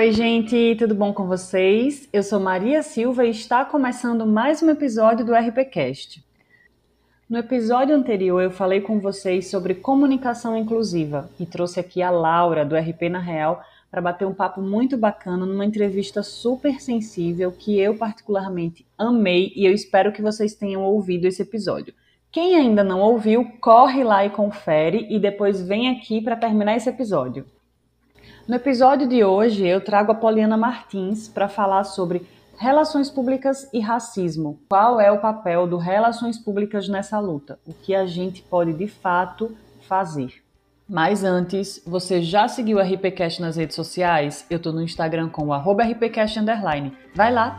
Oi, 0.00 0.12
gente, 0.12 0.76
tudo 0.78 0.94
bom 0.94 1.12
com 1.12 1.26
vocês? 1.26 2.08
Eu 2.10 2.22
sou 2.22 2.40
Maria 2.40 2.82
Silva 2.82 3.26
e 3.26 3.30
está 3.30 3.66
começando 3.66 4.24
mais 4.24 4.62
um 4.62 4.70
episódio 4.70 5.26
do 5.26 5.34
RPCast. 5.34 6.24
No 7.28 7.36
episódio 7.36 7.94
anterior, 7.94 8.40
eu 8.40 8.50
falei 8.50 8.80
com 8.80 8.98
vocês 8.98 9.50
sobre 9.50 9.74
comunicação 9.74 10.56
inclusiva 10.56 11.28
e 11.38 11.44
trouxe 11.44 11.78
aqui 11.78 12.00
a 12.00 12.10
Laura, 12.10 12.64
do 12.64 12.74
RP 12.74 13.10
na 13.10 13.18
Real, 13.18 13.62
para 13.90 14.00
bater 14.00 14.26
um 14.26 14.32
papo 14.32 14.62
muito 14.62 14.96
bacana 14.96 15.44
numa 15.44 15.66
entrevista 15.66 16.22
super 16.22 16.80
sensível 16.80 17.52
que 17.52 17.78
eu 17.78 17.94
particularmente 17.94 18.86
amei 18.96 19.52
e 19.54 19.66
eu 19.66 19.72
espero 19.74 20.12
que 20.12 20.22
vocês 20.22 20.54
tenham 20.54 20.82
ouvido 20.82 21.26
esse 21.26 21.42
episódio. 21.42 21.92
Quem 22.32 22.56
ainda 22.56 22.82
não 22.82 23.02
ouviu, 23.02 23.44
corre 23.60 24.02
lá 24.02 24.24
e 24.24 24.30
confere 24.30 25.08
e 25.10 25.18
depois 25.18 25.60
vem 25.60 25.90
aqui 25.90 26.22
para 26.22 26.36
terminar 26.36 26.74
esse 26.74 26.88
episódio. 26.88 27.44
No 28.50 28.56
episódio 28.56 29.06
de 29.06 29.22
hoje, 29.22 29.64
eu 29.64 29.80
trago 29.80 30.10
a 30.10 30.14
Poliana 30.16 30.56
Martins 30.56 31.28
para 31.28 31.48
falar 31.48 31.84
sobre 31.84 32.26
relações 32.58 33.08
públicas 33.08 33.70
e 33.72 33.78
racismo. 33.78 34.58
Qual 34.68 35.00
é 35.00 35.08
o 35.08 35.20
papel 35.20 35.68
do 35.68 35.76
relações 35.76 36.36
públicas 36.36 36.88
nessa 36.88 37.20
luta? 37.20 37.60
O 37.64 37.72
que 37.72 37.94
a 37.94 38.06
gente 38.06 38.42
pode 38.42 38.72
de 38.72 38.88
fato 38.88 39.56
fazer? 39.82 40.42
Mas 40.88 41.22
antes, 41.22 41.80
você 41.86 42.20
já 42.20 42.48
seguiu 42.48 42.78
o 42.78 42.80
RPCast 42.80 43.40
nas 43.40 43.54
redes 43.54 43.76
sociais? 43.76 44.44
Eu 44.50 44.56
estou 44.56 44.72
no 44.72 44.82
Instagram 44.82 45.28
com 45.28 45.46
o 45.46 45.52
RPCast 45.84 46.40
Vai 47.14 47.32
lá, 47.32 47.56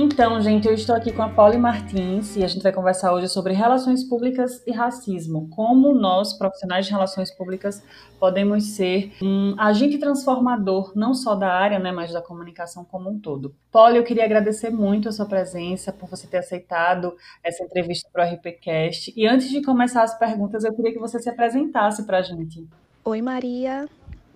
então, 0.00 0.40
gente, 0.40 0.68
eu 0.68 0.74
estou 0.74 0.94
aqui 0.94 1.12
com 1.12 1.22
a 1.22 1.28
Polly 1.28 1.58
Martins 1.58 2.36
e 2.36 2.44
a 2.44 2.46
gente 2.46 2.62
vai 2.62 2.72
conversar 2.72 3.12
hoje 3.12 3.28
sobre 3.28 3.52
relações 3.52 4.04
públicas 4.04 4.62
e 4.64 4.70
racismo. 4.70 5.48
Como 5.50 5.92
nós, 5.92 6.32
profissionais 6.34 6.86
de 6.86 6.92
relações 6.92 7.32
públicas, 7.32 7.82
podemos 8.20 8.76
ser 8.76 9.12
um 9.20 9.56
agente 9.58 9.98
transformador, 9.98 10.92
não 10.94 11.14
só 11.14 11.34
da 11.34 11.52
área, 11.52 11.80
né, 11.80 11.90
mas 11.90 12.12
da 12.12 12.22
comunicação 12.22 12.84
como 12.84 13.10
um 13.10 13.18
todo. 13.18 13.56
Polly, 13.72 13.96
eu 13.96 14.04
queria 14.04 14.24
agradecer 14.24 14.70
muito 14.70 15.08
a 15.08 15.12
sua 15.12 15.26
presença, 15.26 15.92
por 15.92 16.08
você 16.08 16.28
ter 16.28 16.38
aceitado 16.38 17.16
essa 17.42 17.64
entrevista 17.64 18.08
para 18.12 18.24
o 18.24 18.34
RPCast. 18.34 19.12
E 19.16 19.26
antes 19.26 19.50
de 19.50 19.62
começar 19.62 20.04
as 20.04 20.16
perguntas, 20.16 20.62
eu 20.62 20.72
queria 20.74 20.92
que 20.92 21.00
você 21.00 21.18
se 21.18 21.28
apresentasse 21.28 22.04
para 22.04 22.18
a 22.18 22.22
gente. 22.22 22.64
Oi, 23.04 23.20
Maria. 23.20 23.88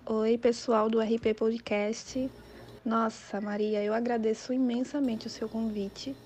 Oi, 0.05 0.37
pessoal 0.37 0.89
do 0.89 0.99
RP 0.99 1.33
Podcast. 1.33 2.29
Nossa, 2.85 3.39
Maria, 3.39 3.81
eu 3.81 3.93
agradeço 3.93 4.51
imensamente 4.51 5.25
o 5.25 5.29
seu 5.29 5.47
convite 5.47 6.17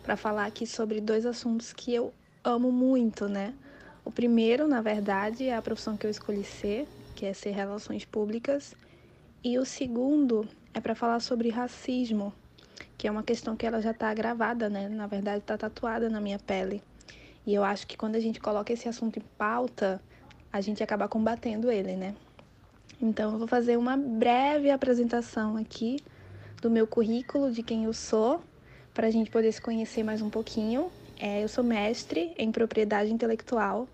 para 0.00 0.16
falar 0.16 0.46
aqui 0.46 0.64
sobre 0.64 1.00
dois 1.00 1.26
assuntos 1.26 1.72
que 1.72 1.92
eu 1.92 2.14
amo 2.44 2.70
muito, 2.70 3.28
né? 3.28 3.52
O 4.04 4.12
primeiro, 4.12 4.68
na 4.68 4.80
verdade, 4.80 5.48
é 5.48 5.56
a 5.56 5.62
profissão 5.62 5.96
que 5.96 6.06
eu 6.06 6.10
escolhi 6.10 6.44
ser, 6.44 6.86
que 7.16 7.26
é 7.26 7.32
ser 7.32 7.50
relações 7.50 8.04
públicas, 8.04 8.76
e 9.42 9.58
o 9.58 9.64
segundo 9.64 10.48
é 10.72 10.80
para 10.80 10.94
falar 10.94 11.18
sobre 11.18 11.48
racismo, 11.48 12.32
que 12.96 13.08
é 13.08 13.10
uma 13.10 13.24
questão 13.24 13.56
que 13.56 13.66
ela 13.66 13.82
já 13.82 13.90
está 13.90 14.14
gravada, 14.14 14.70
né? 14.70 14.88
Na 14.88 15.08
verdade, 15.08 15.38
está 15.38 15.58
tatuada 15.58 16.08
na 16.08 16.20
minha 16.20 16.38
pele. 16.38 16.80
E 17.44 17.52
eu 17.52 17.64
acho 17.64 17.88
que 17.88 17.96
quando 17.96 18.14
a 18.14 18.20
gente 18.20 18.38
coloca 18.38 18.72
esse 18.72 18.88
assunto 18.88 19.18
em 19.18 19.24
pauta, 19.36 20.00
a 20.52 20.60
gente 20.60 20.80
acaba 20.80 21.08
combatendo 21.08 21.72
ele, 21.72 21.96
né? 21.96 22.14
Então, 23.00 23.32
eu 23.32 23.38
vou 23.38 23.46
fazer 23.46 23.76
uma 23.76 23.96
breve 23.96 24.70
apresentação 24.70 25.56
aqui 25.56 25.96
do 26.60 26.70
meu 26.70 26.86
currículo, 26.86 27.50
de 27.50 27.62
quem 27.62 27.84
eu 27.84 27.92
sou, 27.92 28.42
para 28.92 29.08
a 29.08 29.10
gente 29.10 29.30
poder 29.30 29.52
se 29.52 29.60
conhecer 29.60 30.02
mais 30.02 30.22
um 30.22 30.30
pouquinho. 30.30 30.90
É, 31.18 31.42
eu 31.42 31.48
sou 31.48 31.62
mestre 31.62 32.32
em 32.38 32.50
propriedade 32.50 33.12
intelectual 33.12 33.88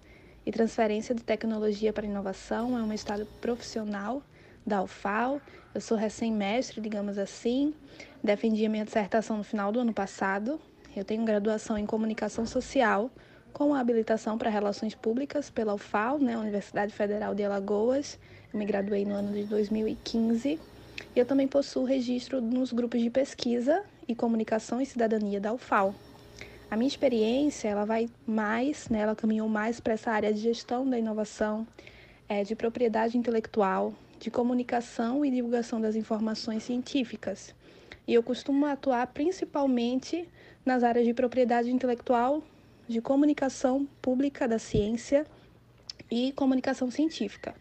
e 0.45 0.53
transferência 0.53 1.15
de 1.15 1.23
tecnologia 1.23 1.93
para 1.93 2.07
inovação, 2.07 2.79
é 2.79 2.83
um 2.83 2.93
estado 2.93 3.27
profissional 3.41 4.23
da 4.67 4.83
UFAL. 4.83 5.41
Eu 5.75 5.81
sou 5.81 5.97
recém-mestre, 5.97 6.81
digamos 6.81 7.19
assim. 7.19 7.75
Defendi 8.23 8.65
a 8.67 8.69
minha 8.69 8.85
dissertação 8.85 9.39
no 9.39 9.45
final 9.45 9.73
do 9.73 9.81
ano 9.81 9.93
passado. 9.93 10.61
Eu 10.95 11.05
tenho 11.05 11.25
graduação 11.25 11.79
em 11.79 11.87
comunicação 11.87 12.45
social 12.45 13.11
com 13.53 13.75
habilitação 13.75 14.39
para 14.39 14.49
relações 14.49 14.95
públicas 14.95 15.51
pela 15.51 15.75
UFAL, 15.75 16.19
né, 16.19 16.37
Universidade 16.37 16.95
Federal 16.95 17.35
de 17.35 17.43
Alagoas. 17.43 18.19
Eu 18.53 18.59
me 18.59 18.65
graduei 18.65 19.05
no 19.05 19.15
ano 19.15 19.33
de 19.33 19.45
2015. 19.45 20.59
E 21.15 21.19
eu 21.19 21.25
também 21.25 21.47
possuo 21.47 21.85
registro 21.85 22.41
nos 22.41 22.73
grupos 22.73 23.01
de 23.01 23.09
pesquisa 23.09 23.85
e 24.09 24.15
comunicação 24.15 24.81
e 24.81 24.87
cidadania 24.87 25.41
da 25.41 25.53
UFAL. 25.53 25.95
A 26.71 26.77
minha 26.77 26.89
experiência, 26.89 27.69
ela 27.69 27.85
vai 27.85 28.09
mais, 28.27 28.89
né, 28.89 29.01
ela 29.01 29.17
caminhou 29.17 29.49
mais 29.49 29.81
para 29.81 29.95
essa 29.95 30.11
área 30.11 30.33
de 30.33 30.41
gestão 30.41 30.89
da 30.89 30.99
inovação, 30.99 31.67
é, 32.29 32.45
de 32.45 32.55
propriedade 32.55 33.17
intelectual, 33.17 33.95
de 34.21 34.31
comunicação 34.31 35.25
e 35.25 35.31
divulgação 35.31 35.81
das 35.81 35.97
informações 35.97 36.63
científicas. 36.63 37.55
E 38.07 38.15
eu 38.15 38.23
costumo 38.23 38.67
atuar 38.67 39.07
principalmente 39.09 40.29
nas 40.65 40.83
áreas 40.83 41.07
de 41.07 41.15
propriedade 41.15 41.71
intelectual, 41.71 42.43
de 42.89 43.01
comunicação 43.01 43.87
pública 44.03 44.47
da 44.47 44.59
ciência 44.59 45.25
e 46.11 46.33
comunicação 46.33 46.91
científica. 46.91 47.55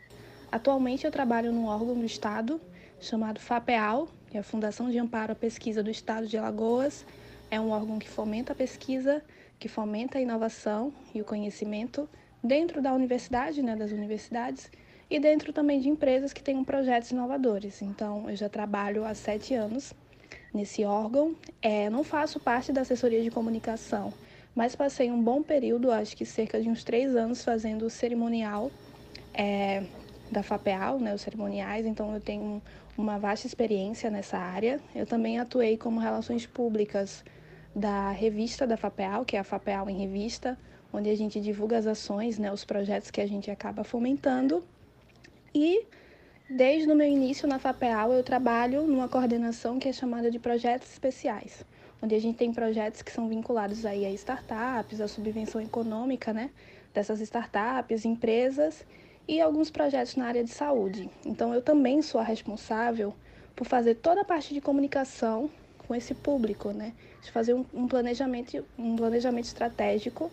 Atualmente 0.51 1.05
eu 1.05 1.11
trabalho 1.11 1.51
num 1.51 1.65
órgão 1.65 1.93
do 1.95 2.05
Estado 2.05 2.59
chamado 2.99 3.39
FAPEAL, 3.39 4.07
que 4.27 4.37
é 4.37 4.39
a 4.39 4.43
Fundação 4.43 4.89
de 4.89 4.97
Amparo 4.97 5.31
à 5.31 5.35
Pesquisa 5.35 5.83
do 5.83 5.91
Estado 5.91 6.25
de 6.25 6.37
Alagoas. 6.37 7.05
É 7.51 7.59
um 7.59 7.69
órgão 7.69 7.99
que 7.99 8.09
fomenta 8.09 8.53
a 8.53 8.55
pesquisa, 8.55 9.23
que 9.59 9.67
fomenta 9.67 10.17
a 10.17 10.21
inovação 10.21 10.91
e 11.13 11.21
o 11.21 11.25
conhecimento 11.25 12.09
dentro 12.43 12.81
da 12.81 12.93
universidade, 12.93 13.61
né, 13.61 13.75
das 13.75 13.91
universidades, 13.91 14.71
e 15.09 15.19
dentro 15.19 15.53
também 15.53 15.79
de 15.79 15.89
empresas 15.89 16.33
que 16.33 16.41
tenham 16.41 16.63
projetos 16.63 17.11
inovadores. 17.11 17.81
Então, 17.81 18.29
eu 18.29 18.35
já 18.35 18.49
trabalho 18.49 19.05
há 19.05 19.13
sete 19.13 19.53
anos 19.53 19.93
nesse 20.53 20.83
órgão. 20.83 21.35
É, 21.61 21.89
não 21.89 22.03
faço 22.03 22.39
parte 22.39 22.71
da 22.71 22.81
assessoria 22.81 23.21
de 23.21 23.29
comunicação, 23.29 24.11
mas 24.55 24.75
passei 24.75 25.11
um 25.11 25.21
bom 25.21 25.43
período, 25.43 25.91
acho 25.91 26.17
que 26.17 26.25
cerca 26.25 26.59
de 26.61 26.69
uns 26.69 26.83
três 26.83 27.15
anos, 27.15 27.43
fazendo 27.43 27.85
o 27.85 27.89
cerimonial 27.89 28.71
é, 29.33 29.83
da 30.31 30.43
FAPEAL, 30.43 30.99
né, 30.99 31.13
os 31.13 31.21
cerimoniais, 31.21 31.85
então 31.85 32.13
eu 32.13 32.21
tenho 32.21 32.61
uma 32.97 33.17
vasta 33.17 33.47
experiência 33.47 34.09
nessa 34.09 34.37
área. 34.37 34.79
Eu 34.93 35.05
também 35.05 35.39
atuei 35.39 35.77
como 35.77 35.99
relações 35.99 36.45
públicas 36.45 37.23
da 37.75 38.11
revista 38.11 38.67
da 38.67 38.77
FAPEAL, 38.77 39.25
que 39.25 39.35
é 39.35 39.39
a 39.39 39.43
FAPEAL 39.43 39.89
em 39.89 39.97
Revista, 39.97 40.57
onde 40.91 41.09
a 41.09 41.15
gente 41.15 41.39
divulga 41.39 41.77
as 41.77 41.87
ações, 41.87 42.37
né, 42.37 42.51
os 42.51 42.65
projetos 42.65 43.09
que 43.11 43.21
a 43.21 43.27
gente 43.27 43.49
acaba 43.49 43.83
fomentando. 43.83 44.63
E 45.53 45.85
desde 46.49 46.91
o 46.91 46.95
meu 46.95 47.07
início 47.07 47.47
na 47.47 47.59
FAPEAL 47.59 48.11
eu 48.13 48.23
trabalho 48.23 48.85
numa 48.85 49.07
coordenação 49.07 49.79
que 49.79 49.87
é 49.87 49.93
chamada 49.93 50.29
de 50.29 50.39
projetos 50.39 50.91
especiais, 50.91 51.63
onde 52.01 52.15
a 52.15 52.19
gente 52.19 52.37
tem 52.37 52.51
projetos 52.51 53.01
que 53.01 53.11
são 53.11 53.29
vinculados 53.29 53.85
aí 53.85 54.05
a 54.05 54.11
startups, 54.11 54.99
a 54.99 55.07
subvenção 55.07 55.61
econômica, 55.61 56.33
né, 56.33 56.49
dessas 56.93 57.19
startups, 57.21 58.03
empresas 58.03 58.85
e 59.29 59.39
alguns 59.39 59.69
projetos 59.69 60.15
na 60.15 60.25
área 60.25 60.43
de 60.43 60.49
saúde. 60.49 61.07
Então, 61.23 61.53
eu 61.53 61.61
também 61.61 62.01
sou 62.01 62.19
a 62.19 62.23
responsável 62.23 63.13
por 63.55 63.67
fazer 63.67 63.93
toda 63.93 64.21
a 64.21 64.25
parte 64.25 64.55
de 64.55 64.59
comunicação 64.59 65.51
com 65.87 65.93
esse 65.93 66.15
público, 66.15 66.71
né? 66.71 66.93
De 67.21 67.29
fazer 67.31 67.53
um, 67.53 67.63
um 67.71 67.87
planejamento, 67.87 68.65
um 68.75 68.95
planejamento 68.95 69.45
estratégico 69.45 70.31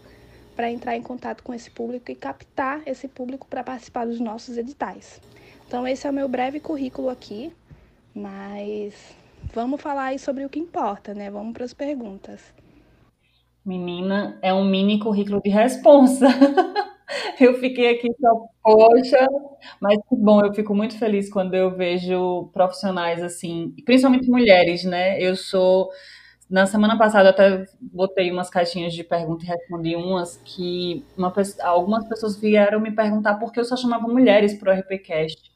para 0.57 0.71
entrar 0.71 0.97
em 0.97 1.03
contato 1.03 1.43
com 1.43 1.53
esse 1.53 1.71
público 1.71 2.11
e 2.11 2.15
captar 2.15 2.81
esse 2.87 3.07
público 3.07 3.47
para 3.47 3.63
participar 3.63 4.07
dos 4.07 4.19
nossos 4.19 4.57
editais. 4.57 5.21
Então, 5.67 5.87
esse 5.87 6.07
é 6.07 6.11
o 6.11 6.15
meu 6.15 6.27
breve 6.27 6.59
currículo 6.59 7.11
aqui, 7.11 7.53
mas 8.15 9.15
vamos 9.53 9.79
falar 9.79 10.05
aí 10.05 10.19
sobre 10.19 10.43
o 10.43 10.49
que 10.49 10.59
importa, 10.59 11.13
né? 11.13 11.31
Vamos 11.31 11.53
para 11.53 11.67
as 11.67 11.75
perguntas. 11.75 12.41
Menina, 13.63 14.39
é 14.41 14.55
um 14.55 14.65
mini 14.65 14.99
currículo 14.99 15.43
de 15.43 15.51
responsa. 15.51 16.29
eu 17.41 17.55
fiquei 17.61 17.91
aqui 17.91 18.09
só, 18.21 18.49
poxa, 18.63 19.27
mas 19.81 19.97
que 20.09 20.17
bom, 20.17 20.45
eu 20.45 20.53
fico 20.55 20.75
muito 20.75 20.99
feliz 20.99 21.31
quando 21.31 21.55
eu 21.55 21.71
vejo 21.75 22.51
profissionais 22.53 23.23
assim, 23.23 23.75
principalmente 23.85 24.29
mulheres, 24.29 24.85
né? 24.85 25.21
Eu 25.21 25.37
sou. 25.37 25.91
Na 26.51 26.67
semana 26.67 26.97
passada 26.99 27.29
eu 27.29 27.33
até 27.33 27.67
botei 27.81 28.31
umas 28.31 28.49
caixinhas 28.51 28.95
de 28.95 29.03
pergunta 29.05 29.45
e 29.45 29.49
respondi 29.49 29.97
umas 29.97 30.37
que 30.45 31.05
uma, 31.17 31.33
algumas 31.63 32.09
pessoas 32.09 32.37
vieram 32.41 32.81
me 32.81 32.93
perguntar 32.93 33.35
por 33.37 33.53
que 33.53 33.59
eu 33.61 33.65
só 33.65 33.77
chamava 33.77 34.07
mulheres 34.09 34.55
para 34.55 34.73
o 34.75 34.79
RPCast. 34.79 35.53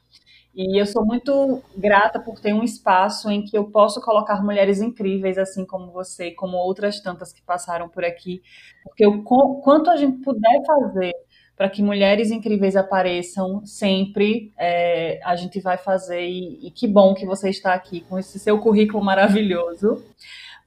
E 0.54 0.80
eu 0.80 0.86
sou 0.86 1.04
muito 1.06 1.62
grata 1.76 2.18
por 2.20 2.40
ter 2.40 2.52
um 2.52 2.64
espaço 2.64 3.30
em 3.30 3.44
que 3.44 3.56
eu 3.56 3.70
posso 3.70 4.00
colocar 4.00 4.42
mulheres 4.42 4.80
incríveis, 4.80 5.38
assim 5.38 5.64
como 5.64 5.92
você, 5.92 6.32
como 6.32 6.56
outras 6.56 7.00
tantas 7.00 7.32
que 7.32 7.40
passaram 7.42 7.88
por 7.88 8.04
aqui. 8.04 8.42
Porque 8.82 9.06
o 9.06 9.22
quanto 9.62 9.90
a 9.90 9.96
gente 9.96 10.18
puder 10.22 10.62
fazer 10.66 11.12
para 11.60 11.68
que 11.68 11.82
mulheres 11.82 12.30
incríveis 12.30 12.74
apareçam 12.74 13.60
sempre. 13.66 14.50
É, 14.56 15.20
a 15.22 15.36
gente 15.36 15.60
vai 15.60 15.76
fazer 15.76 16.22
e, 16.22 16.68
e, 16.68 16.70
que 16.70 16.88
bom 16.88 17.12
que 17.12 17.26
você 17.26 17.50
está 17.50 17.74
aqui 17.74 18.00
com 18.08 18.18
esse 18.18 18.38
seu 18.38 18.58
currículo 18.58 19.04
maravilhoso. 19.04 20.02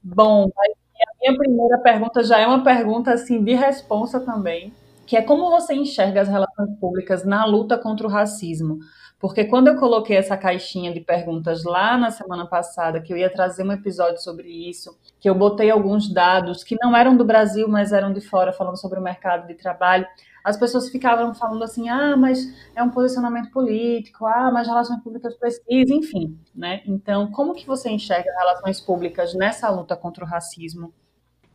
Bom, 0.03 0.51
a 0.55 1.19
minha 1.19 1.35
primeira 1.35 1.79
pergunta 1.79 2.21
já 2.21 2.37
é 2.37 2.45
uma 2.45 2.63
pergunta 2.63 3.11
assim 3.11 3.43
de 3.43 3.55
responsa 3.55 4.19
também. 4.19 4.71
que 5.07 5.17
é 5.17 5.23
como 5.23 5.49
você 5.49 5.73
enxerga 5.73 6.21
as 6.21 6.27
relações 6.27 6.77
públicas 6.79 7.25
na 7.25 7.43
luta 7.43 7.75
contra 7.75 8.05
o 8.05 8.09
racismo. 8.09 8.77
Porque 9.19 9.45
quando 9.45 9.69
eu 9.69 9.77
coloquei 9.77 10.17
essa 10.17 10.37
caixinha 10.37 10.93
de 10.93 10.99
perguntas 10.99 11.63
lá 11.63 11.97
na 11.97 12.11
semana 12.11 12.45
passada, 12.45 13.01
que 13.01 13.11
eu 13.11 13.17
ia 13.17 13.31
trazer 13.31 13.63
um 13.63 13.71
episódio 13.71 14.21
sobre 14.21 14.47
isso, 14.69 14.95
que 15.19 15.27
eu 15.27 15.33
botei 15.33 15.71
alguns 15.71 16.07
dados 16.13 16.63
que 16.63 16.77
não 16.79 16.95
eram 16.95 17.17
do 17.17 17.25
Brasil, 17.25 17.67
mas 17.67 17.91
eram 17.91 18.13
de 18.13 18.21
fora, 18.21 18.53
falando 18.53 18.77
sobre 18.77 18.99
o 18.99 19.03
mercado 19.03 19.47
de 19.47 19.55
trabalho, 19.55 20.05
as 20.43 20.57
pessoas 20.57 20.89
ficavam 20.89 21.33
falando 21.33 21.63
assim: 21.63 21.89
ah, 21.89 22.17
mas 22.17 22.53
é 22.75 22.83
um 22.83 22.89
posicionamento 22.89 23.49
político, 23.51 24.25
ah, 24.25 24.51
mas 24.51 24.67
relações 24.67 25.01
públicas 25.01 25.35
precisam, 25.35 25.97
enfim, 25.97 26.37
né? 26.53 26.81
Então, 26.85 27.31
como 27.31 27.53
que 27.53 27.65
você 27.65 27.89
enxerga 27.89 28.29
relações 28.37 28.81
públicas 28.81 29.33
nessa 29.33 29.69
luta 29.69 29.95
contra 29.95 30.25
o 30.25 30.27
racismo? 30.27 30.93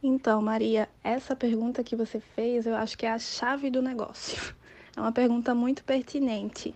Então, 0.03 0.41
Maria, 0.41 0.89
essa 1.03 1.35
pergunta 1.35 1.83
que 1.83 1.97
você 1.97 2.21
fez, 2.21 2.67
eu 2.67 2.77
acho 2.77 2.97
que 2.97 3.05
é 3.05 3.11
a 3.11 3.19
chave 3.19 3.71
do 3.71 3.83
negócio. 3.83 4.57
É 4.97 5.01
uma 5.01 5.13
pergunta 5.13 5.55
muito 5.55 5.85
pertinente. 5.85 6.75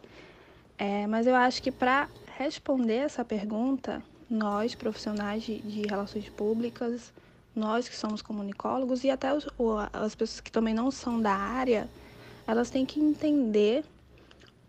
É, 0.78 1.08
mas 1.08 1.26
eu 1.26 1.34
acho 1.34 1.60
que 1.60 1.72
para 1.72 2.08
responder 2.38 2.98
essa 2.98 3.24
pergunta, 3.24 4.00
nós, 4.30 4.76
profissionais 4.76 5.42
de, 5.42 5.58
de, 5.58 5.82
relações 5.88 6.28
públicas, 6.28 7.12
nós 7.52 7.88
que 7.88 7.96
somos 7.96 8.22
comunicólogos 8.22 9.02
e 9.02 9.10
até 9.10 9.34
os, 9.34 9.46
as 9.92 10.14
pessoas 10.14 10.40
que 10.40 10.52
também 10.52 10.72
não 10.72 10.88
são 10.90 11.20
da 11.20 11.34
área, 11.34 11.88
elas 12.46 12.70
têm 12.70 12.84
que 12.84 13.00
entender 13.00 13.84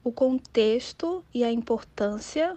o 0.03 0.11
contexto 0.11 1.23
e 1.33 1.43
a 1.43 1.51
importância 1.51 2.55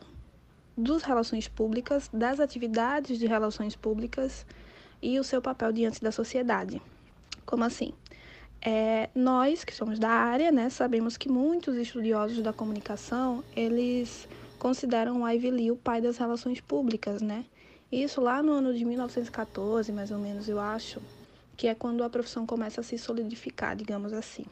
das 0.76 1.02
relações 1.02 1.48
públicas, 1.48 2.10
das 2.12 2.40
atividades 2.40 3.18
de 3.18 3.26
relações 3.26 3.74
públicas 3.74 4.44
e 5.00 5.18
o 5.18 5.24
seu 5.24 5.40
papel 5.40 5.72
diante 5.72 6.02
da 6.02 6.12
sociedade. 6.12 6.82
Como 7.44 7.64
assim? 7.64 7.92
É, 8.60 9.08
nós 9.14 9.64
que 9.64 9.74
somos 9.74 9.98
da 9.98 10.10
área, 10.10 10.50
né, 10.50 10.68
sabemos 10.70 11.16
que 11.16 11.28
muitos 11.28 11.76
estudiosos 11.76 12.42
da 12.42 12.52
comunicação 12.52 13.44
eles 13.54 14.28
consideram 14.58 15.22
o 15.22 15.28
Ivy 15.28 15.50
Lee 15.50 15.70
o 15.70 15.76
pai 15.76 16.00
das 16.00 16.16
relações 16.16 16.60
públicas, 16.60 17.22
né? 17.22 17.44
Isso 17.92 18.20
lá 18.20 18.42
no 18.42 18.52
ano 18.52 18.74
de 18.74 18.84
1914, 18.84 19.92
mais 19.92 20.10
ou 20.10 20.18
menos, 20.18 20.48
eu 20.48 20.58
acho, 20.58 21.00
que 21.56 21.68
é 21.68 21.74
quando 21.74 22.02
a 22.02 22.10
profissão 22.10 22.44
começa 22.44 22.80
a 22.80 22.84
se 22.84 22.98
solidificar, 22.98 23.76
digamos 23.76 24.12
assim. 24.12 24.44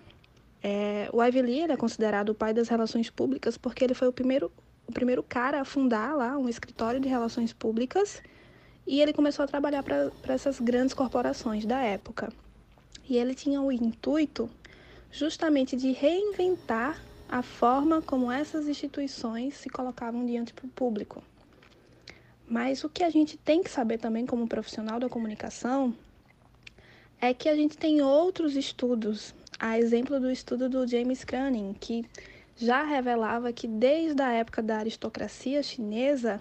É, 0.67 1.11
o 1.13 1.23
Ivy 1.23 1.43
Lee 1.43 1.61
é 1.71 1.77
considerado 1.77 2.31
o 2.31 2.35
pai 2.35 2.55
das 2.55 2.69
relações 2.69 3.11
públicas 3.11 3.59
porque 3.59 3.85
ele 3.85 3.93
foi 3.93 4.09
o 4.09 4.13
primeiro, 4.13 4.51
o 4.87 4.93
primeiro 4.93 5.23
cara 5.23 5.61
a 5.61 5.65
fundar 5.65 6.17
lá 6.17 6.39
um 6.39 6.49
escritório 6.49 6.99
de 6.99 7.07
relações 7.07 7.53
públicas 7.53 8.23
e 8.87 8.99
ele 9.03 9.13
começou 9.13 9.45
a 9.45 9.47
trabalhar 9.47 9.83
para 9.83 10.11
essas 10.27 10.59
grandes 10.59 10.95
corporações 10.95 11.67
da 11.67 11.83
época. 11.83 12.33
E 13.07 13.19
ele 13.19 13.35
tinha 13.35 13.61
o 13.61 13.71
intuito 13.71 14.49
justamente 15.13 15.77
de 15.77 15.93
reinventar 15.93 16.99
a 17.29 17.43
forma 17.43 18.01
como 18.01 18.33
essas 18.33 18.67
instituições 18.67 19.59
se 19.59 19.69
colocavam 19.69 20.25
diante 20.25 20.55
do 20.55 20.67
público. 20.69 21.23
Mas 22.49 22.85
o 22.85 22.89
que 22.89 23.05
a 23.05 23.11
gente 23.11 23.37
tem 23.37 23.63
que 23.63 23.71
saber 23.71 23.99
também 23.99 24.25
como 24.25 24.49
profissional 24.49 24.99
da 24.99 25.11
comunicação 25.11 25.95
é 27.21 27.35
que 27.35 27.51
a 27.51 27.55
gente 27.55 27.77
tem 27.77 28.01
outros 28.01 28.57
estudos, 28.57 29.35
a 29.59 29.79
exemplo 29.79 30.19
do 30.21 30.31
estudo 30.31 30.69
do 30.69 30.87
James 30.87 31.25
Craning, 31.25 31.75
que 31.79 32.05
já 32.57 32.85
revelava 32.85 33.53
que 33.53 33.67
desde 33.67 34.23
a 34.23 34.33
época 34.33 34.63
da 34.63 34.79
aristocracia 34.79 35.63
chinesa 35.63 36.41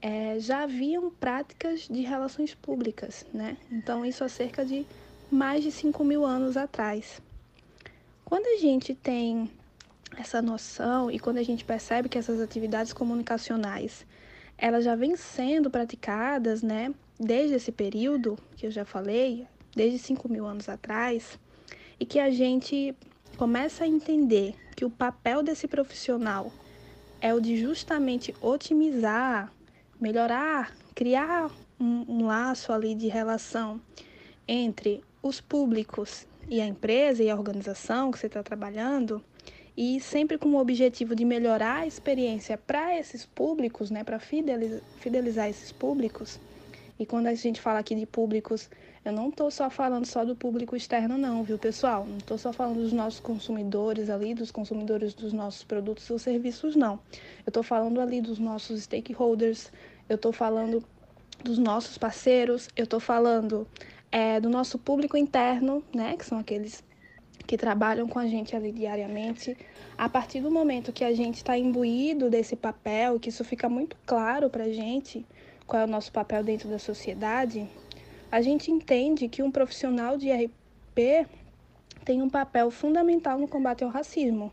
é, 0.00 0.38
já 0.38 0.62
haviam 0.62 1.10
práticas 1.10 1.88
de 1.88 2.02
relações 2.02 2.54
públicas, 2.54 3.26
né? 3.32 3.56
Então 3.70 4.04
isso 4.04 4.22
há 4.22 4.28
cerca 4.28 4.64
de 4.64 4.86
mais 5.30 5.62
de 5.62 5.72
5 5.72 6.04
mil 6.04 6.24
anos 6.24 6.56
atrás. 6.56 7.20
Quando 8.24 8.46
a 8.46 8.60
gente 8.60 8.94
tem 8.94 9.50
essa 10.16 10.40
noção 10.42 11.10
e 11.10 11.18
quando 11.18 11.38
a 11.38 11.42
gente 11.42 11.64
percebe 11.64 12.08
que 12.08 12.18
essas 12.18 12.40
atividades 12.40 12.92
comunicacionais 12.92 14.06
elas 14.58 14.84
já 14.84 14.94
vêm 14.94 15.16
sendo 15.16 15.70
praticadas, 15.70 16.62
né, 16.62 16.94
desde 17.20 17.56
esse 17.56 17.70
período 17.70 18.38
que 18.56 18.66
eu 18.66 18.70
já 18.70 18.84
falei, 18.84 19.46
desde 19.74 19.98
5 19.98 20.30
mil 20.30 20.46
anos 20.46 20.68
atrás, 20.68 21.38
e 21.98 22.04
que 22.04 22.18
a 22.18 22.30
gente 22.30 22.94
começa 23.36 23.84
a 23.84 23.88
entender 23.88 24.54
que 24.74 24.84
o 24.84 24.90
papel 24.90 25.42
desse 25.42 25.66
profissional 25.66 26.52
é 27.20 27.34
o 27.34 27.40
de 27.40 27.56
justamente 27.56 28.34
otimizar, 28.40 29.52
melhorar, 30.00 30.74
criar 30.94 31.50
um, 31.80 32.04
um 32.08 32.26
laço 32.26 32.72
ali 32.72 32.94
de 32.94 33.08
relação 33.08 33.80
entre 34.46 35.02
os 35.22 35.40
públicos 35.40 36.26
e 36.48 36.60
a 36.60 36.66
empresa 36.66 37.22
e 37.22 37.30
a 37.30 37.34
organização 37.34 38.10
que 38.10 38.18
você 38.18 38.26
está 38.26 38.42
trabalhando, 38.42 39.22
e 39.76 40.00
sempre 40.00 40.38
com 40.38 40.48
o 40.50 40.58
objetivo 40.58 41.14
de 41.14 41.24
melhorar 41.24 41.80
a 41.80 41.86
experiência 41.86 42.56
para 42.56 42.98
esses 42.98 43.26
públicos, 43.26 43.90
né, 43.90 44.04
para 44.04 44.18
fidelizar, 44.18 44.80
fidelizar 45.00 45.48
esses 45.48 45.70
públicos. 45.70 46.40
E 46.98 47.04
quando 47.04 47.26
a 47.26 47.34
gente 47.34 47.60
fala 47.60 47.80
aqui 47.80 47.94
de 47.94 48.06
públicos, 48.06 48.70
eu 49.06 49.12
não 49.12 49.28
estou 49.28 49.52
só 49.52 49.70
falando 49.70 50.04
só 50.04 50.24
do 50.24 50.34
público 50.34 50.74
externo, 50.74 51.16
não, 51.16 51.44
viu, 51.44 51.56
pessoal? 51.56 52.04
Não 52.04 52.16
estou 52.16 52.36
só 52.36 52.52
falando 52.52 52.80
dos 52.80 52.92
nossos 52.92 53.20
consumidores 53.20 54.10
ali, 54.10 54.34
dos 54.34 54.50
consumidores 54.50 55.14
dos 55.14 55.32
nossos 55.32 55.62
produtos 55.62 56.10
ou 56.10 56.18
serviços, 56.18 56.74
não. 56.74 56.94
Eu 57.46 57.50
estou 57.50 57.62
falando 57.62 58.00
ali 58.00 58.20
dos 58.20 58.40
nossos 58.40 58.82
stakeholders, 58.82 59.70
eu 60.08 60.16
estou 60.16 60.32
falando 60.32 60.82
dos 61.44 61.56
nossos 61.56 61.96
parceiros, 61.96 62.68
eu 62.74 62.82
estou 62.82 62.98
falando 62.98 63.64
é, 64.10 64.40
do 64.40 64.50
nosso 64.50 64.76
público 64.76 65.16
interno, 65.16 65.84
né, 65.94 66.16
que 66.16 66.26
são 66.26 66.40
aqueles 66.40 66.82
que 67.46 67.56
trabalham 67.56 68.08
com 68.08 68.18
a 68.18 68.26
gente 68.26 68.56
ali 68.56 68.72
diariamente. 68.72 69.56
A 69.96 70.08
partir 70.08 70.40
do 70.40 70.50
momento 70.50 70.92
que 70.92 71.04
a 71.04 71.14
gente 71.14 71.36
está 71.36 71.56
imbuído 71.56 72.28
desse 72.28 72.56
papel, 72.56 73.20
que 73.20 73.28
isso 73.28 73.44
fica 73.44 73.68
muito 73.68 73.96
claro 74.04 74.50
para 74.50 74.64
a 74.64 74.72
gente, 74.72 75.24
qual 75.64 75.82
é 75.82 75.84
o 75.84 75.88
nosso 75.88 76.10
papel 76.10 76.42
dentro 76.42 76.68
da 76.68 76.80
sociedade, 76.80 77.68
a 78.30 78.40
gente 78.40 78.70
entende 78.70 79.28
que 79.28 79.42
um 79.42 79.50
profissional 79.50 80.16
de 80.16 80.30
RP 80.30 81.26
tem 82.04 82.22
um 82.22 82.28
papel 82.28 82.70
fundamental 82.70 83.38
no 83.38 83.48
combate 83.48 83.84
ao 83.84 83.90
racismo. 83.90 84.52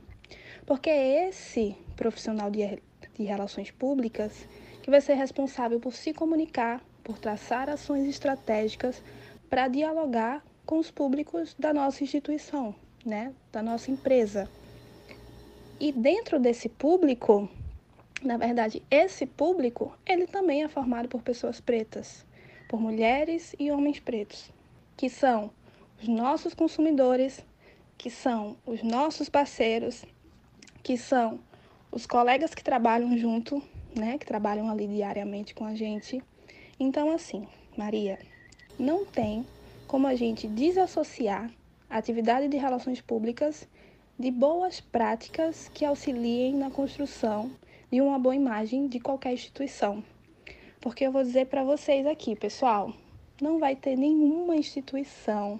Porque 0.66 0.90
é 0.90 1.28
esse 1.28 1.75
profissional 1.96 2.50
de, 2.50 2.81
de 3.16 3.24
relações 3.24 3.72
públicas 3.72 4.48
que 4.81 4.90
vai 4.90 5.02
ser 5.02 5.14
responsável 5.14 5.80
por 5.80 5.94
se 5.94 6.14
comunicar, 6.14 6.84
por 7.04 7.18
traçar 7.18 7.70
ações 7.70 8.08
estratégicas 8.08 9.02
para 9.50 9.68
dialogar 9.68 10.44
com 10.66 10.80
os 10.80 10.90
públicos 10.90 11.56
da 11.60 11.74
nossa 11.74 12.04
instituição, 12.04 12.74
né, 13.06 13.34
da 13.52 13.62
nossa 13.62 13.92
empresa. 13.92 14.50
E 15.80 15.92
dentro 15.92 16.40
desse 16.40 16.69
público, 16.69 17.50
na 18.24 18.38
verdade, 18.38 18.81
esse 18.90 19.26
público, 19.26 19.97
ele 20.06 20.26
também 20.26 20.64
é 20.64 20.69
formado 20.69 21.09
por 21.09 21.21
pessoas 21.21 21.59
pretas, 21.59 22.26
por 22.73 22.81
mulheres 22.81 23.56
e 23.59 23.69
homens 23.69 23.99
pretos, 23.99 24.49
que 24.97 25.07
são 25.07 25.51
os 26.01 26.07
nossos 26.07 26.56
consumidores, 26.56 27.45
que 27.99 28.09
são 28.09 28.57
os 28.65 28.81
nossos 28.81 29.30
parceiros, 29.30 30.03
que 30.81 30.97
são 30.97 31.39
os 31.92 32.07
colegas 32.07 32.56
que 32.56 32.63
trabalham 32.63 33.15
junto, 33.15 33.61
né, 33.95 34.18
que 34.18 34.25
trabalham 34.25 34.71
ali 34.71 34.87
diariamente 34.87 35.53
com 35.53 35.65
a 35.65 35.75
gente. 35.75 36.19
Então, 36.80 37.11
assim, 37.11 37.47
Maria, 37.77 38.18
não 38.80 39.06
tem 39.06 39.45
como 39.85 40.07
a 40.07 40.15
gente 40.15 40.47
desassociar 40.47 41.51
a 41.87 41.97
atividade 41.99 42.47
de 42.47 42.57
relações 42.57 42.99
públicas 42.99 43.69
de 44.18 44.31
boas 44.31 44.81
práticas 44.81 45.69
que 45.75 45.85
auxiliem 45.85 46.56
na 46.56 46.71
construção 46.71 47.51
de 47.92 48.01
uma 48.01 48.18
boa 48.18 48.35
imagem 48.35 48.87
de 48.87 48.99
qualquer 48.99 49.33
instituição. 49.33 50.03
Porque 50.83 51.06
eu 51.06 51.13
vou 51.13 51.23
dizer 51.23 51.45
para 51.45 51.63
vocês 51.63 52.06
aqui, 52.06 52.35
pessoal, 52.35 52.92
não 53.42 53.57
vai 53.57 53.73
ter 53.73 53.95
nenhuma 53.95 54.57
instituição 54.57 55.57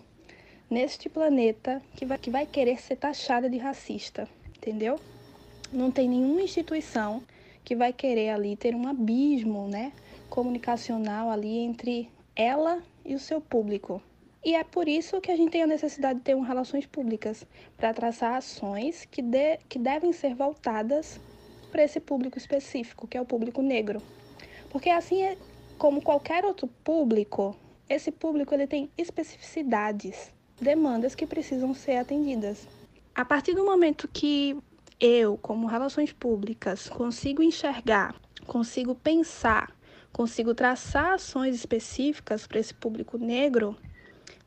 neste 0.70 1.08
planeta 1.08 1.82
que 1.96 2.06
vai, 2.06 2.18
que 2.18 2.30
vai 2.30 2.46
querer 2.46 2.82
ser 2.82 2.98
taxada 2.98 3.50
de 3.50 3.58
racista, 3.58 4.28
entendeu? 4.58 5.00
Não 5.72 5.90
tem 5.90 6.10
nenhuma 6.10 6.42
instituição 6.42 7.24
que 7.64 7.74
vai 7.74 7.94
querer 7.94 8.32
ali 8.32 8.58
ter 8.58 8.76
um 8.76 8.86
abismo, 8.86 9.70
né, 9.70 9.94
comunicacional 10.30 11.30
ali 11.30 11.58
entre 11.58 12.10
ela 12.36 12.84
e 13.06 13.16
o 13.16 13.20
seu 13.20 13.40
público. 13.40 14.02
E 14.44 14.56
é 14.56 14.64
por 14.66 14.90
isso 14.90 15.22
que 15.22 15.32
a 15.32 15.38
gente 15.38 15.52
tem 15.52 15.64
a 15.64 15.68
necessidade 15.68 16.20
de 16.20 16.26
ter 16.26 16.36
uma 16.36 16.46
relações 16.46 16.86
públicas 16.86 17.48
para 17.78 17.94
traçar 17.94 18.36
ações 18.36 19.06
que, 19.06 19.22
de, 19.22 19.58
que 19.70 19.80
devem 19.80 20.12
ser 20.12 20.36
voltadas 20.36 21.18
para 21.72 21.82
esse 21.82 22.02
público 22.02 22.38
específico, 22.38 23.08
que 23.08 23.18
é 23.18 23.22
o 23.22 23.26
público 23.26 23.62
negro. 23.62 24.02
Porque 24.74 24.90
assim 24.90 25.24
é 25.24 25.38
como 25.78 26.02
qualquer 26.02 26.44
outro 26.44 26.68
público, 26.84 27.56
esse 27.88 28.12
público 28.12 28.54
ele 28.54 28.68
tem 28.68 28.92
especificidades, 28.98 30.34
demandas 30.60 31.16
que 31.16 31.26
precisam 31.26 31.74
ser 31.74 31.96
atendidas. 31.96 32.68
A 33.16 33.24
partir 33.24 33.54
do 33.54 33.64
momento 33.64 34.10
que 34.12 34.58
eu, 35.00 35.38
como 35.38 35.68
relações 35.68 36.12
públicas, 36.12 36.90
consigo 36.90 37.42
enxergar, 37.42 38.16
consigo 38.46 38.94
pensar 38.94 39.74
consigo 40.14 40.54
traçar 40.54 41.16
ações 41.16 41.56
específicas 41.56 42.46
para 42.46 42.60
esse 42.60 42.74
público 42.74 43.18
negro, 43.18 43.76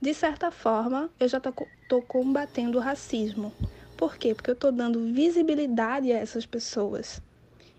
de 0.01 0.15
certa 0.15 0.51
forma, 0.53 1.11
eu 1.19 1.27
já 1.27 1.39
estou 1.39 2.01
combatendo 2.03 2.79
o 2.79 2.81
racismo. 2.81 3.53
Por 3.97 4.17
quê? 4.17 4.35
Porque 4.35 4.51
eu 4.51 4.55
estou 4.55 4.71
dando 4.71 5.13
visibilidade 5.13 6.13
a 6.13 6.19
essas 6.19 6.47
pessoas. 6.47 7.21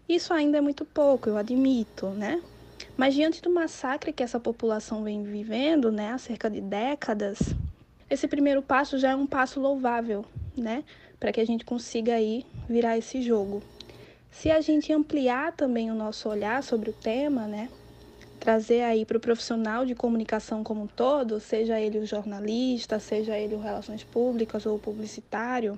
Isso 0.07 0.33
ainda 0.33 0.57
é 0.57 0.61
muito 0.61 0.85
pouco, 0.85 1.29
eu 1.29 1.37
admito, 1.37 2.07
né? 2.07 2.41
Mas 2.95 3.13
diante 3.13 3.41
do 3.41 3.49
massacre 3.49 4.13
que 4.13 4.23
essa 4.23 4.39
população 4.39 5.03
vem 5.03 5.23
vivendo, 5.23 5.91
né, 5.91 6.11
há 6.13 6.17
cerca 6.17 6.49
de 6.49 6.61
décadas, 6.61 7.37
esse 8.09 8.27
primeiro 8.27 8.61
passo 8.61 8.97
já 8.97 9.11
é 9.11 9.15
um 9.15 9.27
passo 9.27 9.59
louvável, 9.59 10.23
né, 10.55 10.83
para 11.19 11.31
que 11.31 11.41
a 11.41 11.45
gente 11.45 11.65
consiga 11.65 12.13
aí 12.13 12.45
virar 12.69 12.97
esse 12.97 13.21
jogo. 13.21 13.61
Se 14.31 14.49
a 14.49 14.61
gente 14.61 14.93
ampliar 14.93 15.51
também 15.51 15.91
o 15.91 15.95
nosso 15.95 16.29
olhar 16.29 16.63
sobre 16.63 16.89
o 16.89 16.93
tema, 16.93 17.45
né, 17.45 17.69
trazer 18.39 18.83
aí 18.83 19.03
para 19.03 19.17
o 19.17 19.21
profissional 19.21 19.85
de 19.85 19.93
comunicação 19.93 20.63
como 20.63 20.83
um 20.83 20.87
todo, 20.87 21.39
seja 21.39 21.79
ele 21.79 21.99
o 21.99 22.05
jornalista, 22.05 22.97
seja 22.97 23.37
ele 23.37 23.55
o 23.55 23.59
relações 23.59 24.03
públicas 24.03 24.65
ou 24.65 24.77
o 24.77 24.79
publicitário, 24.79 25.77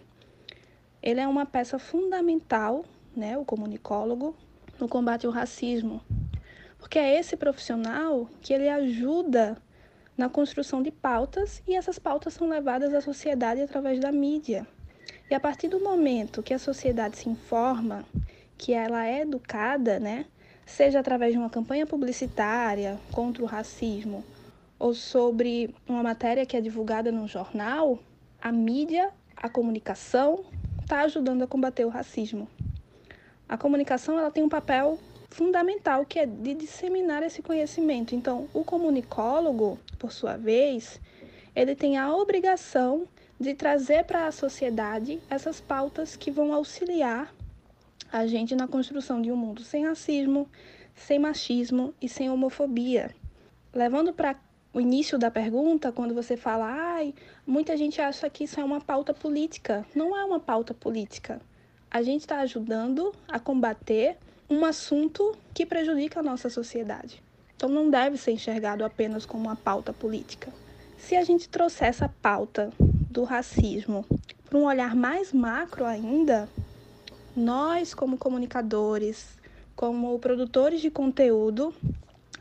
ele 1.01 1.19
é 1.19 1.27
uma 1.27 1.45
peça 1.45 1.79
fundamental, 1.79 2.86
né, 3.19 3.38
o 3.38 3.45
comunicólogo, 3.45 4.35
no 4.79 4.88
combate 4.88 5.25
ao 5.25 5.31
racismo, 5.31 6.01
porque 6.79 6.97
é 6.97 7.19
esse 7.19 7.35
profissional 7.35 8.29
que 8.41 8.53
ele 8.53 8.69
ajuda 8.69 9.57
na 10.17 10.29
construção 10.29 10.81
de 10.81 10.89
pautas 10.89 11.61
e 11.67 11.75
essas 11.75 11.99
pautas 11.99 12.33
são 12.33 12.47
levadas 12.47 12.93
à 12.93 13.01
sociedade 13.01 13.61
através 13.61 13.99
da 13.99 14.11
mídia. 14.11 14.65
E 15.29 15.35
a 15.35 15.39
partir 15.39 15.67
do 15.67 15.79
momento 15.79 16.41
que 16.41 16.53
a 16.53 16.59
sociedade 16.59 17.17
se 17.17 17.29
informa, 17.29 18.05
que 18.57 18.73
ela 18.73 19.05
é 19.05 19.21
educada, 19.21 19.99
né, 19.99 20.25
seja 20.65 20.99
através 20.99 21.33
de 21.33 21.38
uma 21.38 21.49
campanha 21.49 21.85
publicitária 21.85 22.97
contra 23.11 23.43
o 23.43 23.45
racismo 23.45 24.23
ou 24.77 24.93
sobre 24.93 25.75
uma 25.88 26.01
matéria 26.01 26.45
que 26.45 26.55
é 26.55 26.61
divulgada 26.61 27.11
num 27.11 27.27
jornal, 27.27 27.99
a 28.41 28.51
mídia, 28.51 29.11
a 29.35 29.49
comunicação 29.49 30.45
está 30.81 31.01
ajudando 31.01 31.43
a 31.43 31.47
combater 31.47 31.85
o 31.85 31.89
racismo. 31.89 32.47
A 33.50 33.58
comunicação 33.58 34.20
ela 34.20 34.29
tem 34.29 34.44
um 34.44 34.50
papel 34.50 35.00
fundamental 35.27 36.06
que 36.06 36.20
é 36.20 36.25
de 36.27 36.53
disseminar 36.53 37.24
esse 37.24 37.41
conhecimento. 37.41 38.13
Então, 38.13 38.48
o 38.53 38.63
comunicólogo, 38.63 39.79
por 39.98 40.12
sua 40.12 40.38
vez, 40.38 41.01
ele 41.56 41.75
tem 41.75 41.98
a 41.98 42.15
obrigação 42.15 43.08
de 43.39 43.56
trazer 43.56 44.03
para 44.03 44.27
a 44.27 44.32
sociedade 44.32 45.20
essas 45.32 45.60
pautas 45.60 46.15
que 46.15 46.29
vão 46.29 46.53
auxiliar 46.53 47.34
a 48.12 48.27
gente 48.27 48.56
na 48.56 48.68
construção 48.68 49.20
de 49.20 49.32
um 49.32 49.36
mundo 49.36 49.63
sem 49.63 49.84
racismo, 49.84 50.48
sem 50.94 51.18
machismo 51.18 51.91
e 52.00 52.08
sem 52.08 52.29
homofobia. 52.29 53.15
Levando 53.74 54.13
para 54.13 54.36
o 54.72 54.79
início 54.79 55.18
da 55.18 55.32
pergunta, 55.32 55.91
quando 55.91 56.13
você 56.13 56.38
fala, 56.38 56.65
ai, 56.68 57.15
muita 57.48 57.75
gente 57.75 58.00
acha 58.00 58.29
que 58.29 58.44
isso 58.44 58.60
é 58.60 58.63
uma 58.63 58.79
pauta 58.79 59.12
política. 59.12 59.84
Não 59.96 60.15
é 60.15 60.24
uma 60.24 60.39
pauta 60.39 60.72
política. 60.72 61.41
A 61.91 62.03
gente 62.03 62.22
está 62.22 62.39
ajudando 62.41 63.12
a 63.27 63.39
combater 63.39 64.15
um 64.48 64.63
assunto 64.63 65.36
que 65.55 65.65
prejudica 65.65 66.19
a 66.19 66.24
nossa 66.24 66.48
sociedade. 66.48 67.22
Então 67.55 67.67
não 67.67 67.89
deve 67.89 68.15
ser 68.15 68.31
enxergado 68.31 68.86
apenas 68.86 69.25
como 69.25 69.46
uma 69.46 69.55
pauta 69.55 69.91
política. 69.91 70.53
Se 71.00 71.15
a 71.15 71.24
gente 71.24 71.50
trouxer 71.50 71.88
essa 71.88 72.08
pauta 72.22 72.72
do 72.79 73.24
racismo 73.24 74.05
para 74.48 74.60
um 74.60 74.65
olhar 74.65 74.96
mais 74.96 75.34
macro 75.34 75.84
ainda, 75.84 76.48
nós, 77.36 77.96
como 77.96 78.17
comunicadores, 78.17 79.38
como 79.75 80.19
produtores 80.19 80.81
de 80.81 80.91
conteúdo, 80.91 81.74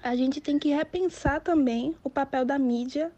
a 0.02 0.14
gente 0.14 0.42
tem 0.42 0.58
que 0.58 0.68
repensar 0.68 1.40
também 1.40 1.96
o 2.04 2.10
papel 2.10 2.44
da 2.44 2.58
mídia 2.58 3.10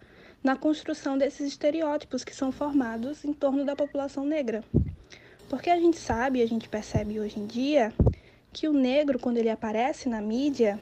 na 0.44 0.54
construção 0.54 1.18
desses 1.18 1.48
estereótipos 1.48 2.22
que 2.22 2.34
são 2.34 2.52
formados 2.52 3.24
em 3.24 3.32
torno 3.32 3.64
da 3.64 3.74
população 3.74 4.24
negra. 4.24 4.62
Porque 5.50 5.68
a 5.68 5.76
gente 5.76 5.98
sabe, 5.98 6.40
a 6.40 6.48
gente 6.48 6.66
percebe 6.66 7.20
hoje 7.20 7.38
em 7.38 7.46
dia, 7.46 7.92
que 8.50 8.66
o 8.66 8.72
negro, 8.72 9.18
quando 9.18 9.36
ele 9.36 9.50
aparece 9.50 10.08
na 10.08 10.22
mídia, 10.22 10.80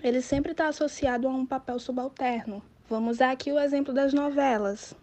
ele 0.00 0.20
sempre 0.20 0.52
está 0.52 0.68
associado 0.68 1.26
a 1.26 1.30
um 1.30 1.44
papel 1.44 1.80
subalterno. 1.80 2.62
Vamos 2.88 3.16
usar 3.16 3.32
aqui 3.32 3.50
o 3.50 3.58
exemplo 3.58 3.92
das 3.92 4.12
novelas. 4.12 4.94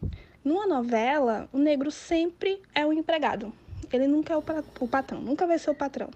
Numa 0.41 0.65
novela, 0.65 1.50
o 1.51 1.58
negro 1.58 1.91
sempre 1.91 2.62
é 2.74 2.86
o 2.86 2.93
empregado 2.93 3.51
ele 3.91 4.08
nunca 4.08 4.34
é 4.34 4.38
o, 4.38 4.43
o 4.79 4.88
patrão, 4.88 5.20
nunca 5.22 5.46
vai 5.46 5.60
ser 5.60 5.70
o 5.70 5.75
patrão. 5.75 6.10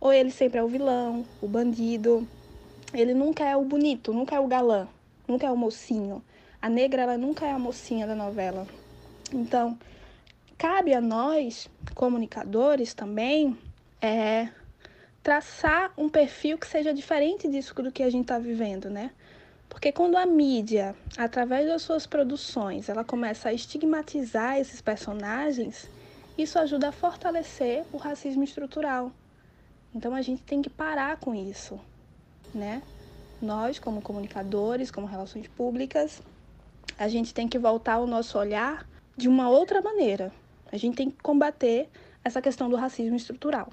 Ou 0.00 0.12
ele 0.12 0.30
sempre 0.30 0.58
é 0.58 0.62
o 0.62 0.68
vilão, 0.68 1.24
o 1.40 1.48
bandido. 1.48 2.26
Ele 2.92 3.14
nunca 3.14 3.44
é 3.44 3.56
o 3.56 3.64
bonito, 3.64 4.12
nunca 4.12 4.36
é 4.36 4.40
o 4.40 4.46
galã, 4.46 4.86
nunca 5.26 5.46
é 5.46 5.50
o 5.50 5.56
mocinho. 5.56 6.22
A 6.60 6.68
negra, 6.68 7.02
ela 7.02 7.16
nunca 7.16 7.46
é 7.46 7.52
a 7.52 7.58
mocinha 7.58 8.06
da 8.06 8.14
novela. 8.14 8.66
Então, 9.32 9.78
cabe 10.62 10.94
a 10.94 11.00
nós, 11.00 11.68
comunicadores 11.92 12.94
também, 12.94 13.58
é, 14.00 14.48
traçar 15.20 15.92
um 15.98 16.08
perfil 16.08 16.56
que 16.56 16.68
seja 16.68 16.94
diferente 16.94 17.48
disso 17.48 17.74
do 17.74 17.90
que 17.90 18.00
a 18.00 18.08
gente 18.08 18.22
está 18.22 18.38
vivendo, 18.38 18.88
né? 18.88 19.10
Porque 19.68 19.90
quando 19.90 20.16
a 20.16 20.24
mídia, 20.24 20.94
através 21.18 21.66
das 21.66 21.82
suas 21.82 22.06
produções, 22.06 22.88
ela 22.88 23.02
começa 23.02 23.48
a 23.48 23.52
estigmatizar 23.52 24.56
esses 24.56 24.80
personagens, 24.80 25.90
isso 26.38 26.56
ajuda 26.60 26.90
a 26.90 26.92
fortalecer 26.92 27.84
o 27.92 27.96
racismo 27.96 28.44
estrutural. 28.44 29.10
Então 29.92 30.14
a 30.14 30.22
gente 30.22 30.44
tem 30.44 30.62
que 30.62 30.70
parar 30.70 31.16
com 31.16 31.34
isso, 31.34 31.80
né? 32.54 32.84
Nós, 33.40 33.80
como 33.80 34.00
comunicadores, 34.00 34.92
como 34.92 35.08
relações 35.08 35.48
públicas, 35.48 36.22
a 36.96 37.08
gente 37.08 37.34
tem 37.34 37.48
que 37.48 37.58
voltar 37.58 37.98
o 37.98 38.06
nosso 38.06 38.38
olhar 38.38 38.86
de 39.16 39.26
uma 39.28 39.50
outra 39.50 39.82
maneira. 39.82 40.32
A 40.72 40.76
gente 40.78 40.96
tem 40.96 41.10
que 41.10 41.22
combater 41.22 41.88
essa 42.24 42.40
questão 42.40 42.70
do 42.70 42.76
racismo 42.76 43.14
estrutural. 43.14 43.68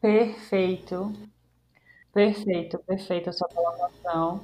Perfeito. 0.00 1.12
Perfeito, 2.12 2.78
perfeita 2.80 3.30
a 3.30 3.32
sua 3.32 3.48
colocação. 3.48 4.40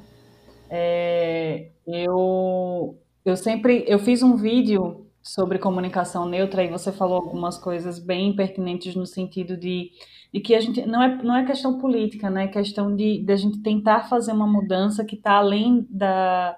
É, 0.70 1.70
eu, 1.86 2.96
eu 3.24 3.36
sempre 3.36 3.84
eu 3.88 3.98
fiz 3.98 4.22
um 4.22 4.36
vídeo 4.36 5.06
sobre 5.22 5.58
comunicação 5.58 6.28
neutra 6.28 6.62
e 6.62 6.68
você 6.68 6.92
falou 6.92 7.16
algumas 7.16 7.58
coisas 7.58 7.98
bem 7.98 8.34
pertinentes 8.36 8.94
no 8.94 9.04
sentido 9.04 9.56
de, 9.56 9.90
de 10.32 10.40
que 10.40 10.54
a 10.54 10.60
gente 10.60 10.86
não 10.86 11.02
é, 11.02 11.22
não 11.22 11.36
é 11.36 11.44
questão 11.44 11.78
política, 11.78 12.30
né? 12.30 12.44
É 12.44 12.48
questão 12.48 12.94
de, 12.94 13.24
de 13.24 13.32
a 13.32 13.36
gente 13.36 13.60
tentar 13.60 14.08
fazer 14.08 14.30
uma 14.30 14.46
mudança 14.46 15.04
que 15.04 15.16
está 15.16 15.32
além 15.32 15.84
da, 15.90 16.56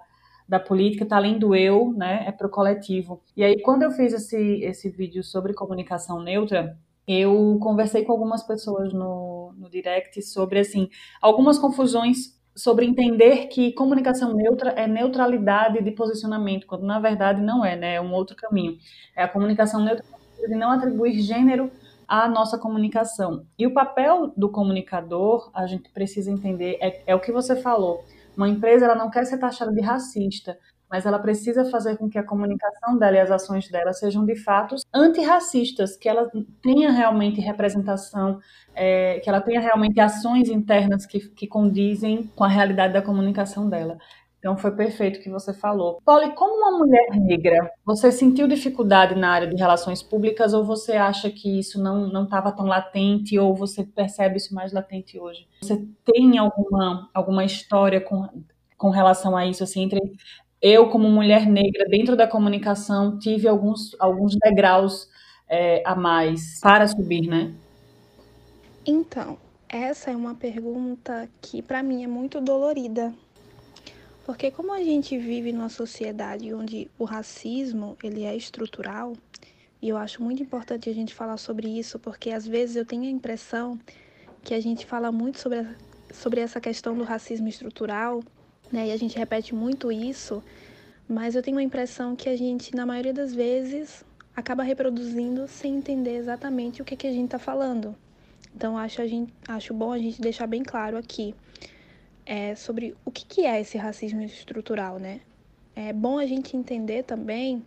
da 0.49 0.59
política, 0.59 1.05
está 1.05 1.17
além 1.17 1.39
do 1.39 1.55
eu, 1.55 1.93
né? 1.93 2.25
É 2.27 2.33
para 2.33 2.47
o 2.47 2.51
coletivo. 2.51 3.23
E 3.37 3.45
aí, 3.45 3.61
quando 3.61 3.83
eu 3.83 3.91
fiz 3.91 4.13
esse, 4.13 4.63
esse 4.63 4.89
vídeo 4.89 5.23
sobre 5.23 5.53
comunicação 5.53 6.23
neutra, 6.23 6.77
eu 7.07 7.59
conversei 7.61 8.05
com 8.05 8.13
algumas 8.13 8.43
pessoas 8.43 8.93
no, 8.93 9.53
no 9.57 9.69
direct 9.69 10.21
sobre, 10.23 10.61
assim, 10.61 10.89
algumas 11.21 11.59
confusões 11.59 12.39
sobre 12.57 12.85
entender 12.85 13.47
que 13.47 13.73
comunicação 13.73 14.35
neutra 14.35 14.71
é 14.71 14.87
neutralidade 14.87 15.81
de 15.81 15.91
posicionamento, 15.93 16.67
quando 16.67 16.85
na 16.85 16.99
verdade 16.99 17.41
não 17.41 17.65
é, 17.65 17.77
né? 17.77 17.95
É 17.95 18.01
um 18.01 18.13
outro 18.13 18.35
caminho. 18.35 18.77
É 19.15 19.23
a 19.23 19.29
comunicação 19.29 19.85
neutra 19.85 20.05
de 20.47 20.55
não 20.57 20.71
atribuir 20.71 21.21
gênero 21.21 21.71
à 22.07 22.27
nossa 22.27 22.59
comunicação. 22.59 23.47
E 23.59 23.67
o 23.67 23.73
papel 23.73 24.33
do 24.37 24.49
comunicador, 24.49 25.51
a 25.55 25.67
gente 25.67 25.89
precisa 25.91 26.31
entender, 26.31 26.79
é, 26.81 27.03
é 27.07 27.15
o 27.15 27.21
que 27.21 27.31
você 27.31 27.55
falou. 27.55 28.05
Uma 28.39 28.49
empresa 28.49 28.85
ela 28.85 28.95
não 28.95 29.11
quer 29.11 29.27
ser 29.27 29.37
taxada 29.37 29.73
de 29.73 29.81
racista, 29.81 30.57
mas 30.89 31.05
ela 31.05 31.19
precisa 31.19 31.65
fazer 31.65 31.97
com 31.97 32.09
que 32.09 32.17
a 32.17 32.23
comunicação 32.23 32.97
dela 32.97 33.17
e 33.17 33.21
as 33.21 33.33
ações 33.33 33.69
dela 33.69 33.93
sejam 33.93 34.25
de 34.25 34.37
fato 34.37 34.77
antirracistas, 34.95 35.97
que 35.97 36.09
ela 36.09 36.31
tenha 36.63 36.93
realmente 36.93 37.41
representação, 37.41 38.39
é, 38.77 39.19
que 39.19 39.29
ela 39.29 39.41
tenha 39.41 39.61
realmente 39.61 39.99
ações 39.99 40.49
internas 40.49 41.05
que, 41.05 41.19
que 41.31 41.49
condizem 41.49 42.31
com 42.37 42.45
a 42.45 42.49
realidade 42.49 42.93
da 42.93 43.03
comunicação 43.03 43.69
dela. 43.69 43.99
Então 44.39 44.57
foi 44.57 44.71
perfeito 44.71 45.19
o 45.19 45.23
que 45.23 45.29
você 45.29 45.53
falou. 45.53 46.01
Polly, 46.05 46.33
como 46.35 46.55
uma 46.55 46.79
mulher 46.79 47.11
negra, 47.17 47.73
você 47.85 48.13
sentiu 48.13 48.47
dificuldade 48.47 49.15
na 49.15 49.31
área 49.31 49.49
de 49.49 49.57
relações 49.57 50.03
públicas 50.03 50.55
ou 50.55 50.65
você 50.65 50.93
acha 50.93 51.29
que 51.29 51.59
isso 51.59 51.83
não 51.83 52.23
estava 52.23 52.53
tão 52.53 52.67
latente 52.67 53.39
ou 53.39 53.55
você 53.55 53.83
percebe 53.83 54.37
isso 54.37 54.55
mais 54.55 54.73
latente 54.73 55.19
hoje? 55.19 55.47
Você 55.61 55.85
tem 56.05 56.39
alguma, 56.39 57.11
alguma 57.13 57.45
história 57.45 58.01
com, 58.01 58.29
com 58.77 58.91
relação 58.91 59.37
a 59.37 59.45
isso, 59.45 59.65
assim, 59.65 59.83
entre 59.83 60.01
eu, 60.61 60.89
como 60.89 61.09
mulher 61.09 61.47
negra 61.47 61.85
dentro 61.89 62.17
da 62.17 62.27
comunicação, 62.27 63.19
tive 63.19 63.47
alguns, 63.47 63.95
alguns 63.99 64.37
degraus 64.37 65.09
é, 65.49 65.83
a 65.85 65.95
mais 65.95 66.61
para 66.61 66.87
subir, 66.87 67.29
né? 67.29 67.53
Então, 68.85 69.37
essa 69.69 70.11
é 70.11 70.17
uma 70.17 70.35
pergunta 70.35 71.29
que 71.43 71.63
para 71.63 71.83
mim 71.83 72.03
é 72.03 72.07
muito 72.07 72.41
dolorida. 72.41 73.13
Porque 74.29 74.51
como 74.51 74.75
a 74.75 74.85
gente 74.85 75.17
vive 75.17 75.53
numa 75.53 75.71
sociedade 75.71 76.53
onde 76.53 76.91
o 76.99 77.05
racismo, 77.05 77.97
ele 78.05 78.25
é 78.25 78.37
estrutural, 78.37 79.15
e 79.81 79.89
eu 79.89 79.97
acho 79.97 80.23
muito 80.23 80.43
importante 80.43 80.91
a 80.91 80.93
gente 80.93 81.15
falar 81.15 81.39
sobre 81.39 81.67
isso, 81.67 81.99
porque 81.99 82.31
às 82.31 82.47
vezes 82.47 82.77
eu 82.77 82.85
tenho 82.85 83.05
a 83.05 83.09
impressão 83.09 83.81
que 84.45 84.53
a 84.53 84.61
gente 84.61 84.85
fala 84.85 85.11
muito 85.11 85.39
sobre, 85.41 85.67
sobre 86.13 86.43
essa 86.43 86.61
questão 86.61 86.95
do 86.95 87.05
racismo 87.05 87.49
estrutural, 87.49 88.23
né? 88.71 88.89
E 88.89 88.93
a 88.93 88.99
gente 88.99 89.17
repete 89.17 89.55
muito 89.55 89.91
isso, 89.91 90.45
mas 91.09 91.35
eu 91.35 91.43
tenho 91.43 91.57
a 91.57 91.63
impressão 91.63 92.15
que 92.15 92.29
a 92.29 92.37
gente, 92.37 92.77
na 92.77 92.85
maioria 92.85 93.15
das 93.15 93.35
vezes, 93.35 94.05
acaba 94.37 94.63
reproduzindo 94.63 95.49
sem 95.49 95.77
entender 95.77 96.17
exatamente 96.17 96.83
o 96.83 96.85
que, 96.85 96.97
que 96.97 97.07
a 97.07 97.13
gente 97.13 97.29
está 97.29 97.39
falando. 97.39 97.97
Então, 98.55 98.77
acho, 98.77 99.01
a 99.01 99.07
gente, 99.07 99.33
acho 99.49 99.73
bom 99.73 99.91
a 99.91 99.99
gente 99.99 100.21
deixar 100.21 100.47
bem 100.47 100.63
claro 100.63 100.99
aqui 100.99 101.35
é, 102.29 102.55
sobre 102.55 102.95
o 103.07 103.11
que, 103.11 103.25
que 103.25 103.47
é 103.47 103.59
esse 103.59 103.79
racismo 103.79 104.21
estrutural, 104.21 104.99
né? 104.99 105.23
É 105.75 105.95
bom 105.95 106.19
a 106.19 106.27
gente 106.27 106.55
entender 106.55 107.03
também 107.05 107.65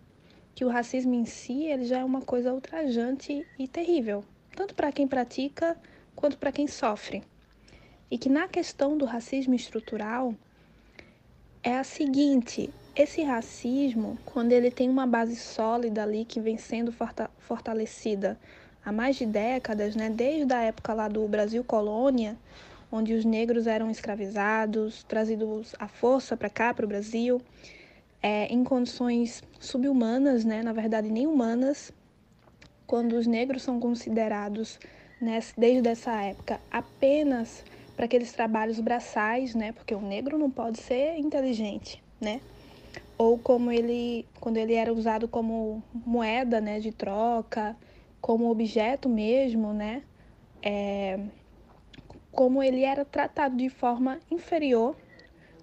que 0.53 0.63
o 0.63 0.69
racismo 0.69 1.15
em 1.15 1.25
si 1.25 1.63
ele 1.63 1.83
já 1.83 1.97
é 1.97 2.05
uma 2.05 2.21
coisa 2.21 2.53
ultrajante 2.53 3.43
e 3.57 3.67
terrível, 3.67 4.23
tanto 4.55 4.75
para 4.75 4.91
quem 4.91 5.07
pratica 5.07 5.75
quanto 6.15 6.37
para 6.37 6.51
quem 6.51 6.67
sofre. 6.67 7.23
E 8.11 8.19
que 8.19 8.29
na 8.29 8.47
questão 8.47 8.95
do 8.95 9.05
racismo 9.05 9.55
estrutural 9.55 10.35
é 11.63 11.75
a 11.75 11.83
seguinte: 11.83 12.69
esse 12.95 13.23
racismo, 13.23 14.19
quando 14.25 14.51
ele 14.51 14.69
tem 14.69 14.87
uma 14.87 15.07
base 15.07 15.35
sólida 15.35 16.03
ali 16.03 16.23
que 16.23 16.39
vem 16.39 16.59
sendo 16.59 16.93
fortalecida 17.39 18.37
há 18.85 18.91
mais 18.91 19.15
de 19.15 19.25
décadas, 19.25 19.95
né, 19.95 20.07
desde 20.07 20.53
a 20.53 20.61
época 20.61 20.93
lá 20.93 21.07
do 21.07 21.27
Brasil 21.27 21.63
colônia, 21.63 22.37
onde 22.91 23.13
os 23.13 23.23
negros 23.23 23.67
eram 23.67 23.89
escravizados, 23.89 25.03
trazidos 25.03 25.73
à 25.79 25.87
força 25.87 26.35
para 26.35 26.49
cá, 26.49 26.73
para 26.73 26.85
o 26.85 26.87
Brasil, 26.87 27.41
é, 28.21 28.47
em 28.47 28.63
condições 28.63 29.41
subhumanas, 29.59 30.43
né, 30.43 30.61
na 30.61 30.73
verdade 30.73 31.09
nem 31.09 31.25
humanas, 31.25 31.91
quando 32.85 33.13
os 33.13 33.25
negros 33.25 33.63
são 33.63 33.79
considerados, 33.79 34.77
né, 35.19 35.39
desde 35.57 35.87
essa 35.87 36.21
época, 36.21 36.59
apenas 36.69 37.63
para 37.95 38.05
aqueles 38.05 38.31
trabalhos 38.33 38.79
braçais, 38.79 39.55
né, 39.55 39.71
porque 39.71 39.95
o 39.95 40.01
negro 40.01 40.37
não 40.37 40.51
pode 40.51 40.79
ser 40.79 41.17
inteligente, 41.17 42.03
né, 42.19 42.41
ou 43.17 43.37
como 43.37 43.71
ele, 43.71 44.25
quando 44.39 44.57
ele 44.57 44.73
era 44.73 44.93
usado 44.93 45.27
como 45.27 45.81
moeda, 45.93 46.59
né, 46.59 46.79
de 46.79 46.91
troca, 46.91 47.75
como 48.19 48.51
objeto 48.51 49.07
mesmo, 49.07 49.73
né, 49.73 50.03
é, 50.61 51.19
como 52.31 52.63
ele 52.63 52.83
era 52.83 53.03
tratado 53.03 53.55
de 53.55 53.69
forma 53.69 54.19
inferior, 54.29 54.95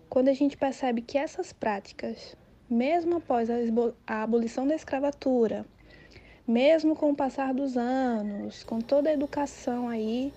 quando 0.09 0.29
a 0.29 0.33
gente 0.33 0.57
percebe 0.57 1.03
que 1.03 1.19
essas 1.19 1.53
práticas, 1.53 2.37
mesmo 2.69 3.17
após 3.17 3.49
a 4.07 4.23
abolição 4.23 4.67
da 4.67 4.75
escravatura, 4.75 5.65
mesmo 6.47 6.97
com 6.97 7.11
o 7.11 7.17
passar 7.17 7.53
dos 7.53 7.77
anos, 7.77 8.65
com 8.65 8.81
toda 8.81 9.11
a 9.11 9.13
educação 9.13 9.89
aí 9.89 10.33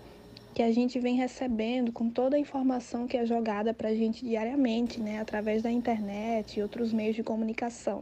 que 0.53 0.61
a 0.61 0.71
gente 0.71 0.99
vem 0.99 1.15
recebendo, 1.15 1.93
com 1.93 2.09
toda 2.09 2.35
a 2.35 2.39
informação 2.39 3.07
que 3.07 3.15
é 3.15 3.25
jogada 3.25 3.73
para 3.73 3.89
a 3.89 3.95
gente 3.95 4.25
diariamente, 4.25 4.99
né, 4.99 5.21
através 5.21 5.63
da 5.63 5.71
internet 5.71 6.59
e 6.59 6.61
outros 6.61 6.91
meios 6.91 7.15
de 7.15 7.23
comunicação, 7.23 8.01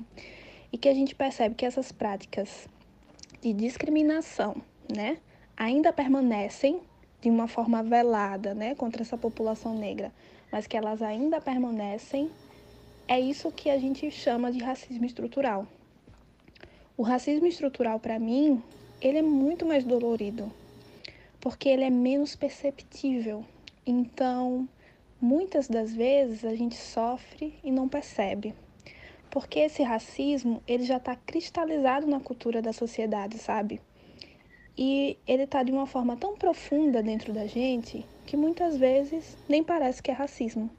e 0.74 0.77
que 0.77 0.89
a 0.89 0.93
gente 0.93 1.13
percebe 1.13 1.53
que 1.53 1.65
essas 1.65 1.91
práticas 1.91 2.67
de 3.39 3.53
discriminação, 3.53 4.55
né, 4.91 5.17
ainda 5.55 5.93
permanecem 5.93 6.81
de 7.21 7.29
uma 7.29 7.47
forma 7.47 7.83
velada, 7.83 8.53
né, 8.53 8.75
contra 8.75 9.01
essa 9.01 9.17
população 9.17 9.75
negra, 9.77 10.11
mas 10.51 10.67
que 10.67 10.77
elas 10.77 11.01
ainda 11.01 11.41
permanecem, 11.41 12.29
é 13.07 13.19
isso 13.19 13.51
que 13.51 13.69
a 13.69 13.77
gente 13.77 14.09
chama 14.11 14.51
de 14.51 14.59
racismo 14.59 15.05
estrutural. 15.05 15.67
O 16.95 17.03
racismo 17.03 17.47
estrutural, 17.47 17.99
para 17.99 18.19
mim, 18.19 18.61
ele 19.01 19.17
é 19.17 19.21
muito 19.21 19.65
mais 19.65 19.83
dolorido, 19.83 20.51
porque 21.39 21.69
ele 21.69 21.83
é 21.83 21.89
menos 21.89 22.35
perceptível. 22.35 23.43
Então, 23.85 24.67
muitas 25.19 25.67
das 25.67 25.93
vezes 25.93 26.45
a 26.45 26.55
gente 26.55 26.75
sofre 26.75 27.57
e 27.63 27.71
não 27.71 27.88
percebe. 27.88 28.53
Porque 29.31 29.59
esse 29.59 29.83
racismo, 29.83 30.61
ele 30.67 30.83
já 30.83 30.97
está 30.97 31.15
cristalizado 31.15 32.07
na 32.07 32.19
cultura 32.19 32.61
da 32.61 32.73
sociedade, 32.73 33.38
sabe? 33.38 33.79
E 34.81 35.17
ele 35.27 35.43
está 35.43 35.62
de 35.62 35.74
uma 35.74 35.86
forma 35.86 36.15
tão 36.15 36.38
profunda 36.38 37.03
dentro 37.03 37.33
da 37.33 37.45
gente 37.45 38.05
que 38.25 38.38
muitas 38.38 38.77
vezes 38.77 39.38
nem 39.49 39.62
parece 39.62 40.01
que 40.01 40.10
é 40.10 40.13
racismo. 40.13 40.69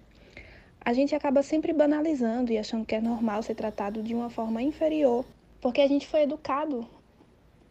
A 0.82 0.94
gente 0.94 1.14
acaba 1.14 1.42
sempre 1.42 1.70
banalizando 1.74 2.50
e 2.50 2.56
achando 2.56 2.86
que 2.86 2.94
é 2.94 3.00
normal 3.02 3.42
ser 3.42 3.54
tratado 3.54 4.02
de 4.02 4.14
uma 4.14 4.30
forma 4.30 4.62
inferior, 4.62 5.26
porque 5.60 5.82
a 5.82 5.86
gente 5.86 6.06
foi 6.06 6.22
educado 6.22 6.88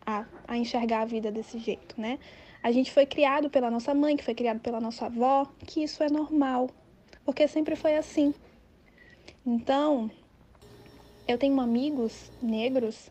a, 0.06 0.23
a 0.47 0.56
enxergar 0.56 1.01
a 1.01 1.06
vida 1.06 1.32
desse 1.32 1.58
jeito, 1.58 1.99
né? 1.99 2.19
A 2.62 2.71
gente 2.71 2.91
foi 2.91 3.08
criado 3.08 3.49
pela 3.49 3.71
nossa 3.71 3.95
mãe, 3.95 4.15
que 4.15 4.23
foi 4.23 4.36
criado 4.36 4.60
pela 4.60 4.80
nossa 4.80 5.08
avó, 5.08 5.47
que 5.65 5.82
isso 5.82 6.03
é 6.03 6.12
normal, 6.12 6.69
porque 7.25 7.47
sempre 7.47 7.75
foi 7.75 7.97
assim. 7.97 8.36
Então, 9.43 10.12
eu 11.27 11.39
tenho 11.39 11.60
amigos 11.60 12.32
negros 12.39 13.10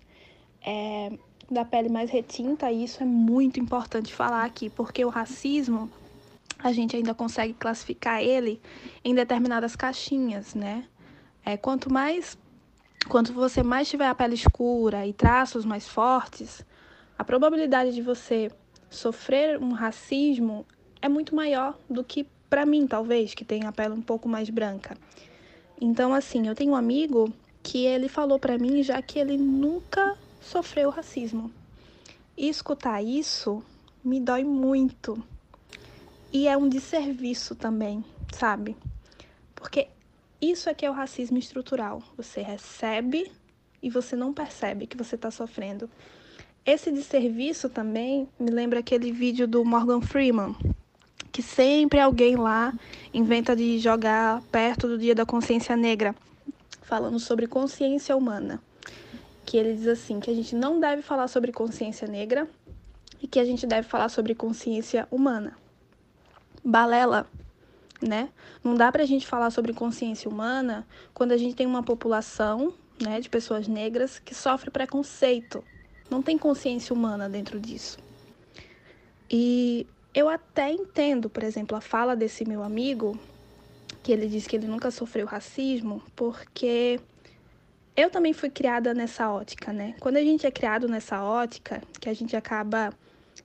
é, 0.65 1.11
da 1.51 1.65
pele 1.65 1.89
mais 1.89 2.11
retinta, 2.11 2.71
e 2.71 2.85
isso 2.85 3.03
é 3.03 3.07
muito 3.07 3.59
importante 3.59 4.13
falar 4.13 4.45
aqui, 4.45 4.69
porque 4.69 5.05
o 5.05 5.09
racismo, 5.09 5.91
a 6.59 6.73
gente 6.73 6.97
ainda 6.97 7.15
consegue 7.15 7.55
classificar 7.55 8.23
ele 8.23 8.61
em 9.05 9.15
determinadas 9.15 9.75
caixinhas, 9.75 10.55
né? 10.55 10.85
É, 11.45 11.57
quanto 11.57 11.91
mais, 11.91 12.37
quanto 13.09 13.33
você 13.33 13.63
mais 13.63 13.89
tiver 13.89 14.07
a 14.07 14.15
pele 14.15 14.35
escura 14.35 15.07
e 15.07 15.13
traços 15.13 15.65
mais 15.65 15.89
fortes, 15.89 16.65
a 17.17 17.25
probabilidade 17.25 17.95
de 17.95 18.03
você 18.03 18.51
sofrer 18.91 19.59
um 19.59 19.73
racismo 19.73 20.67
é 21.01 21.09
muito 21.09 21.35
maior 21.35 21.79
do 21.89 22.05
que 22.05 22.27
para 22.51 22.67
mim, 22.67 22.87
talvez, 22.87 23.35
que 23.35 23.45
tem 23.45 23.65
a 23.65 23.73
pele 23.73 23.95
um 23.95 24.03
pouco 24.03 24.29
mais 24.29 24.51
branca. 24.51 24.97
Então, 25.81 26.13
assim, 26.13 26.49
eu 26.49 26.55
tenho 26.55 26.73
um 26.73 26.77
amigo 26.77 27.33
que 27.63 27.85
ele 27.85 28.09
falou 28.09 28.39
para 28.39 28.59
mim 28.59 28.83
já 28.83 29.01
que 29.03 29.19
ele 29.19 29.37
nunca 29.37 30.17
sofreu 30.49 30.89
racismo. 30.89 31.53
E 32.37 32.49
escutar 32.49 33.03
isso 33.03 33.63
me 34.03 34.19
dói 34.19 34.45
muito. 34.45 35.23
E 36.33 36.49
é 36.49 36.57
um 36.57 36.69
desserviço 36.69 37.55
também, 37.55 38.03
sabe? 38.33 38.77
Porque 39.55 39.89
isso 40.41 40.69
é 40.69 40.75
que 40.75 40.87
é 40.87 40.91
o 40.91 40.95
racismo 40.95 41.37
estrutural. 41.37 42.03
Você 42.17 42.41
recebe 42.41 43.31
e 43.83 43.91
você 43.91 44.17
não 44.17 44.33
percebe 44.33 44.87
que 44.87 44.97
você 44.97 45.17
está 45.17 45.31
sofrendo. 45.31 45.91
Esse 46.65 46.91
desserviço 46.91 47.69
também 47.69 48.29
me 48.39 48.51
lembra 48.51 48.81
aquele 48.81 49.13
vídeo 49.13 49.47
do 49.47 49.65
Morgan 49.65 50.01
Freeman, 50.01 50.55
que 51.31 51.43
sempre 51.43 52.01
alguém 52.01 52.37
lá 52.37 52.73
inventa 53.13 53.55
de 53.55 53.79
jogar 53.79 54.43
perto 54.53 54.87
do 54.87 54.99
Dia 54.99 55.15
da 55.15 55.27
Consciência 55.27 55.77
Negra, 55.77 56.15
falando 56.83 57.19
sobre 57.19 57.47
consciência 57.47 58.17
humana 58.17 58.63
que 59.49 59.57
ele 59.57 59.73
diz 59.73 59.89
assim, 59.89 60.21
que 60.21 60.31
a 60.31 60.35
gente 60.35 60.55
não 60.55 60.79
deve 60.79 61.01
falar 61.01 61.27
sobre 61.27 61.53
consciência 61.53 62.07
negra 62.07 62.47
e 63.19 63.27
que 63.27 63.41
a 63.41 63.45
gente 63.47 63.67
deve 63.67 63.89
falar 63.89 64.11
sobre 64.11 64.35
consciência 64.35 65.09
humana. 65.11 65.57
Balela, 66.63 67.27
né? 68.03 68.29
Não 68.63 68.75
dá 68.75 68.93
pra 68.93 69.07
gente 69.07 69.27
falar 69.27 69.51
sobre 69.51 69.73
consciência 69.73 70.31
humana 70.31 70.87
quando 71.15 71.33
a 71.33 71.39
gente 71.39 71.55
tem 71.57 71.67
uma 71.67 71.83
população, 71.83 72.75
né, 73.01 73.23
de 73.23 73.31
pessoas 73.31 73.67
negras 73.67 74.19
que 74.19 74.35
sofre 74.35 74.71
preconceito. 74.71 75.65
Não 76.11 76.21
tem 76.21 76.37
consciência 76.37 76.95
humana 76.95 77.27
dentro 77.27 77.59
disso. 77.59 77.97
E 79.31 79.87
eu 80.13 80.29
até 80.29 80.71
entendo, 80.71 81.31
por 81.31 81.43
exemplo, 81.43 81.75
a 81.75 81.81
fala 81.81 82.15
desse 82.15 82.45
meu 82.45 82.63
amigo, 82.63 83.19
que 84.03 84.13
ele 84.13 84.29
diz 84.29 84.47
que 84.47 84.57
ele 84.57 84.67
nunca 84.67 84.91
sofreu 84.91 85.27
racismo, 85.27 86.03
porque 86.15 87.01
eu 87.99 88.09
também 88.11 88.33
fui 88.33 88.49
criada 88.49 88.95
nessa 88.95 89.29
ótica, 89.29 89.73
né? 89.73 89.97
Quando 89.99 90.19
a 90.19 90.23
gente 90.23 90.47
é 90.47 90.53
criado 90.53 90.87
nessa 90.87 91.21
ótica, 91.21 91.83
que 92.01 92.09
a 92.09 92.15
gente 92.15 92.37
acaba 92.37 92.93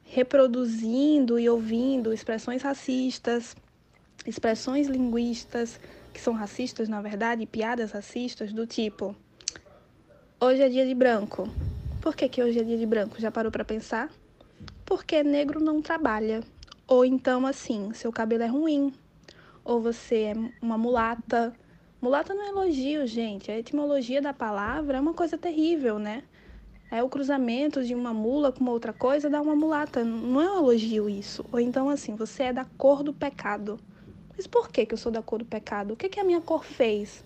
reproduzindo 0.03 1.39
e 1.39 1.49
ouvindo 1.49 2.13
expressões 2.13 2.61
racistas, 2.61 3.55
expressões 4.27 4.85
linguistas 4.85 5.79
que 6.13 6.21
são 6.21 6.35
racistas, 6.35 6.87
na 6.87 7.01
verdade, 7.01 7.47
piadas 7.47 7.93
racistas 7.93 8.53
do 8.53 8.67
tipo: 8.67 9.15
hoje 10.39 10.61
é 10.61 10.69
dia 10.69 10.85
de 10.85 10.93
branco. 10.93 11.49
Por 11.99 12.15
que, 12.15 12.29
que 12.29 12.43
hoje 12.43 12.59
é 12.59 12.63
dia 12.63 12.77
de 12.77 12.85
branco? 12.85 13.19
Já 13.19 13.31
parou 13.31 13.51
para 13.51 13.65
pensar? 13.65 14.11
Porque 14.85 15.23
negro 15.23 15.59
não 15.59 15.81
trabalha. 15.81 16.43
Ou 16.85 17.03
então, 17.03 17.47
assim, 17.47 17.91
seu 17.93 18.11
cabelo 18.11 18.43
é 18.43 18.47
ruim, 18.47 18.93
ou 19.65 19.81
você 19.81 20.15
é 20.15 20.33
uma 20.61 20.77
mulata, 20.77 21.51
Mulata 22.03 22.33
não 22.33 22.43
é 22.43 22.49
elogio, 22.49 23.07
gente. 23.07 23.49
A 23.49 23.57
etimologia 23.57 24.21
da 24.21 24.33
palavra 24.33 24.97
é 24.97 24.99
uma 24.99 25.13
coisa 25.13 25.37
terrível, 25.37 25.97
né? 25.97 26.23
É 26.91 27.01
o 27.01 27.07
cruzamento 27.07 27.81
de 27.81 27.95
uma 27.95 28.13
mula 28.13 28.51
com 28.51 28.59
uma 28.59 28.73
outra 28.73 28.91
coisa 28.91 29.29
dá 29.29 29.39
uma 29.39 29.55
mulata. 29.55 30.03
Não 30.03 30.41
é 30.41 30.51
um 30.51 30.57
elogio 30.57 31.07
isso. 31.09 31.45
Ou 31.49 31.61
então, 31.61 31.89
assim, 31.89 32.13
você 32.13 32.43
é 32.43 32.51
da 32.51 32.65
cor 32.65 33.03
do 33.03 33.13
pecado. 33.13 33.79
Mas 34.35 34.45
por 34.45 34.69
que, 34.69 34.85
que 34.85 34.93
eu 34.93 34.97
sou 34.97 35.13
da 35.13 35.21
cor 35.21 35.39
do 35.39 35.45
pecado? 35.45 35.93
O 35.93 35.95
que, 35.95 36.09
que 36.09 36.19
a 36.19 36.25
minha 36.25 36.41
cor 36.41 36.65
fez 36.65 37.23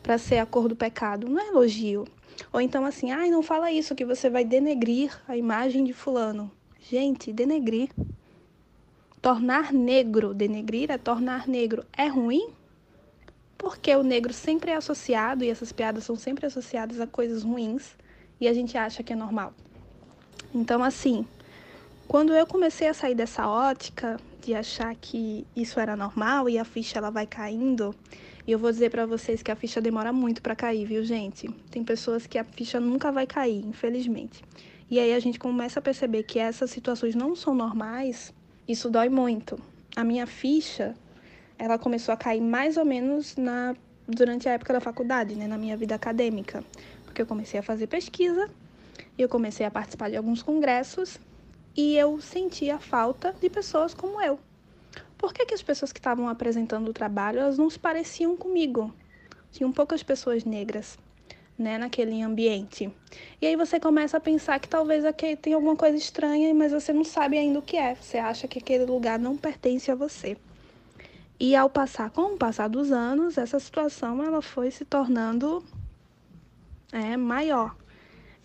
para 0.00 0.16
ser 0.16 0.38
a 0.38 0.46
cor 0.46 0.68
do 0.68 0.76
pecado? 0.76 1.28
Não 1.28 1.40
é 1.40 1.48
elogio. 1.48 2.06
Ou 2.52 2.60
então, 2.60 2.84
assim, 2.84 3.10
ai, 3.10 3.30
não 3.30 3.42
fala 3.42 3.72
isso, 3.72 3.96
que 3.96 4.04
você 4.04 4.30
vai 4.30 4.44
denegrir 4.44 5.10
a 5.26 5.36
imagem 5.36 5.82
de 5.82 5.92
Fulano. 5.92 6.52
Gente, 6.78 7.32
denegrir. 7.32 7.90
Tornar 9.20 9.72
negro, 9.72 10.32
denegrir 10.32 10.88
é 10.88 10.98
tornar 10.98 11.48
negro. 11.48 11.84
É 11.98 12.06
ruim? 12.06 12.59
Porque 13.60 13.94
o 13.94 14.02
negro 14.02 14.32
sempre 14.32 14.70
é 14.70 14.74
associado, 14.74 15.44
e 15.44 15.50
essas 15.50 15.70
piadas 15.70 16.04
são 16.04 16.16
sempre 16.16 16.46
associadas 16.46 16.98
a 16.98 17.06
coisas 17.06 17.42
ruins, 17.42 17.94
e 18.40 18.48
a 18.48 18.54
gente 18.54 18.76
acha 18.78 19.02
que 19.02 19.12
é 19.12 19.16
normal. 19.16 19.52
Então, 20.54 20.82
assim, 20.82 21.26
quando 22.08 22.32
eu 22.32 22.46
comecei 22.46 22.88
a 22.88 22.94
sair 22.94 23.14
dessa 23.14 23.46
ótica 23.46 24.18
de 24.42 24.54
achar 24.54 24.94
que 24.94 25.46
isso 25.54 25.78
era 25.78 25.94
normal 25.94 26.48
e 26.48 26.58
a 26.58 26.64
ficha 26.64 26.98
ela 26.98 27.10
vai 27.10 27.26
caindo, 27.26 27.94
e 28.46 28.52
eu 28.52 28.58
vou 28.58 28.72
dizer 28.72 28.90
para 28.90 29.04
vocês 29.04 29.42
que 29.42 29.50
a 29.50 29.56
ficha 29.56 29.78
demora 29.78 30.10
muito 30.10 30.40
para 30.40 30.56
cair, 30.56 30.86
viu, 30.86 31.04
gente? 31.04 31.46
Tem 31.70 31.84
pessoas 31.84 32.26
que 32.26 32.38
a 32.38 32.44
ficha 32.44 32.80
nunca 32.80 33.12
vai 33.12 33.26
cair, 33.26 33.62
infelizmente. 33.66 34.42
E 34.90 34.98
aí 34.98 35.12
a 35.12 35.20
gente 35.20 35.38
começa 35.38 35.80
a 35.80 35.82
perceber 35.82 36.22
que 36.22 36.38
essas 36.38 36.70
situações 36.70 37.14
não 37.14 37.36
são 37.36 37.54
normais, 37.54 38.32
isso 38.66 38.88
dói 38.88 39.10
muito. 39.10 39.60
A 39.94 40.02
minha 40.02 40.26
ficha 40.26 40.96
ela 41.60 41.78
começou 41.78 42.12
a 42.12 42.16
cair 42.16 42.40
mais 42.40 42.78
ou 42.78 42.84
menos 42.84 43.36
na 43.36 43.76
durante 44.08 44.48
a 44.48 44.52
época 44.52 44.72
da 44.72 44.80
faculdade, 44.80 45.36
né, 45.36 45.46
na 45.46 45.56
minha 45.56 45.76
vida 45.76 45.94
acadêmica, 45.94 46.64
porque 47.04 47.22
eu 47.22 47.26
comecei 47.26 47.60
a 47.60 47.62
fazer 47.62 47.86
pesquisa, 47.86 48.50
eu 49.16 49.28
comecei 49.28 49.64
a 49.64 49.70
participar 49.70 50.10
de 50.10 50.16
alguns 50.16 50.42
congressos 50.42 51.18
e 51.76 51.96
eu 51.96 52.20
sentia 52.20 52.78
falta 52.78 53.32
de 53.40 53.48
pessoas 53.48 53.94
como 53.94 54.20
eu. 54.20 54.40
Por 55.16 55.32
que, 55.32 55.46
que 55.46 55.54
as 55.54 55.62
pessoas 55.62 55.92
que 55.92 56.00
estavam 56.00 56.28
apresentando 56.28 56.88
o 56.88 56.92
trabalho, 56.92 57.38
elas 57.38 57.58
não 57.58 57.70
se 57.70 57.78
pareciam 57.78 58.36
comigo? 58.36 58.92
Tinham 59.52 59.70
poucas 59.70 60.02
pessoas 60.02 60.44
negras, 60.44 60.98
né, 61.56 61.78
naquele 61.78 62.20
ambiente. 62.22 62.90
E 63.40 63.46
aí 63.46 63.54
você 63.54 63.78
começa 63.78 64.16
a 64.16 64.20
pensar 64.20 64.58
que 64.58 64.68
talvez 64.68 65.04
aqui 65.04 65.36
tem 65.36 65.52
alguma 65.52 65.76
coisa 65.76 65.96
estranha, 65.96 66.52
mas 66.52 66.72
você 66.72 66.92
não 66.92 67.04
sabe 67.04 67.38
ainda 67.38 67.58
o 67.58 67.62
que 67.62 67.76
é. 67.76 67.94
Você 67.94 68.18
acha 68.18 68.48
que 68.48 68.58
aquele 68.58 68.86
lugar 68.86 69.18
não 69.20 69.36
pertence 69.36 69.90
a 69.90 69.94
você. 69.94 70.36
E 71.42 71.56
ao 71.56 71.70
passar, 71.70 72.10
com 72.10 72.34
o 72.34 72.36
passar 72.36 72.68
dos 72.68 72.92
anos, 72.92 73.38
essa 73.38 73.58
situação 73.58 74.22
ela 74.22 74.42
foi 74.42 74.70
se 74.70 74.84
tornando 74.84 75.64
é, 76.92 77.16
maior. 77.16 77.74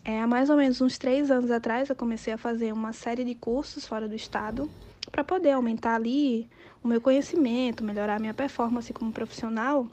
É, 0.01 0.21
há 0.21 0.25
mais 0.25 0.49
ou 0.49 0.55
menos 0.55 0.79
uns 0.79 0.97
três 0.97 1.29
anos 1.29 1.51
atrás, 1.51 1.89
eu 1.89 1.95
comecei 1.95 2.31
a 2.31 2.37
fazer 2.37 2.71
uma 2.71 2.93
série 2.93 3.25
de 3.25 3.35
cursos 3.35 3.85
fora 3.85 4.07
do 4.07 4.15
estado 4.15 4.71
para 5.11 5.25
poder 5.25 5.51
aumentar 5.51 5.95
ali 5.95 6.47
o 6.81 6.87
meu 6.87 7.01
conhecimento, 7.01 7.83
melhorar 7.83 8.15
a 8.15 8.19
minha 8.19 8.33
performance 8.33 8.93
como 8.93 9.11
profissional. 9.11 9.89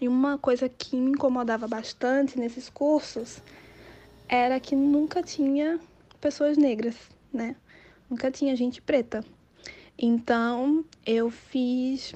E 0.00 0.06
uma 0.06 0.38
coisa 0.38 0.68
que 0.68 0.94
me 0.94 1.10
incomodava 1.10 1.66
bastante 1.66 2.38
nesses 2.38 2.70
cursos 2.70 3.42
era 4.28 4.60
que 4.60 4.76
nunca 4.76 5.24
tinha 5.24 5.80
pessoas 6.20 6.56
negras, 6.56 6.94
né? 7.32 7.56
Nunca 8.08 8.30
tinha 8.30 8.54
gente 8.54 8.80
preta. 8.80 9.24
Então, 9.98 10.84
eu 11.04 11.28
fiz 11.30 12.14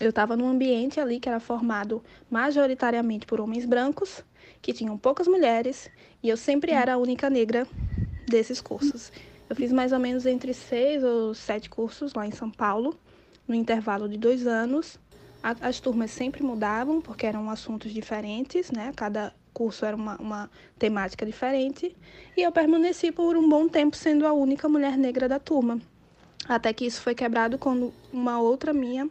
eu 0.00 0.10
estava 0.10 0.36
num 0.36 0.48
ambiente 0.48 1.00
ali 1.00 1.18
que 1.18 1.28
era 1.28 1.40
formado 1.40 2.02
majoritariamente 2.30 3.26
por 3.26 3.40
homens 3.40 3.64
brancos, 3.64 4.22
que 4.62 4.72
tinham 4.72 4.96
poucas 4.96 5.26
mulheres, 5.26 5.90
e 6.22 6.28
eu 6.28 6.36
sempre 6.36 6.72
era 6.72 6.94
a 6.94 6.96
única 6.96 7.28
negra 7.28 7.66
desses 8.26 8.60
cursos. 8.60 9.12
Eu 9.48 9.56
fiz 9.56 9.72
mais 9.72 9.92
ou 9.92 9.98
menos 9.98 10.26
entre 10.26 10.52
seis 10.52 11.02
ou 11.02 11.34
sete 11.34 11.70
cursos 11.70 12.14
lá 12.14 12.26
em 12.26 12.30
São 12.30 12.50
Paulo, 12.50 12.96
no 13.46 13.54
intervalo 13.54 14.08
de 14.08 14.18
dois 14.18 14.46
anos. 14.46 14.98
As 15.42 15.80
turmas 15.80 16.10
sempre 16.10 16.42
mudavam, 16.42 17.00
porque 17.00 17.24
eram 17.24 17.48
assuntos 17.48 17.92
diferentes, 17.92 18.70
né? 18.70 18.92
Cada 18.94 19.32
curso 19.54 19.84
era 19.84 19.96
uma, 19.96 20.16
uma 20.16 20.50
temática 20.78 21.24
diferente. 21.24 21.96
E 22.36 22.42
eu 22.42 22.52
permaneci 22.52 23.10
por 23.10 23.36
um 23.36 23.48
bom 23.48 23.68
tempo 23.68 23.96
sendo 23.96 24.26
a 24.26 24.32
única 24.32 24.68
mulher 24.68 24.98
negra 24.98 25.28
da 25.28 25.38
turma. 25.38 25.80
Até 26.46 26.72
que 26.72 26.84
isso 26.84 27.00
foi 27.00 27.14
quebrado 27.14 27.56
quando 27.56 27.92
uma 28.12 28.40
outra 28.40 28.72
minha 28.72 29.08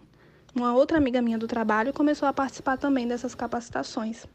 uma 0.58 0.74
outra 0.74 0.98
amiga 0.98 1.22
minha 1.22 1.38
do 1.38 1.48
trabalho 1.48 1.94
começou 1.94 2.28
a 2.28 2.34
participar 2.34 2.78
também 2.78 3.08
dessas 3.08 3.36
capacitações. 3.36 4.26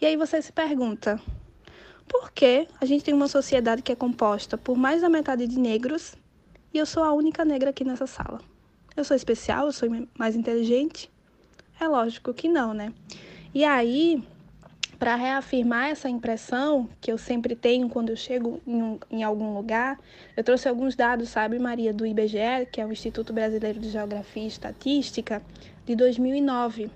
E 0.00 0.06
aí 0.06 0.16
você 0.16 0.40
se 0.40 0.50
pergunta: 0.50 1.20
por 2.08 2.32
que 2.32 2.66
a 2.80 2.86
gente 2.86 3.04
tem 3.04 3.12
uma 3.12 3.28
sociedade 3.28 3.82
que 3.82 3.92
é 3.92 3.96
composta 3.96 4.56
por 4.56 4.76
mais 4.76 5.02
da 5.02 5.08
metade 5.08 5.46
de 5.46 5.58
negros 5.58 6.14
e 6.72 6.78
eu 6.78 6.86
sou 6.86 7.02
a 7.02 7.12
única 7.12 7.44
negra 7.44 7.70
aqui 7.70 7.84
nessa 7.84 8.06
sala? 8.06 8.40
Eu 8.96 9.04
sou 9.04 9.14
especial? 9.16 9.66
Eu 9.66 9.72
sou 9.72 9.88
mais 10.18 10.34
inteligente? 10.34 11.10
É 11.78 11.86
lógico 11.86 12.32
que 12.32 12.48
não, 12.48 12.72
né? 12.72 12.92
E 13.54 13.64
aí 13.64 14.22
para 14.98 15.14
reafirmar 15.14 15.90
essa 15.90 16.08
impressão 16.08 16.88
que 17.00 17.12
eu 17.12 17.16
sempre 17.16 17.54
tenho 17.54 17.88
quando 17.88 18.10
eu 18.10 18.16
chego 18.16 18.60
em, 18.66 18.82
um, 18.82 18.98
em, 19.10 19.22
algum 19.22 19.54
lugar, 19.54 19.98
eu 20.36 20.42
trouxe 20.42 20.68
alguns 20.68 20.96
dados, 20.96 21.28
sabe, 21.28 21.58
Maria, 21.58 21.92
do 21.92 22.04
IBGE, 22.04 22.66
que 22.72 22.80
é 22.80 22.86
o 22.86 22.92
Instituto 22.92 23.32
Brasileiro 23.32 23.78
de 23.78 23.90
Geografia 23.90 24.42
e 24.42 24.48
Estatística, 24.48 25.40
de 25.86 25.94
2009, 25.94 26.90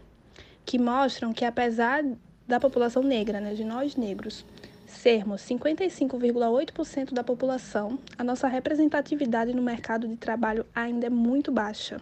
que 0.64 0.78
mostram 0.78 1.32
que 1.32 1.44
apesar 1.44 2.04
da 2.46 2.58
população 2.58 3.02
negra, 3.02 3.40
né, 3.40 3.54
de 3.54 3.64
nós 3.64 3.94
negros, 3.94 4.44
sermos 4.86 5.40
55,8% 5.42 7.12
da 7.12 7.22
população, 7.22 7.98
a 8.18 8.24
nossa 8.24 8.48
representatividade 8.48 9.54
no 9.54 9.62
mercado 9.62 10.08
de 10.08 10.16
trabalho 10.16 10.66
ainda 10.74 11.06
é 11.06 11.10
muito 11.10 11.52
baixa. 11.52 12.00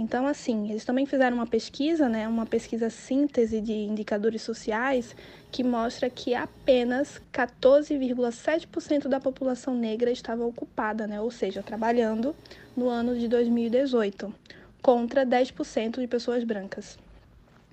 Então, 0.00 0.26
assim, 0.26 0.70
eles 0.70 0.82
também 0.82 1.04
fizeram 1.04 1.36
uma 1.36 1.46
pesquisa, 1.46 2.08
né, 2.08 2.26
uma 2.26 2.46
pesquisa 2.46 2.88
síntese 2.88 3.60
de 3.60 3.74
indicadores 3.74 4.40
sociais, 4.40 5.14
que 5.52 5.62
mostra 5.62 6.08
que 6.08 6.34
apenas 6.34 7.20
14,7% 7.30 9.08
da 9.08 9.20
população 9.20 9.74
negra 9.74 10.10
estava 10.10 10.42
ocupada, 10.42 11.06
né, 11.06 11.20
ou 11.20 11.30
seja, 11.30 11.62
trabalhando 11.62 12.34
no 12.74 12.88
ano 12.88 13.14
de 13.14 13.28
2018, 13.28 14.34
contra 14.80 15.26
10% 15.26 16.00
de 16.00 16.06
pessoas 16.06 16.44
brancas. 16.44 16.98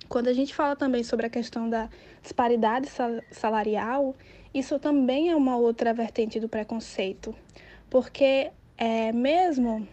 Quando 0.06 0.28
a 0.28 0.34
gente 0.34 0.54
fala 0.54 0.76
também 0.76 1.02
sobre 1.02 1.24
a 1.24 1.30
questão 1.30 1.66
da 1.70 1.88
disparidade 2.22 2.90
salarial, 3.30 4.14
isso 4.52 4.78
também 4.78 5.30
é 5.30 5.34
uma 5.34 5.56
outra 5.56 5.94
vertente 5.94 6.38
do 6.38 6.46
preconceito, 6.46 7.34
porque 7.88 8.50
é, 8.76 9.12
mesmo 9.12 9.88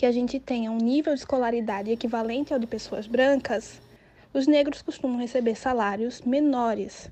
que 0.00 0.06
a 0.06 0.12
gente 0.12 0.40
tenha 0.40 0.70
um 0.70 0.78
nível 0.78 1.12
de 1.12 1.20
escolaridade 1.20 1.90
equivalente 1.90 2.54
ao 2.54 2.58
de 2.58 2.66
pessoas 2.66 3.06
brancas, 3.06 3.82
os 4.32 4.46
negros 4.46 4.80
costumam 4.80 5.18
receber 5.18 5.54
salários 5.54 6.22
menores, 6.22 7.10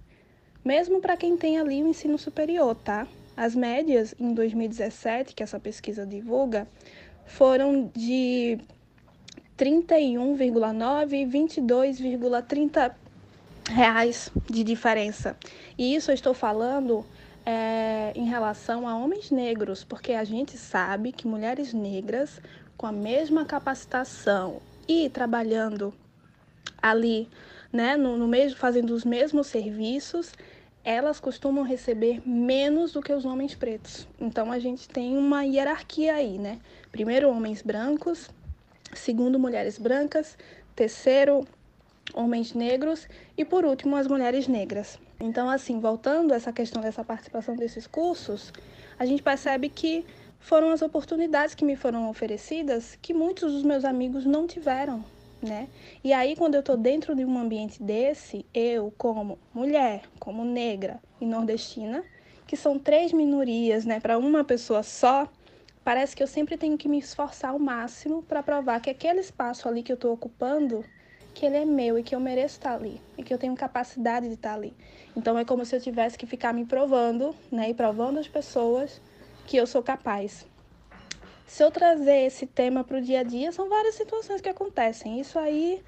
mesmo 0.65 0.99
para 0.99 1.15
quem 1.15 1.37
tem 1.37 1.59
ali 1.59 1.83
o 1.83 1.87
ensino 1.87 2.17
superior, 2.17 2.75
tá? 2.75 3.07
As 3.37 3.55
médias 3.55 4.15
em 4.19 4.33
2017, 4.33 5.35
que 5.35 5.43
essa 5.43 5.61
pesquisa 5.61 6.07
divulga, 6.07 6.67
foram 7.27 7.91
de 7.95 8.59
31,9 9.59 11.13
e 11.13 11.27
22,30 11.27 12.95
reais 13.69 14.31
de 14.49 14.65
diferença. 14.65 15.37
E 15.77 15.95
isso 15.95 16.11
eu 16.11 16.15
estou 16.15 16.33
falando 16.33 17.05
é, 17.45 18.13
em 18.15 18.25
relação 18.25 18.89
a 18.89 18.97
homens 18.97 19.31
negros, 19.31 19.85
porque 19.85 20.15
a 20.15 20.25
gente 20.25 20.57
sabe 20.57 21.13
que 21.13 21.29
mulheres 21.29 21.75
negras 21.75 22.41
com 22.79 22.87
a 22.87 22.93
mesma 22.93 23.45
capacitação 23.45 24.63
e 24.87 25.11
trabalhando 25.11 25.93
ali, 26.81 27.29
né, 27.73 27.97
no, 27.97 28.17
no 28.17 28.29
mesmo, 28.29 28.57
fazendo 28.57 28.95
os 28.95 29.05
mesmos 29.05 29.49
serviços, 29.49 30.33
elas 30.85 31.19
costumam 31.19 31.65
receber 31.65 32.23
menos 32.25 32.93
do 32.93 33.03
que 33.03 33.13
os 33.13 33.25
homens 33.25 33.55
pretos. 33.55 34.07
Então 34.19 34.53
a 34.53 34.61
gente 34.61 34.89
tem 34.89 35.19
uma 35.19 35.43
hierarquia 35.43 36.15
aí, 36.15 36.39
né? 36.39 36.61
Primeiro 36.93 37.29
homens 37.29 37.63
brancos, 37.63 38.31
segundo 38.95 39.39
mulheres 39.41 39.77
brancas, 39.77 40.39
terceiro 40.75 41.47
homens 42.15 42.55
negros 42.55 43.09
e 43.37 43.45
por 43.45 43.65
último 43.65 43.97
as 43.97 44.07
mulheres 44.07 44.47
negras. 44.47 44.99
Então 45.21 45.51
assim, 45.51 45.81
voltando 45.81 46.33
a 46.33 46.37
essa 46.37 46.53
questão 46.53 46.81
dessa 46.81 47.05
participação 47.05 47.57
desses 47.57 47.89
cursos, 47.89 48.53
a 48.99 49.05
gente 49.05 49.23
percebe 49.23 49.69
que 49.69 50.07
foram 50.49 50.71
as 50.71 50.81
oportunidades 50.81 51.55
que 51.55 51.63
me 51.63 51.77
foram 51.77 52.09
oferecidas 52.09 52.99
que 53.03 53.13
muitos 53.13 53.53
dos 53.53 53.63
meus 53.63 53.85
amigos 53.85 54.25
não 54.25 54.47
tiveram, 54.47 55.05
né? 55.43 55.69
E 56.03 56.11
aí, 56.11 56.35
quando 56.35 56.55
eu 56.55 56.61
estou 56.61 56.75
dentro 56.75 57.15
de 57.15 57.23
um 57.23 57.39
ambiente 57.39 57.83
desse, 57.83 58.47
eu, 58.55 58.91
como 58.97 59.39
mulher, 59.53 60.05
como 60.19 60.47
negra 60.47 61.03
e 61.21 61.27
nordestina, 61.27 62.03
que 62.47 62.57
são 62.57 62.79
três 62.79 63.13
minorias, 63.13 63.85
né, 63.85 64.01
para 64.01 64.17
uma 64.17 64.43
pessoa 64.43 64.83
só, 64.83 65.29
parece 65.85 66.17
que 66.17 66.23
eu 66.23 66.27
sempre 66.27 66.57
tenho 66.57 66.79
que 66.79 66.89
me 66.89 66.99
esforçar 66.99 67.51
ao 67.51 67.59
máximo 67.59 68.23
para 68.23 68.43
provar 68.43 68.81
que 68.81 68.89
aquele 68.89 69.21
espaço 69.21 69.69
ali 69.69 69.83
que 69.83 69.93
eu 69.93 69.97
estou 69.97 70.15
ocupando, 70.15 70.83
que 71.35 71.45
ele 71.45 71.59
é 71.59 71.65
meu 71.67 71.99
e 71.99 72.03
que 72.03 72.15
eu 72.15 72.21
mereço 72.21 72.55
estar 72.55 72.75
ali 72.75 72.99
e 73.19 73.23
que 73.23 73.35
eu 73.35 73.39
tenho 73.39 73.55
capacidade 73.55 74.27
de 74.27 74.35
estar 74.35 74.55
ali. 74.55 74.73
Então 75.15 75.39
é 75.39 75.45
como 75.45 75.63
se 75.67 75.77
eu 75.77 75.81
tivesse 75.81 76.17
que 76.17 76.25
ficar 76.25 76.55
me 76.55 76.65
provando, 76.65 77.35
né, 77.53 77.69
e 77.69 77.75
provando 77.75 78.19
as 78.19 78.27
pessoas 78.27 78.99
que 79.49 79.57
eu 79.57 79.67
sou 79.67 79.83
capaz. 79.83 80.47
Se 81.47 81.65
eu 81.65 81.71
trazer 81.71 82.27
esse 82.27 82.47
tema 82.47 82.85
para 82.85 82.99
o 82.99 83.01
dia 83.01 83.21
a 83.21 83.23
dia, 83.23 83.51
são 83.51 83.67
várias 83.67 83.95
situações 83.95 84.43
que 84.43 84.49
acontecem. 84.51 85.19
Isso 85.19 85.39
aí, 85.39 85.83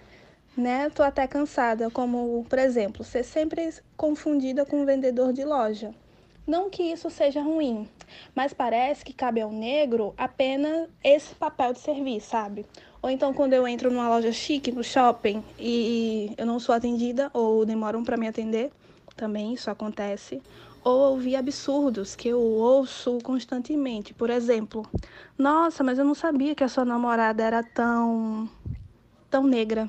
né, 0.57 0.89
tô 0.89 1.03
até 1.03 1.27
cansada, 1.27 1.91
como, 1.91 2.47
por 2.49 2.59
exemplo, 2.59 3.05
ser 3.05 3.23
sempre 3.23 3.75
confundida 3.99 4.65
com 4.65 4.81
um 4.81 4.87
vendedor 4.87 5.35
de 5.35 5.45
loja. 5.45 5.95
Não 6.47 6.71
que 6.71 6.83
isso 6.83 7.11
seja 7.11 7.43
ruim, 7.43 7.87
mas 8.35 8.55
parece 8.55 9.05
que 9.05 9.13
cabe 9.13 9.43
ao 9.43 9.53
negro 9.53 10.15
apenas 10.17 10.89
esse 11.05 11.35
papel 11.35 11.75
de 11.75 11.81
servir, 11.81 12.23
sabe? 12.23 12.65
Ou 13.03 13.11
então 13.11 13.35
quando 13.35 13.53
eu 13.53 13.69
entro 13.69 13.91
numa 13.91 14.09
loja 14.09 14.33
chique, 14.33 14.73
no 14.73 14.83
shopping, 14.83 15.45
e 15.59 16.33
eu 16.39 16.47
não 16.47 16.59
sou 16.59 16.75
atendida 16.75 17.31
ou 17.35 17.67
demoram 17.67 18.03
para 18.03 18.17
me 18.17 18.27
atender, 18.27 18.73
também 19.15 19.53
isso 19.53 19.71
acontece. 19.71 20.41
Ou 20.83 21.11
ouvir 21.11 21.37
absurdos 21.37 22.17
que 22.17 22.29
eu 22.29 22.41
ouço 22.41 23.19
constantemente. 23.23 24.15
Por 24.15 24.31
exemplo, 24.31 24.87
nossa, 25.37 25.85
mas 25.85 25.99
eu 25.99 26.05
não 26.05 26.15
sabia 26.15 26.55
que 26.55 26.65
a 26.65 26.69
sua 26.69 26.85
namorada 26.85 27.43
era 27.43 27.63
tão 27.63 28.49
tão 29.31 29.45
negra. 29.45 29.89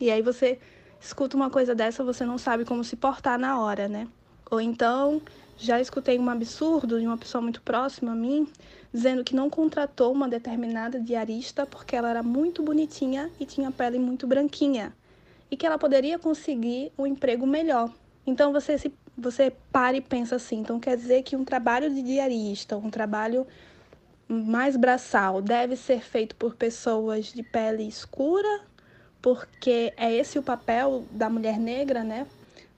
E 0.00 0.10
aí 0.10 0.22
você 0.22 0.58
escuta 1.00 1.36
uma 1.36 1.50
coisa 1.50 1.74
dessa, 1.74 2.04
você 2.04 2.24
não 2.24 2.38
sabe 2.38 2.64
como 2.64 2.84
se 2.84 2.94
portar 2.96 3.38
na 3.38 3.60
hora, 3.60 3.88
né? 3.88 4.06
Ou 4.50 4.60
então, 4.60 5.20
já 5.56 5.80
escutei 5.80 6.18
um 6.18 6.28
absurdo 6.28 7.00
de 7.00 7.06
uma 7.06 7.16
pessoa 7.16 7.40
muito 7.40 7.62
próxima 7.62 8.12
a 8.12 8.14
mim, 8.14 8.46
dizendo 8.92 9.24
que 9.24 9.34
não 9.34 9.48
contratou 9.48 10.12
uma 10.12 10.28
determinada 10.28 11.00
diarista 11.00 11.64
porque 11.66 11.96
ela 11.96 12.10
era 12.10 12.22
muito 12.22 12.62
bonitinha 12.62 13.30
e 13.40 13.46
tinha 13.46 13.70
pele 13.70 13.98
muito 13.98 14.26
branquinha, 14.26 14.92
e 15.50 15.56
que 15.56 15.66
ela 15.66 15.78
poderia 15.78 16.18
conseguir 16.18 16.92
um 16.98 17.06
emprego 17.06 17.46
melhor. 17.46 17.90
Então 18.26 18.52
você 18.52 18.78
se 18.78 18.92
você 19.16 19.52
para 19.70 19.96
e 19.96 20.00
pensa 20.00 20.36
assim, 20.36 20.60
então 20.60 20.80
quer 20.80 20.96
dizer 20.96 21.22
que 21.22 21.36
um 21.36 21.44
trabalho 21.44 21.92
de 21.92 22.02
diarista, 22.02 22.76
um 22.76 22.90
trabalho 22.90 23.46
mais 24.28 24.76
braçal, 24.76 25.42
deve 25.42 25.76
ser 25.76 26.00
feito 26.00 26.34
por 26.36 26.54
pessoas 26.54 27.26
de 27.26 27.42
pele 27.42 27.86
escura 27.86 28.72
porque 29.22 29.94
é 29.96 30.12
esse 30.12 30.36
o 30.36 30.42
papel 30.42 31.06
da 31.12 31.30
mulher 31.30 31.58
negra, 31.58 32.02
né? 32.02 32.26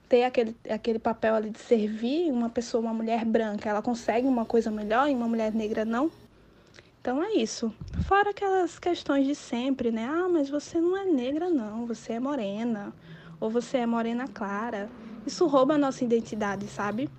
Ter 0.07 0.23
aquele, 0.23 0.55
aquele 0.69 0.99
papel 0.99 1.33
ali 1.33 1.49
de 1.49 1.59
servir 1.59 2.31
uma 2.31 2.49
pessoa, 2.49 2.79
uma 2.79 2.93
mulher 2.93 3.25
branca, 3.25 3.67
ela 3.67 3.81
consegue 3.81 4.27
uma 4.27 4.45
coisa 4.45 4.69
melhor 4.69 5.09
e 5.09 5.15
uma 5.15 5.27
mulher 5.27 5.51
negra 5.51 5.83
não? 5.83 6.11
Então 7.01 7.21
é 7.21 7.33
isso. 7.33 7.73
Fora 8.07 8.29
aquelas 8.29 8.77
questões 8.77 9.25
de 9.25 9.33
sempre, 9.33 9.91
né? 9.91 10.07
Ah, 10.07 10.29
mas 10.29 10.47
você 10.47 10.79
não 10.79 10.95
é 10.95 11.05
negra, 11.05 11.49
não, 11.49 11.87
você 11.87 12.13
é 12.13 12.19
morena, 12.19 12.93
ou 13.39 13.49
você 13.49 13.79
é 13.79 13.85
morena 13.87 14.27
clara. 14.27 14.87
Isso 15.25 15.47
rouba 15.47 15.73
a 15.75 15.77
nossa 15.77 16.03
identidade, 16.03 16.67
sabe? 16.67 17.09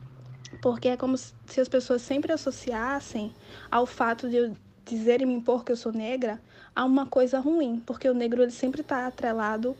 Porque 0.61 0.88
é 0.88 0.97
como 0.97 1.16
se 1.16 1.61
as 1.61 1.69
pessoas 1.69 2.03
sempre 2.03 2.33
associassem 2.33 3.33
ao 3.71 3.87
fato 3.87 4.29
de 4.29 4.37
eu 4.37 4.57
dizer 4.85 5.21
e 5.21 5.27
me 5.27 5.35
impor 5.35 5.64
que 5.64 5.73
eu 5.73 5.77
sou 5.77 5.92
negra 5.92 6.40
a 6.75 6.85
uma 6.85 7.07
coisa 7.07 7.40
ruim, 7.40 7.83
porque 7.85 8.09
o 8.09 8.14
negro 8.14 8.42
ele 8.42 8.53
sempre 8.53 8.81
está 8.83 9.07
atrelado 9.07 9.77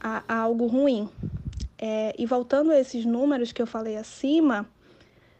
a, 0.00 0.24
a, 0.26 0.38
algo 0.40 0.66
ruim. 0.66 1.08
É, 1.78 2.14
e 2.18 2.26
voltando 2.26 2.72
a 2.72 2.78
esses 2.78 3.04
números 3.04 3.52
que 3.52 3.62
eu 3.62 3.66
falei 3.66 3.96
acima, 3.96 4.68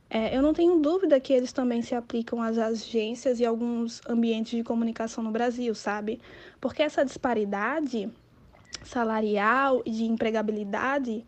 é, 0.09 0.37
eu 0.37 0.43
não 0.43 0.53
tenho 0.53 0.79
dúvida 0.79 1.19
que 1.19 1.33
eles 1.33 1.53
também 1.53 1.83
se 1.83 1.95
aplicam 1.95 2.43
às 2.43 2.59
agências 2.59 3.41
e 3.41 3.47
alguns 3.47 4.01
ambientes 4.07 4.53
de 4.53 4.63
comunicação 4.63 5.25
no 5.25 5.31
Brasil, 5.31 5.75
sabe? 5.75 6.21
Porque 6.61 6.83
essa 6.83 7.05
disparidade 7.05 8.13
salarial 8.85 9.83
e 9.87 9.91
de 9.91 10.05
empregabilidade, 10.05 11.25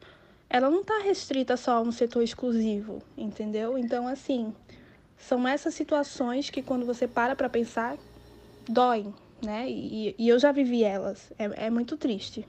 ela 0.54 0.70
não 0.70 0.82
está 0.82 1.00
restrita 1.00 1.56
só 1.56 1.78
a 1.78 1.80
um 1.80 1.90
setor 1.90 2.22
exclusivo, 2.22 3.02
entendeu? 3.18 3.76
Então, 3.76 4.06
assim, 4.06 4.54
são 5.18 5.48
essas 5.48 5.74
situações 5.74 6.48
que 6.48 6.62
quando 6.62 6.86
você 6.86 7.08
para 7.08 7.34
para 7.34 7.48
pensar, 7.48 7.96
doem, 8.68 9.12
né? 9.44 9.68
E, 9.68 10.14
e 10.16 10.28
eu 10.28 10.38
já 10.38 10.52
vivi 10.52 10.84
elas. 10.84 11.32
É, 11.36 11.66
é 11.66 11.70
muito 11.70 11.96
triste. 11.96 12.46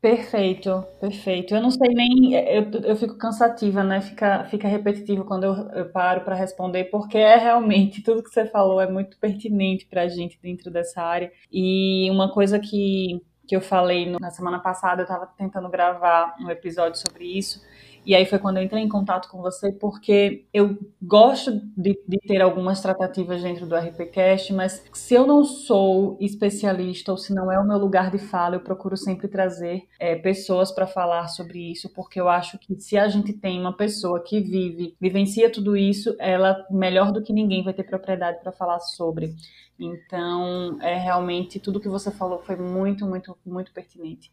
Perfeito, 0.00 0.84
perfeito. 1.00 1.52
Eu 1.52 1.60
não 1.60 1.72
sei 1.72 1.88
nem, 1.88 2.34
eu, 2.34 2.70
eu 2.84 2.94
fico 2.96 3.18
cansativa, 3.18 3.82
né? 3.82 4.00
Fica, 4.00 4.44
fica 4.44 4.68
repetitivo 4.68 5.24
quando 5.24 5.42
eu, 5.42 5.54
eu 5.70 5.90
paro 5.90 6.20
para 6.20 6.36
responder, 6.36 6.84
porque 6.84 7.18
é 7.18 7.36
realmente 7.36 8.02
tudo 8.04 8.22
que 8.22 8.30
você 8.30 8.46
falou 8.46 8.80
é 8.80 8.88
muito 8.88 9.18
pertinente 9.18 9.84
para 9.86 10.02
a 10.02 10.08
gente 10.08 10.38
dentro 10.40 10.70
dessa 10.70 11.02
área. 11.02 11.32
E 11.50 12.08
uma 12.12 12.32
coisa 12.32 12.60
que, 12.60 13.20
que 13.48 13.56
eu 13.56 13.62
falei 13.62 14.04
no, 14.04 14.20
na 14.20 14.30
semana 14.30 14.58
passada, 14.58 15.00
eu 15.00 15.04
estava 15.04 15.26
tentando 15.26 15.70
gravar 15.70 16.36
um 16.38 16.50
episódio 16.50 17.00
sobre 17.00 17.24
isso, 17.24 17.64
e 18.08 18.14
aí 18.14 18.24
foi 18.24 18.38
quando 18.38 18.56
eu 18.56 18.62
entrei 18.62 18.82
em 18.82 18.88
contato 18.88 19.28
com 19.28 19.42
você, 19.42 19.70
porque 19.70 20.46
eu 20.50 20.78
gosto 21.02 21.60
de, 21.76 21.92
de 22.08 22.16
ter 22.26 22.40
algumas 22.40 22.80
tratativas 22.80 23.42
dentro 23.42 23.66
do 23.66 23.76
RPCast, 23.76 24.50
mas 24.54 24.82
se 24.94 25.12
eu 25.12 25.26
não 25.26 25.44
sou 25.44 26.16
especialista 26.18 27.12
ou 27.12 27.18
se 27.18 27.34
não 27.34 27.52
é 27.52 27.60
o 27.60 27.68
meu 27.68 27.76
lugar 27.76 28.10
de 28.10 28.16
fala, 28.16 28.54
eu 28.56 28.60
procuro 28.60 28.96
sempre 28.96 29.28
trazer 29.28 29.82
é, 30.00 30.16
pessoas 30.16 30.72
para 30.72 30.86
falar 30.86 31.28
sobre 31.28 31.70
isso, 31.70 31.90
porque 31.90 32.18
eu 32.18 32.30
acho 32.30 32.58
que 32.58 32.80
se 32.80 32.96
a 32.96 33.08
gente 33.08 33.34
tem 33.34 33.60
uma 33.60 33.76
pessoa 33.76 34.24
que 34.24 34.40
vive, 34.40 34.96
vivencia 34.98 35.52
tudo 35.52 35.76
isso, 35.76 36.16
ela 36.18 36.66
melhor 36.70 37.12
do 37.12 37.22
que 37.22 37.30
ninguém 37.30 37.62
vai 37.62 37.74
ter 37.74 37.84
propriedade 37.84 38.40
para 38.40 38.52
falar 38.52 38.80
sobre. 38.80 39.34
Então, 39.78 40.78
é 40.80 40.96
realmente 40.96 41.60
tudo 41.60 41.78
que 41.78 41.90
você 41.90 42.10
falou 42.10 42.38
foi 42.38 42.56
muito, 42.56 43.04
muito, 43.04 43.36
muito 43.44 43.70
pertinente. 43.70 44.32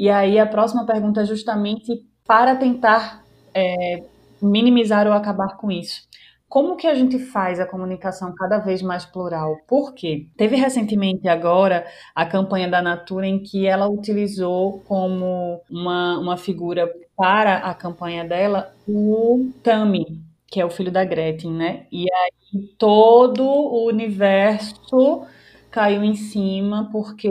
E 0.00 0.08
aí 0.08 0.38
a 0.38 0.46
próxima 0.46 0.86
pergunta 0.86 1.20
é 1.20 1.26
justamente 1.26 2.08
para 2.26 2.56
tentar 2.56 3.24
é, 3.54 4.02
minimizar 4.40 5.06
ou 5.06 5.12
acabar 5.12 5.56
com 5.56 5.70
isso. 5.70 6.08
Como 6.48 6.76
que 6.76 6.88
a 6.88 6.94
gente 6.94 7.16
faz 7.16 7.60
a 7.60 7.66
comunicação 7.66 8.34
cada 8.34 8.58
vez 8.58 8.82
mais 8.82 9.04
plural? 9.04 9.56
Por 9.68 9.94
quê? 9.94 10.26
Teve 10.36 10.56
recentemente 10.56 11.28
agora 11.28 11.86
a 12.12 12.26
campanha 12.26 12.68
da 12.68 12.82
Natura 12.82 13.24
em 13.26 13.40
que 13.40 13.68
ela 13.68 13.88
utilizou 13.88 14.80
como 14.80 15.60
uma, 15.70 16.18
uma 16.18 16.36
figura 16.36 16.92
para 17.16 17.58
a 17.58 17.72
campanha 17.72 18.24
dela 18.24 18.74
o 18.88 19.52
Tami, 19.62 20.20
que 20.48 20.60
é 20.60 20.64
o 20.64 20.70
filho 20.70 20.90
da 20.90 21.04
Gretchen, 21.04 21.52
né? 21.52 21.86
E 21.92 22.06
aí 22.12 22.66
todo 22.76 23.44
o 23.44 23.86
universo 23.86 25.24
caiu 25.70 26.02
em 26.02 26.16
cima 26.16 26.88
porque 26.90 27.30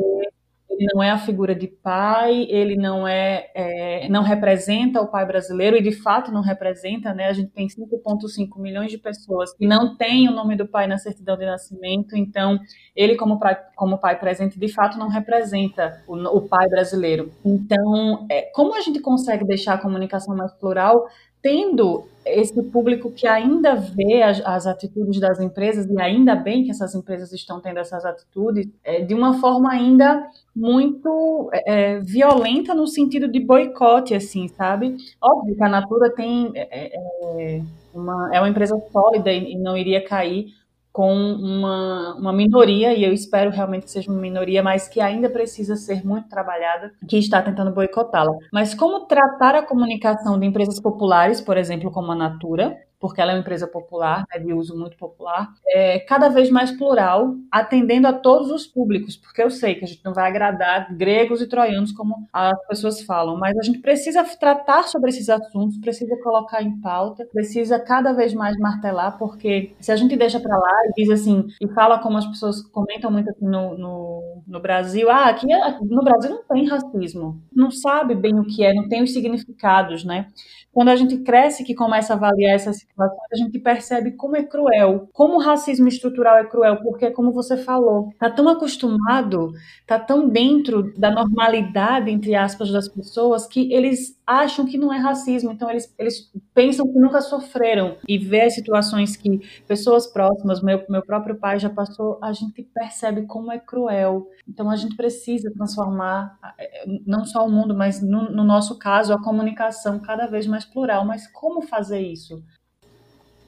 ele 0.69 0.85
não 0.93 1.01
é 1.01 1.09
a 1.09 1.17
figura 1.17 1.55
de 1.55 1.67
pai, 1.67 2.45
ele 2.49 2.75
não 2.75 3.07
é, 3.07 3.49
é, 3.55 4.07
não 4.07 4.21
representa 4.21 5.01
o 5.01 5.07
pai 5.07 5.25
brasileiro 5.25 5.75
e 5.75 5.81
de 5.81 5.91
fato 5.91 6.31
não 6.31 6.41
representa, 6.41 7.13
né? 7.13 7.25
A 7.25 7.33
gente 7.33 7.49
tem 7.49 7.67
5,5 7.67 8.59
milhões 8.59 8.91
de 8.91 8.97
pessoas 8.97 9.53
que 9.53 9.65
não 9.65 9.97
têm 9.97 10.29
o 10.29 10.31
nome 10.31 10.55
do 10.55 10.67
pai 10.67 10.87
na 10.87 10.97
certidão 10.97 11.35
de 11.35 11.45
nascimento, 11.45 12.15
então 12.15 12.59
ele 12.95 13.15
como 13.15 13.39
pai, 13.39 13.57
como 13.75 13.97
pai 13.97 14.19
presente 14.19 14.59
de 14.59 14.67
fato 14.71 14.97
não 14.97 15.09
representa 15.09 16.03
o, 16.07 16.15
o 16.37 16.47
pai 16.47 16.67
brasileiro. 16.69 17.31
Então, 17.43 18.27
é, 18.29 18.43
como 18.53 18.75
a 18.75 18.81
gente 18.81 18.99
consegue 18.99 19.45
deixar 19.45 19.73
a 19.73 19.81
comunicação 19.81 20.35
mais 20.35 20.53
plural 20.53 21.07
tendo 21.41 22.07
esse 22.25 22.61
público 22.63 23.11
que 23.11 23.25
ainda 23.25 23.75
vê 23.75 24.21
as, 24.21 24.41
as, 24.45 24.67
atitudes 24.67 25.19
das 25.19 25.39
empresas, 25.39 25.85
e 25.87 25.99
ainda 25.99 26.35
bem 26.35 26.63
que 26.63 26.71
essas 26.71 26.93
empresas 26.93 27.31
estão 27.31 27.59
tendo 27.59 27.79
essas 27.79 28.05
atitudes, 28.05 28.67
é, 28.83 29.01
de 29.01 29.13
uma 29.13 29.39
forma 29.39 29.71
ainda 29.71 30.27
muito 30.55 31.49
é, 31.53 31.95
é 31.95 31.99
violenta 31.99 32.75
no 32.75 32.85
sentido 32.87 33.27
de 33.27 33.39
boicote, 33.39 34.13
assim, 34.13 34.47
sabe? 34.49 34.97
Óbvio 35.21 35.55
que 35.55 35.63
a 35.63 35.69
Natura 35.69 36.13
tem 36.13 36.51
é, 36.55 36.95
é 36.95 37.61
uma, 37.93 38.29
é 38.33 38.39
uma 38.39 38.49
empresa 38.49 38.79
sólida 38.91 39.31
e, 39.31 39.53
e 39.53 39.57
não 39.57 39.77
iria 39.77 40.03
cair 40.05 40.53
com 40.99 41.15
uma, 41.15 42.13
uma 42.15 42.33
minoria, 42.33 42.93
e 42.93 43.05
eu 43.05 43.13
espero 43.13 43.51
realmente 43.51 43.83
que 43.83 43.91
seja 43.91 44.11
uma 44.11 44.19
minoria, 44.19 44.61
mas 44.61 44.89
que 44.89 44.99
ainda 44.99 45.29
precisa 45.29 45.77
ser 45.77 46.05
muito 46.05 46.27
trabalhada, 46.27 46.91
que 47.07 47.17
está 47.17 47.41
tentando 47.41 47.71
boicotá-la. 47.71 48.33
Mas 48.51 48.73
como 48.73 49.05
tratar 49.05 49.55
a 49.55 49.65
comunicação 49.65 50.37
de 50.37 50.45
empresas 50.45 50.77
populares, 50.81 51.39
por 51.39 51.55
exemplo, 51.55 51.89
como 51.89 52.11
a 52.11 52.15
Natura, 52.15 52.77
porque 52.99 53.21
ela 53.21 53.31
é 53.31 53.35
uma 53.35 53.41
empresa 53.41 53.67
popular, 53.67 54.25
né, 54.31 54.39
de 54.39 54.53
uso 54.53 54.77
muito 54.77 54.97
popular, 54.97 55.53
é 55.67 55.99
cada 55.99 56.29
vez 56.29 56.49
mais 56.49 56.71
plural, 56.71 57.35
atendendo 57.51 58.07
a 58.07 58.13
todos 58.13 58.51
os 58.51 58.67
públicos, 58.67 59.15
porque 59.15 59.41
eu 59.41 59.49
sei 59.49 59.75
que 59.75 59.85
a 59.85 59.87
gente 59.87 60.03
não 60.03 60.13
vai 60.13 60.29
agradar 60.29 60.95
gregos 60.95 61.41
e 61.41 61.47
troianos, 61.47 61.91
como 61.91 62.27
as 62.33 62.67
pessoas 62.67 63.01
falam, 63.01 63.37
mas 63.37 63.57
a 63.57 63.61
gente 63.61 63.79
precisa 63.79 64.23
tratar 64.23 64.83
sobre 64.83 65.09
esses 65.09 65.29
assuntos, 65.29 65.77
precisa 65.77 66.15
colocar 66.21 66.61
em 66.61 66.79
pauta, 66.81 67.25
precisa 67.31 67.79
cada 67.79 68.13
vez 68.13 68.33
mais 68.33 68.57
martelar, 68.57 69.17
porque 69.17 69.73
se 69.79 69.91
a 69.91 69.95
gente 69.95 70.15
deixa 70.17 70.39
para 70.39 70.57
lá 70.57 70.73
e 70.87 71.01
diz 71.01 71.09
assim, 71.09 71.47
e 71.61 71.67
fala 71.69 71.99
como 71.99 72.17
as 72.17 72.25
pessoas 72.25 72.61
comentam 72.61 73.11
muito 73.11 73.29
aqui 73.29 73.45
no, 73.45 73.77
no, 73.77 74.43
no 74.45 74.59
Brasil, 74.59 75.09
ah, 75.09 75.27
aqui 75.27 75.47
no 75.47 76.03
Brasil 76.03 76.31
não 76.31 76.43
tem 76.43 76.67
racismo, 76.67 77.41
não 77.53 77.71
sabe 77.71 78.15
bem 78.15 78.37
o 78.39 78.45
que 78.45 78.63
é, 78.63 78.73
não 78.73 78.87
tem 78.89 79.01
os 79.01 79.13
significados, 79.13 80.03
né? 80.03 80.27
Quando 80.71 80.89
a 80.89 80.95
gente 80.95 81.17
cresce 81.17 81.63
que 81.63 81.73
começa 81.73 82.13
a 82.13 82.15
avaliar 82.15 82.53
essas 82.53 82.85
a 83.01 83.35
gente 83.35 83.59
percebe 83.59 84.11
como 84.11 84.35
é 84.35 84.43
cruel, 84.43 85.09
como 85.13 85.35
o 85.35 85.41
racismo 85.41 85.87
estrutural 85.87 86.37
é 86.37 86.45
cruel, 86.45 86.77
porque, 86.81 87.11
como 87.11 87.31
você 87.31 87.57
falou, 87.57 88.13
tá 88.19 88.29
tão 88.29 88.47
acostumado, 88.47 89.51
tá 89.85 89.99
tão 89.99 90.27
dentro 90.27 90.93
da 90.97 91.11
normalidade, 91.11 92.11
entre 92.11 92.35
aspas, 92.35 92.71
das 92.71 92.87
pessoas, 92.87 93.47
que 93.47 93.71
eles 93.71 94.19
acham 94.29 94.63
que 94.63 94.77
não 94.77 94.93
é 94.93 94.97
racismo, 94.97 95.51
então 95.51 95.69
eles, 95.71 95.91
eles 95.97 96.31
pensam 96.53 96.85
que 96.85 96.99
nunca 96.99 97.19
sofreram. 97.19 97.97
E 98.07 98.17
ver 98.17 98.41
as 98.41 98.53
situações 98.53 99.15
que 99.15 99.39
pessoas 99.67 100.05
próximas, 100.05 100.61
meu, 100.61 100.83
meu 100.87 101.01
próprio 101.01 101.35
pai 101.35 101.57
já 101.57 101.69
passou, 101.69 102.19
a 102.21 102.31
gente 102.31 102.61
percebe 102.61 103.23
como 103.23 103.51
é 103.51 103.57
cruel. 103.57 104.27
Então 104.47 104.69
a 104.69 104.75
gente 104.75 104.95
precisa 104.95 105.51
transformar, 105.51 106.37
eh, 106.59 106.85
não 107.05 107.25
só 107.25 107.45
o 107.45 107.51
mundo, 107.51 107.73
mas 107.73 108.01
no, 108.01 108.29
no 108.29 108.43
nosso 108.43 108.77
caso, 108.77 109.13
a 109.13 109.23
comunicação 109.23 109.99
cada 109.99 110.27
vez 110.27 110.45
mais 110.45 110.63
plural. 110.63 111.05
Mas 111.05 111.27
como 111.27 111.61
fazer 111.61 111.99
isso? 111.99 112.43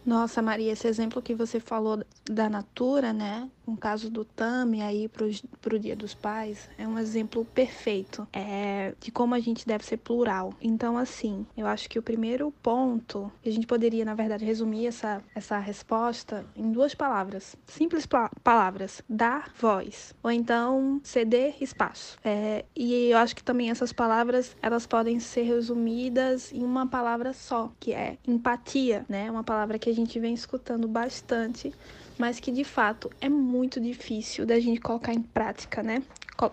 Nossa, 0.04 0.42
Maria, 0.42 0.72
esse 0.74 0.88
exemplo 0.88 1.22
que 1.22 1.36
você 1.36 1.60
falou 1.60 2.04
da 2.26 2.50
Natura, 2.50 3.14
né? 3.14 3.52
No 3.72 3.78
caso 3.78 4.10
do 4.10 4.26
Tami 4.26 4.82
aí 4.82 5.08
para 5.08 5.76
o 5.76 5.80
Dia 5.80 5.96
dos 5.96 6.14
Pais, 6.14 6.70
é 6.78 6.86
um 6.86 7.00
exemplo 7.00 7.46
perfeito 7.46 8.28
é, 8.34 8.94
de 9.00 9.12
como 9.12 9.34
a 9.34 9.40
gente 9.40 9.66
deve 9.66 9.86
ser 9.86 9.96
plural. 9.96 10.54
Então, 10.62 10.98
assim, 10.98 11.46
eu 11.56 11.66
acho 11.66 11.90
que 11.90 11.98
o 11.98 12.02
primeiro 12.02 12.52
ponto, 12.62 13.32
a 13.46 13.50
gente 13.50 13.66
poderia, 13.66 14.04
na 14.04 14.14
verdade, 14.14 14.44
resumir 14.44 14.88
essa, 14.88 15.24
essa 15.34 15.58
resposta 15.58 16.46
em 16.54 16.70
duas 16.70 16.94
palavras. 16.94 17.56
Simples 17.66 18.06
palavras. 18.44 19.02
Dar 19.08 19.54
voz. 19.58 20.14
Ou 20.22 20.32
então, 20.32 21.00
ceder 21.02 21.56
espaço. 21.62 22.18
É, 22.26 22.66
e 22.76 23.10
eu 23.10 23.18
acho 23.20 23.34
que 23.34 23.44
também 23.44 23.70
essas 23.70 23.94
palavras, 23.94 24.54
elas 24.62 24.86
podem 24.86 25.18
ser 25.22 25.44
resumidas 25.44 26.52
em 26.52 26.62
uma 26.62 26.86
palavra 26.88 27.32
só, 27.32 27.72
que 27.80 27.94
é 27.94 28.18
empatia, 28.28 29.06
né? 29.08 29.32
Uma 29.32 29.46
palavra 29.46 29.80
que 29.80 29.90
a 29.90 29.96
gente 29.96 30.20
vem 30.20 30.34
escutando 30.34 30.90
bastante, 30.90 31.74
mas 32.22 32.40
que 32.40 32.52
de 32.52 32.64
fato 32.64 33.10
é 33.20 33.28
muito 33.28 33.82
difícil 33.82 34.46
da 34.46 34.60
gente 34.60 34.80
colocar 34.80 35.12
em 35.12 35.24
prática, 35.24 35.82
né? 35.82 36.04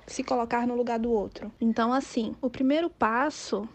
Se 0.06 0.24
colocar 0.24 0.66
no 0.66 0.74
lugar 0.74 0.98
do 0.98 1.12
outro. 1.12 1.52
Então, 1.60 1.92
assim, 1.92 2.34
o 2.40 2.48
primeiro 2.48 2.88
passo 2.88 3.68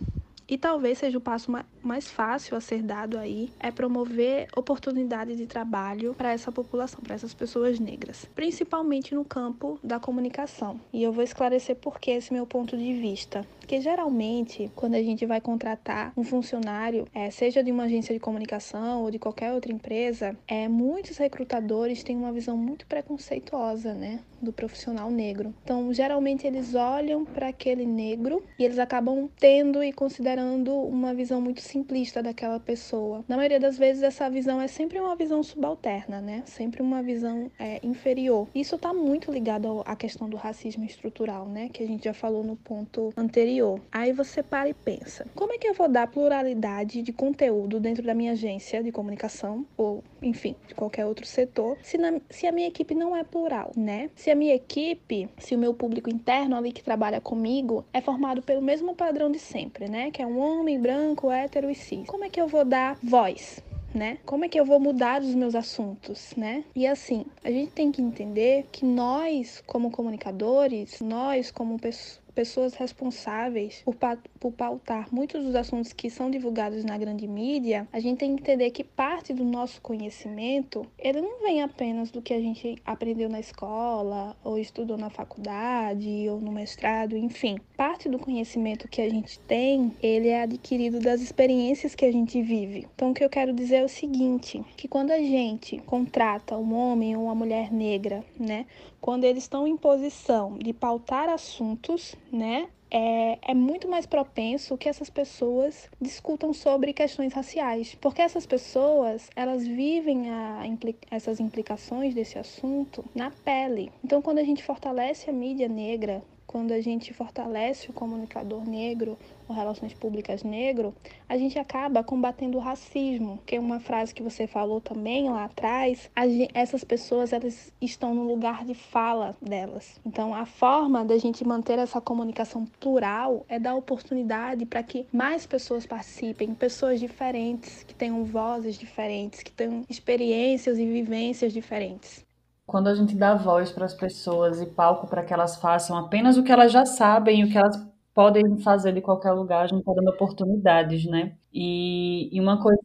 e 0.48 0.58
talvez 0.58 0.98
seja 0.98 1.18
o 1.18 1.22
passo 1.22 1.52
mais 1.82 2.08
fácil 2.10 2.56
a 2.56 2.62
ser 2.62 2.82
dado 2.82 3.18
aí 3.18 3.52
é 3.60 3.72
promover 3.72 4.48
oportunidades 4.56 5.38
de 5.38 5.46
trabalho 5.46 6.14
para 6.14 6.32
essa 6.32 6.52
população, 6.52 7.00
para 7.02 7.16
essas 7.16 7.34
pessoas 7.34 7.80
negras, 7.80 8.26
principalmente 8.36 9.16
no 9.16 9.26
campo 9.26 9.80
da 9.84 10.00
comunicação. 10.00 10.80
E 10.92 11.02
eu 11.04 11.12
vou 11.12 11.24
esclarecer 11.24 11.76
por 11.76 12.00
que 12.00 12.12
esse 12.12 12.34
meu 12.34 12.46
ponto 12.46 12.78
de 12.78 12.94
vista. 12.94 13.46
Porque 13.60 13.80
geralmente, 13.80 14.70
quando 14.76 14.96
a 14.96 15.02
gente 15.02 15.26
vai 15.26 15.40
contratar 15.40 16.12
um 16.18 16.24
funcionário, 16.24 17.08
é, 17.14 17.30
seja 17.32 17.64
de 17.64 17.72
uma 17.72 17.84
agência 17.84 18.14
de 18.14 18.20
comunicação 18.20 19.04
ou 19.04 19.12
de 19.12 19.20
qualquer 19.20 19.54
outra 19.54 19.72
empresa, 19.72 20.38
é, 20.48 20.68
muitos 20.68 21.18
recrutadores 21.18 22.04
têm 22.04 22.18
uma 22.18 22.32
visão 22.32 22.58
muito 22.58 22.86
preconceituosa, 22.86 23.94
né, 23.94 24.20
do 24.44 24.54
profissional 24.54 25.10
negro. 25.10 25.54
Então, 25.64 25.94
geralmente 25.94 26.46
eles 26.46 26.76
olham 26.76 27.26
para 27.26 27.48
aquele 27.48 27.86
negro 27.86 28.44
e 28.58 28.64
eles 28.64 28.80
acabam 28.80 29.30
tendo 29.40 29.84
e 29.84 29.92
considerando 29.92 30.74
uma 30.74 31.14
visão 31.14 31.42
muito 31.42 31.62
simplista 31.62 32.22
daquela 32.22 32.60
pessoa. 32.60 33.24
Na 33.28 33.36
maioria 33.36 33.60
das 33.60 33.78
vezes, 33.78 34.04
essa 34.04 34.30
visão 34.30 34.62
é 34.62 34.68
sempre 34.68 35.00
uma 35.00 35.16
visão 35.16 35.42
subalterna, 35.44 36.22
né? 36.22 36.44
Sempre 36.46 36.82
uma 36.82 37.02
visão 37.02 37.52
é, 37.60 37.80
inferior. 37.84 38.48
Isso 38.54 38.76
está 38.76 38.94
muito 38.94 39.32
ligado 39.32 39.82
à 39.86 39.96
questão 39.96 40.30
do 40.30 40.38
racismo 40.38 40.84
estrutural, 40.84 41.48
né? 41.48 41.70
Que 41.72 41.84
a 41.84 41.88
gente 41.88 42.06
já 42.06 42.14
falou 42.14 42.44
no 42.44 42.56
ponto 42.56 43.14
anterior. 43.16 43.80
Aí 43.92 44.12
você 44.12 44.44
para 44.44 44.70
e 44.70 44.74
pensa: 44.74 45.26
como 45.36 45.54
é 45.54 45.58
que 45.58 45.68
eu 45.68 45.74
vou 45.74 45.88
dar 45.88 46.08
pluralidade 46.08 47.02
de 47.02 47.14
conteúdo 47.14 47.80
dentro 47.80 48.04
da 48.04 48.14
minha 48.14 48.34
agência 48.34 48.84
de 48.84 48.92
comunicação 48.92 49.66
ou, 49.78 50.04
enfim, 50.22 50.56
de 50.68 50.76
qualquer 50.76 51.06
outro 51.06 51.26
setor, 51.26 51.78
se, 51.82 51.98
na, 51.98 52.20
se 52.30 52.48
a 52.48 52.52
minha 52.52 52.68
equipe 52.68 52.94
não 52.96 53.16
é 53.16 53.24
plural, 53.24 53.72
né? 53.76 54.10
Se 54.16 54.30
a 54.34 54.36
minha 54.36 54.56
equipe, 54.56 55.30
se 55.38 55.56
o 55.56 55.58
meu 55.58 55.74
público 55.74 56.10
interno 56.10 56.56
ali 56.56 56.72
que 56.72 56.84
trabalha 56.84 57.22
comigo 57.22 57.86
é 57.94 58.02
formado 58.02 58.42
pelo 58.42 58.62
mesmo 58.62 58.96
padrão 58.96 59.32
de 59.32 59.40
sempre, 59.40 59.88
né? 59.88 60.12
Que 60.12 60.22
é 60.22 60.28
um 60.28 60.40
homem 60.40 60.80
branco, 60.80 61.32
hétero 61.32 61.70
e 61.70 61.76
cis. 61.76 62.08
Como 62.08 62.26
é 62.26 62.30
que 62.30 62.42
eu 62.42 62.48
vou 62.48 62.66
dar 62.66 62.98
voz? 63.02 63.64
Né? 63.94 64.18
Como 64.26 64.44
é 64.44 64.50
que 64.50 64.60
eu 64.60 64.66
vou 64.66 64.80
mudar 64.80 65.22
os 65.22 65.36
meus 65.36 65.54
assuntos, 65.54 66.34
né? 66.36 66.64
E 66.76 66.88
assim, 66.88 67.26
a 67.44 67.52
gente 67.52 67.74
tem 67.74 67.92
que 67.92 68.02
entender 68.02 68.66
que 68.72 68.84
nós, 68.84 69.64
como 69.68 69.92
comunicadores, 69.92 71.00
nós 71.00 71.52
como 71.52 71.80
pessoas 71.80 72.23
pessoas 72.34 72.74
responsáveis 72.74 73.82
por, 73.86 73.96
por 74.40 74.52
pautar 74.52 75.08
muitos 75.12 75.44
dos 75.44 75.56
assuntos 75.56 75.94
que 75.94 76.10
são 76.10 76.30
divulgados 76.30 76.84
na 76.84 76.98
grande 76.98 77.28
mídia, 77.28 77.88
a 77.92 78.00
gente 78.00 78.20
tem 78.20 78.36
que 78.36 78.42
entender 78.42 78.72
que 78.72 78.84
parte 78.84 79.34
do 79.34 79.44
nosso 79.44 79.82
conhecimento, 79.82 80.86
ele 80.98 81.22
não 81.22 81.42
vem 81.42 81.62
apenas 81.62 82.12
do 82.12 82.22
que 82.22 82.34
a 82.34 82.40
gente 82.40 82.76
aprendeu 82.86 83.30
na 83.30 83.40
escola, 83.40 84.36
ou 84.44 84.58
estudou 84.58 84.98
na 84.98 85.10
faculdade, 85.10 86.28
ou 86.30 86.40
no 86.40 86.52
mestrado, 86.52 87.16
enfim. 87.16 87.58
Parte 87.78 88.10
do 88.10 88.20
conhecimento 88.20 88.88
que 88.88 89.02
a 89.02 89.10
gente 89.10 89.40
tem, 89.40 89.94
ele 90.02 90.30
é 90.30 90.42
adquirido 90.42 91.00
das 91.00 91.22
experiências 91.22 91.96
que 91.96 92.06
a 92.06 92.12
gente 92.12 92.42
vive. 92.42 92.88
Então, 92.96 93.12
o 93.12 93.14
que 93.14 93.24
eu 93.24 93.30
quero 93.30 93.54
dizer 93.54 93.78
é 93.78 93.84
o 93.84 93.90
seguinte, 93.90 94.64
que 94.76 94.88
quando 94.88 95.12
a 95.12 95.20
gente 95.20 95.78
contrata 95.80 96.58
um 96.58 96.74
homem 96.74 97.16
ou 97.16 97.26
uma 97.26 97.36
mulher 97.36 97.72
negra, 97.72 98.24
né, 98.40 98.66
quando 99.00 99.26
eles 99.26 99.44
estão 99.44 99.68
em 99.68 99.76
posição 99.76 100.58
de 100.58 100.72
pautar 100.72 101.28
assuntos, 101.28 102.16
né? 102.34 102.68
É, 102.90 103.40
é, 103.52 103.54
muito 103.56 103.88
mais 103.88 104.06
propenso 104.06 104.78
que 104.78 104.88
essas 104.88 105.10
pessoas 105.10 105.90
discutam 106.00 106.54
sobre 106.54 106.94
questões 106.94 107.34
raciais, 107.34 107.96
porque 108.00 108.22
essas 108.22 108.46
pessoas 108.46 109.30
elas 109.36 109.66
vivem 109.66 110.30
a, 110.30 110.62
essas 111.10 111.40
implicações 111.40 112.14
desse 112.14 112.38
assunto 112.38 113.04
na 113.16 113.32
pele. 113.32 113.92
Então, 114.04 114.22
quando 114.22 114.38
a 114.38 114.44
gente 114.44 114.64
fortalece 114.64 115.28
a 115.30 115.34
mídia 115.34 115.68
negra, 115.68 116.22
quando 116.46 116.72
a 116.72 116.82
gente 116.82 117.14
fortalece 117.14 117.90
o 117.90 117.94
comunicador 117.94 118.64
negro, 118.64 119.18
ou 119.48 119.56
relações 119.56 119.94
públicas 119.94 120.44
negro, 120.44 120.94
a 121.28 121.38
gente 121.38 121.58
acaba 121.60 122.04
combatendo 122.04 122.58
o 122.58 122.62
racismo, 122.62 123.40
que 123.46 123.56
é 123.56 123.60
uma 123.60 123.80
frase 123.80 124.14
que 124.14 124.24
você 124.24 124.48
falou 124.48 124.80
também 124.80 125.30
lá 125.30 125.46
atrás. 125.46 126.10
Essas 126.54 126.84
pessoas 126.84 127.34
elas 127.34 127.72
estão 127.82 128.14
no 128.14 128.24
lugar 128.24 128.66
de 128.66 128.74
fala 128.74 129.36
delas. 129.42 130.00
Então, 130.06 130.34
a 130.34 130.46
forma 130.46 131.04
da 131.04 131.18
gente 131.18 131.46
manter 131.46 131.80
essa 131.80 132.00
comunicação 132.00 132.66
plural 132.80 133.46
é 133.48 133.60
dar 133.60 133.76
oportunidade 133.76 134.66
para 134.66 134.84
que 134.84 135.08
mais 135.12 135.46
pessoas 135.46 135.86
participem, 135.86 136.54
pessoas 136.54 137.00
diferentes, 137.00 137.84
que 137.84 137.94
tenham 137.94 138.24
vozes 138.24 138.78
diferentes, 138.78 139.42
que 139.44 139.52
tenham 139.52 139.84
experiências 139.90 140.78
e 140.78 140.86
vivências 140.86 141.52
diferentes. 141.52 142.26
Quando 142.66 142.88
a 142.88 142.96
gente 142.96 143.14
dá 143.14 143.36
voz 143.36 143.72
para 143.72 143.86
as 143.86 143.94
pessoas 143.94 144.62
e 144.62 144.66
palco 144.66 145.06
para 145.06 145.22
que 145.22 145.34
elas 145.34 145.58
façam 145.58 145.98
apenas 145.98 146.38
o 146.38 146.44
que 146.44 146.52
elas 146.52 146.72
já 146.72 146.86
sabem 146.86 147.44
o 147.44 147.52
que 147.52 147.58
elas 147.58 147.76
podem 148.14 148.58
fazer 148.60 148.94
de 148.94 149.02
qualquer 149.02 149.32
lugar, 149.32 149.64
a 149.64 149.68
gente 149.68 149.80
está 149.80 149.94
dando 149.94 150.10
oportunidades, 150.10 151.06
né? 151.06 151.36
E, 151.54 152.30
e 152.36 152.40
uma 152.40 152.62
coisa, 152.62 152.82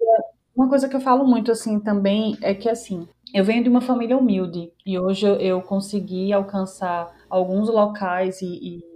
uma 0.56 0.68
coisa 0.68 0.88
que 0.88 0.96
eu 0.96 1.00
falo 1.00 1.26
muito 1.26 1.52
assim 1.52 1.78
também 1.80 2.36
é 2.42 2.54
que 2.54 2.68
assim, 2.68 3.06
eu 3.34 3.44
venho 3.44 3.62
de 3.62 3.68
uma 3.68 3.80
família 3.80 4.16
humilde 4.16 4.72
e 4.86 4.98
hoje 4.98 5.26
eu, 5.26 5.34
eu 5.36 5.62
consegui 5.62 6.32
alcançar 6.32 7.14
alguns 7.28 7.68
locais 7.68 8.40
e, 8.42 8.46
e 8.46 8.87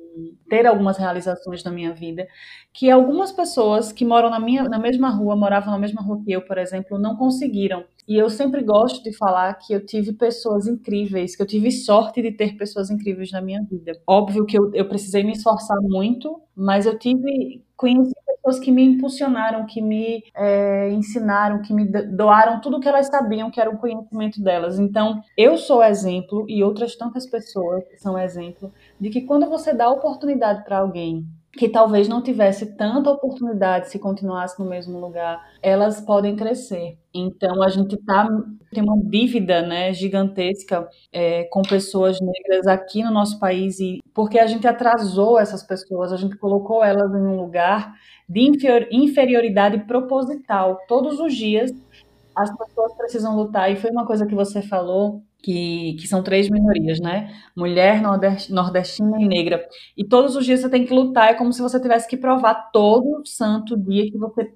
ter 0.49 0.67
algumas 0.67 0.99
realizações 0.99 1.63
na 1.65 1.71
minha 1.71 1.93
vida 1.93 2.27
que 2.73 2.91
algumas 2.91 3.31
pessoas 3.31 3.93
que 3.93 4.05
moram 4.05 4.31
na 4.31 4.41
minha 4.41 4.65
na 4.65 4.79
mesma 4.79 5.11
rua, 5.11 5.37
moravam 5.37 5.73
na 5.73 5.79
mesma 5.79 6.01
rua 6.01 6.23
que 6.25 6.33
eu, 6.33 6.43
por 6.43 6.59
exemplo, 6.59 6.99
não 6.99 7.17
conseguiram. 7.17 7.85
E 8.09 8.17
eu 8.17 8.29
sempre 8.31 8.63
gosto 8.63 9.03
de 9.03 9.17
falar 9.17 9.55
que 9.55 9.73
eu 9.73 9.85
tive 9.85 10.13
pessoas 10.13 10.67
incríveis, 10.67 11.37
que 11.37 11.43
eu 11.43 11.47
tive 11.47 11.71
sorte 11.71 12.21
de 12.21 12.33
ter 12.33 12.57
pessoas 12.57 12.91
incríveis 12.91 13.31
na 13.31 13.41
minha 13.41 13.63
vida. 13.63 13.93
Óbvio 14.07 14.45
que 14.45 14.59
eu, 14.59 14.71
eu 14.75 14.89
precisei 14.89 15.23
me 15.23 15.33
esforçar 15.33 15.79
muito, 15.81 16.41
mas 16.57 16.87
eu 16.87 16.99
tive 16.99 17.63
conheci 17.77 18.13
pessoas 18.43 18.59
que 18.59 18.71
me 18.71 18.85
impulsionaram, 18.85 19.67
que 19.67 19.81
me 19.81 20.23
é, 20.35 20.91
ensinaram, 20.91 21.63
que 21.63 21.73
me 21.73 21.85
doaram 21.85 22.61
tudo 22.61 22.81
que 22.81 22.89
elas 22.89 23.07
sabiam 23.09 23.51
que 23.51 23.61
era 23.61 23.71
o 23.71 23.79
conhecimento 23.79 24.43
delas. 24.43 24.79
Então, 24.79 25.23
eu 25.37 25.57
sou 25.57 25.83
exemplo 25.83 26.45
e 26.49 26.63
outras 26.63 26.97
tantas 26.97 27.27
pessoas 27.27 27.85
são 27.99 28.19
exemplo 28.19 28.73
de 29.03 29.11
que 29.11 29.23
quando 29.23 29.51
você 29.51 29.75
dá 29.75 29.91
oportunidade 29.91 30.63
para 30.63 30.79
alguém 30.79 31.27
que 31.55 31.69
talvez 31.69 32.09
não 32.09 32.23
tivesse 32.23 32.77
tanta 32.77 33.11
oportunidade 33.11 33.91
se 33.91 33.99
continuasse 33.99 34.59
no 34.63 34.65
mesmo 34.65 35.01
lugar, 35.01 35.45
elas 35.61 36.01
podem 36.01 36.37
crescer. 36.37 36.97
Então 37.13 37.61
a 37.65 37.69
gente 37.69 37.97
tá 37.97 38.29
tem 38.71 38.83
uma 38.83 38.97
dívida, 39.03 39.61
né, 39.61 39.93
gigantesca 39.93 40.89
é, 41.13 41.45
com 41.51 41.63
pessoas 41.63 42.19
negras 42.21 42.67
aqui 42.69 43.03
no 43.03 43.11
nosso 43.11 43.39
país 43.41 43.81
e 43.81 43.99
porque 44.15 44.39
a 44.39 44.47
gente 44.47 44.69
atrasou 44.69 45.39
essas 45.39 45.65
pessoas, 45.65 46.13
a 46.13 46.17
gente 46.17 46.39
colocou 46.39 46.83
elas 46.83 47.13
em 47.13 47.27
um 47.27 47.37
lugar 47.37 47.93
de 48.29 48.41
inferioridade 48.93 49.81
proposital. 49.81 50.79
Todos 50.87 51.19
os 51.19 51.35
dias 51.35 51.73
as 52.37 52.57
pessoas 52.57 52.95
precisam 52.97 53.37
lutar 53.37 53.71
e 53.71 53.77
foi 53.77 53.91
uma 53.91 54.07
coisa 54.07 54.27
que 54.27 54.35
você 54.35 54.63
falou 54.63 55.23
que, 55.43 55.97
que 55.99 56.07
são 56.07 56.23
três 56.23 56.49
minorias, 56.49 57.01
né? 57.01 57.35
Mulher, 57.57 58.01
nordestina 58.51 59.21
e 59.21 59.27
negra. 59.27 59.67
E 59.97 60.05
todos 60.05 60.37
os 60.37 60.45
dias 60.45 60.61
você 60.61 60.71
tem 60.71 60.87
que 60.87 60.95
lutar, 60.95 61.31
é 61.31 61.35
como 61.35 61.53
se 61.53 61.61
você 61.61 61.81
tivesse 61.81 62.09
que 62.09 62.17
provar 62.17 62.71
todo 62.73 63.27
santo 63.27 63.77
dia 63.77 64.11
que 64.11 64.17
você 64.17 64.53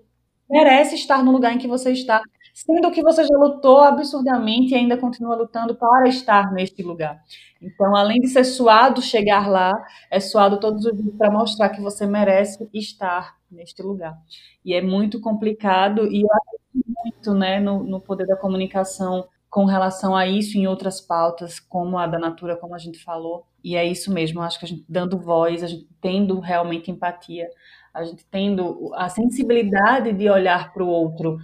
merece 0.49 0.95
estar 0.95 1.25
no 1.25 1.33
lugar 1.33 1.53
em 1.53 1.59
que 1.59 1.67
você 1.67 1.91
está, 1.91 2.23
sendo 2.57 2.91
que 2.91 3.03
você 3.03 3.23
já 3.23 3.37
lutou 3.37 3.81
absurdamente 3.81 4.73
e 4.73 4.77
ainda 4.77 4.97
continua 4.97 5.37
lutando 5.37 5.75
para 5.75 6.09
estar 6.09 6.51
neste 6.55 6.83
lugar. 6.83 7.23
Então, 7.61 7.95
além 7.95 8.19
de 8.19 8.29
ser 8.29 8.45
suado 8.45 9.03
chegar 9.03 9.47
lá, 9.47 9.75
é 10.11 10.19
suado 10.19 10.59
todos 10.59 10.87
os 10.87 10.97
dias 10.97 11.15
para 11.17 11.31
mostrar 11.31 11.69
que 11.69 11.83
você 11.83 12.07
merece 12.07 12.67
estar 12.73 13.37
neste 13.51 13.83
lugar. 13.83 14.17
E 14.65 14.73
é 14.73 14.81
muito 14.81 15.21
complicado 15.21 16.07
e 16.11 16.23
eu 16.23 16.29
acredito 16.33 16.95
muito 17.05 17.35
né, 17.35 17.61
no, 17.61 17.85
no 17.85 18.01
poder 18.01 18.27
da 18.27 18.37
comunicação 18.37 19.29
com 19.51 19.67
relação 19.67 20.17
a 20.17 20.27
isso 20.27 20.57
em 20.57 20.67
outras 20.67 20.99
pautas, 20.99 21.61
como 21.61 21.99
a 21.99 22.07
da 22.07 22.19
Natura, 22.19 22.57
como 22.57 22.75
a 22.75 22.79
gente 22.79 22.99
falou. 23.05 23.47
E 23.63 23.77
é 23.77 23.85
isso 23.85 24.11
mesmo, 24.11 24.41
acho 24.41 24.59
que 24.59 24.65
a 24.65 24.69
gente 24.69 24.85
dando 24.89 25.19
voz, 25.19 25.63
a 25.63 25.67
gente 25.67 25.87
tendo 26.01 26.41
realmente 26.41 26.91
empatia, 26.91 27.51
a 27.93 28.03
gente 28.03 28.25
tendo 28.31 28.93
a 28.95 29.11
sensibilidade 29.11 30.13
de 30.15 30.29
olhar 30.31 30.73
para 30.73 30.83
o 30.83 30.89
outro 30.89 31.39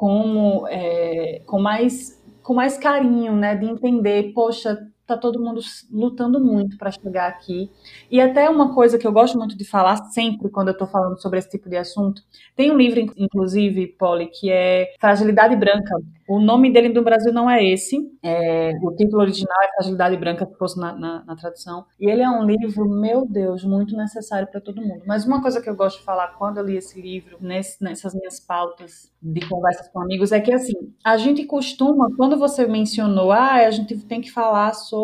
como 0.00 0.66
é, 0.68 1.42
com 1.44 1.60
mais 1.60 2.18
com 2.42 2.54
mais 2.54 2.78
carinho, 2.78 3.36
né, 3.36 3.54
de 3.54 3.66
entender, 3.66 4.32
poxa, 4.32 4.78
tá 5.14 5.20
todo 5.20 5.40
mundo 5.40 5.60
lutando 5.90 6.40
muito 6.40 6.76
para 6.76 6.90
chegar 6.90 7.28
aqui. 7.28 7.70
E 8.10 8.20
até 8.20 8.48
uma 8.48 8.74
coisa 8.74 8.98
que 8.98 9.06
eu 9.06 9.12
gosto 9.12 9.38
muito 9.38 9.56
de 9.56 9.64
falar 9.64 9.96
sempre 10.10 10.48
quando 10.48 10.68
eu 10.68 10.72
estou 10.72 10.86
falando 10.86 11.20
sobre 11.20 11.38
esse 11.38 11.50
tipo 11.50 11.68
de 11.68 11.76
assunto, 11.76 12.22
tem 12.56 12.70
um 12.70 12.76
livro, 12.76 13.00
inclusive, 13.16 13.86
Polly, 13.98 14.26
que 14.26 14.50
é 14.50 14.92
Fragilidade 15.00 15.56
Branca. 15.56 15.96
O 16.28 16.38
nome 16.38 16.72
dele 16.72 16.90
no 16.90 17.02
Brasil 17.02 17.32
não 17.32 17.50
é 17.50 17.64
esse. 17.64 17.98
É, 18.22 18.72
o 18.82 18.94
título 18.94 19.22
original 19.22 19.56
é 19.64 19.72
Fragilidade 19.74 20.16
Branca, 20.16 20.46
que 20.46 20.54
fosse 20.56 20.78
na, 20.78 20.94
na, 20.94 21.24
na, 21.24 21.36
tradução. 21.36 21.84
E 21.98 22.08
ele 22.08 22.22
é 22.22 22.30
um 22.30 22.44
livro, 22.44 22.88
meu 22.88 23.26
Deus, 23.26 23.64
muito 23.64 23.96
necessário 23.96 24.46
para 24.46 24.60
todo 24.60 24.80
mundo. 24.80 25.02
Mas 25.06 25.24
uma 25.24 25.42
coisa 25.42 25.60
que 25.60 25.68
eu 25.68 25.74
gosto 25.74 25.98
de 25.98 26.04
falar 26.04 26.28
quando 26.38 26.58
eu 26.58 26.64
li 26.64 26.76
esse 26.76 27.00
livro, 27.00 27.36
nesse, 27.40 27.82
nessas 27.82 28.14
minhas 28.14 28.38
pautas 28.38 29.10
de 29.20 29.40
conversas 29.48 29.88
com 29.88 30.00
amigos, 30.00 30.30
é 30.30 30.40
que 30.40 30.52
assim, 30.52 30.92
a 31.04 31.16
gente 31.16 31.44
costuma, 31.44 32.14
quando 32.16 32.38
você 32.38 32.66
mencionou, 32.66 33.32
ah, 33.32 33.54
a 33.54 33.70
gente 33.70 33.98
tem 33.98 34.20
que 34.20 34.30
falar 34.30 34.72
sobre 34.74 34.99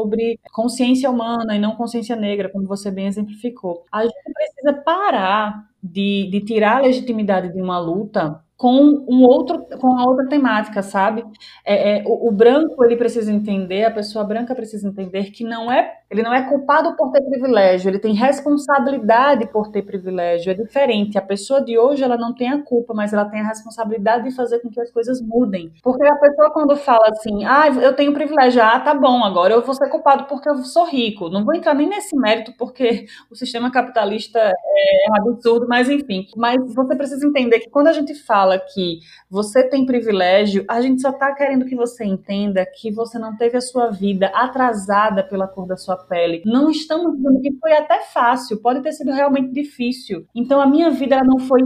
consciência 0.52 1.10
humana 1.10 1.54
e 1.56 1.58
não 1.58 1.76
consciência 1.76 2.16
negra, 2.16 2.50
como 2.50 2.66
você 2.66 2.90
bem 2.90 3.06
exemplificou. 3.06 3.84
A 3.90 4.02
gente 4.04 4.32
precisa 4.32 4.72
parar 4.82 5.68
de, 5.82 6.28
de 6.30 6.40
tirar 6.40 6.78
a 6.78 6.80
legitimidade 6.80 7.52
de 7.52 7.60
uma 7.60 7.78
luta 7.78 8.44
com 8.56 9.04
um 9.06 9.22
outro 9.22 9.66
com 9.78 9.98
a 9.98 10.08
outra 10.08 10.26
temática 10.28 10.82
sabe? 10.82 11.22
É, 11.64 11.98
é, 11.98 12.02
o, 12.06 12.28
o, 12.28 12.32
branco 12.32 12.82
ele 12.84 12.96
precisa 12.96 13.30
entender 13.30 13.84
a 13.84 13.90
pessoa 13.90 14.24
branca 14.24 14.54
precisa 14.54 14.88
entender 14.88 15.24
que 15.30 15.44
não 15.44 15.70
é 15.70 15.98
ele 16.10 16.22
não 16.22 16.32
é 16.32 16.48
culpado 16.48 16.96
por 16.96 17.10
ter 17.10 17.20
privilégio 17.22 17.90
ele 17.90 17.98
tem 17.98 18.14
responsabilidade 18.14 19.46
por 19.48 19.70
ter 19.70 19.82
privilégio 19.82 20.50
é 20.50 20.54
diferente. 20.54 21.18
A 21.18 21.22
pessoa 21.22 21.62
de 21.62 21.78
hoje 21.78 22.02
ela 22.02 22.16
não 22.16 22.34
tem 22.34 22.48
a 22.48 22.62
culpa 22.62 22.94
mas 22.94 23.12
ela 23.12 23.26
tem 23.26 23.40
a 23.40 23.46
responsabilidade 23.46 24.24
de 24.24 24.34
fazer 24.34 24.60
com 24.60 24.70
que 24.70 24.80
as 24.80 24.90
coisas 24.90 25.20
mudem. 25.20 25.70
Porque 25.82 26.06
a 26.06 26.16
pessoa 26.16 26.50
quando 26.50 26.76
fala 26.76 27.08
assim 27.10 27.44
ah 27.44 27.68
eu 27.68 27.94
tenho 27.94 28.14
privilégio 28.14 28.62
ah 28.62 28.80
tá 28.80 28.94
bom 28.94 29.22
agora 29.22 29.52
eu 29.52 29.60
vou 29.62 29.74
ser 29.74 29.90
culpado 29.90 30.24
porque 30.24 30.48
eu 30.48 30.56
sou 30.64 30.86
rico 30.86 31.28
não 31.28 31.44
vou 31.44 31.54
entrar 31.54 31.74
nem 31.74 31.88
nesse 31.88 32.16
mérito 32.16 32.54
porque 32.58 33.04
o 33.30 33.36
sistema 33.36 33.70
capitalista 33.70 34.38
é 34.38 35.10
um 35.10 35.16
absurdo 35.16 35.66
mas 35.68 35.90
enfim. 35.90 36.26
Mas 36.34 36.56
você 36.74 36.96
precisa 36.96 37.26
entender 37.26 37.60
que 37.60 37.68
quando 37.68 37.88
a 37.88 37.92
gente 37.92 38.14
fala 38.14 38.45
fala 38.46 38.58
que 38.58 39.00
você 39.28 39.68
tem 39.68 39.84
privilégio, 39.84 40.64
a 40.68 40.80
gente 40.80 41.02
só 41.02 41.10
está 41.10 41.34
querendo 41.34 41.66
que 41.66 41.74
você 41.74 42.04
entenda 42.04 42.64
que 42.64 42.92
você 42.92 43.18
não 43.18 43.36
teve 43.36 43.56
a 43.56 43.60
sua 43.60 43.90
vida 43.90 44.28
atrasada 44.28 45.24
pela 45.24 45.48
cor 45.48 45.66
da 45.66 45.76
sua 45.76 45.96
pele. 45.96 46.42
Não 46.46 46.70
estamos 46.70 47.16
dizendo 47.16 47.40
que 47.40 47.52
foi 47.58 47.72
até 47.72 48.02
fácil, 48.02 48.58
pode 48.58 48.82
ter 48.82 48.92
sido 48.92 49.10
realmente 49.10 49.52
difícil. 49.52 50.24
Então 50.34 50.60
a 50.60 50.66
minha 50.66 50.90
vida 50.90 51.16
ela 51.16 51.24
não 51.24 51.40
foi 51.40 51.60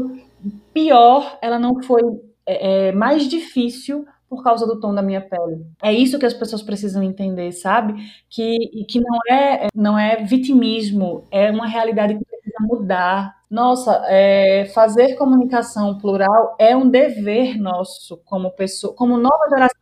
pior, 0.72 1.38
ela 1.42 1.58
não 1.58 1.82
foi 1.82 2.00
é, 2.46 2.88
é 2.88 2.92
mais 2.92 3.28
difícil 3.28 4.06
por 4.28 4.42
causa 4.44 4.64
do 4.64 4.78
tom 4.78 4.94
da 4.94 5.02
minha 5.02 5.20
pele. 5.20 5.66
É 5.82 5.92
isso 5.92 6.18
que 6.18 6.24
as 6.24 6.32
pessoas 6.32 6.62
precisam 6.62 7.02
entender, 7.02 7.50
sabe? 7.52 7.94
Que, 8.30 8.56
que 8.88 9.00
não 9.00 9.18
é 9.28 9.66
não 9.74 9.98
é 9.98 10.24
vitimismo, 10.24 11.26
é 11.30 11.50
uma 11.50 11.66
realidade 11.66 12.14
que 12.14 12.24
mudar. 12.60 13.36
Nossa, 13.50 14.04
é, 14.08 14.66
fazer 14.74 15.16
comunicação 15.16 15.98
plural 15.98 16.56
é 16.58 16.76
um 16.76 16.88
dever 16.88 17.58
nosso 17.58 18.16
como 18.24 18.50
pessoa, 18.52 18.94
como 18.94 19.16
nova 19.16 19.48
geração. 19.48 19.80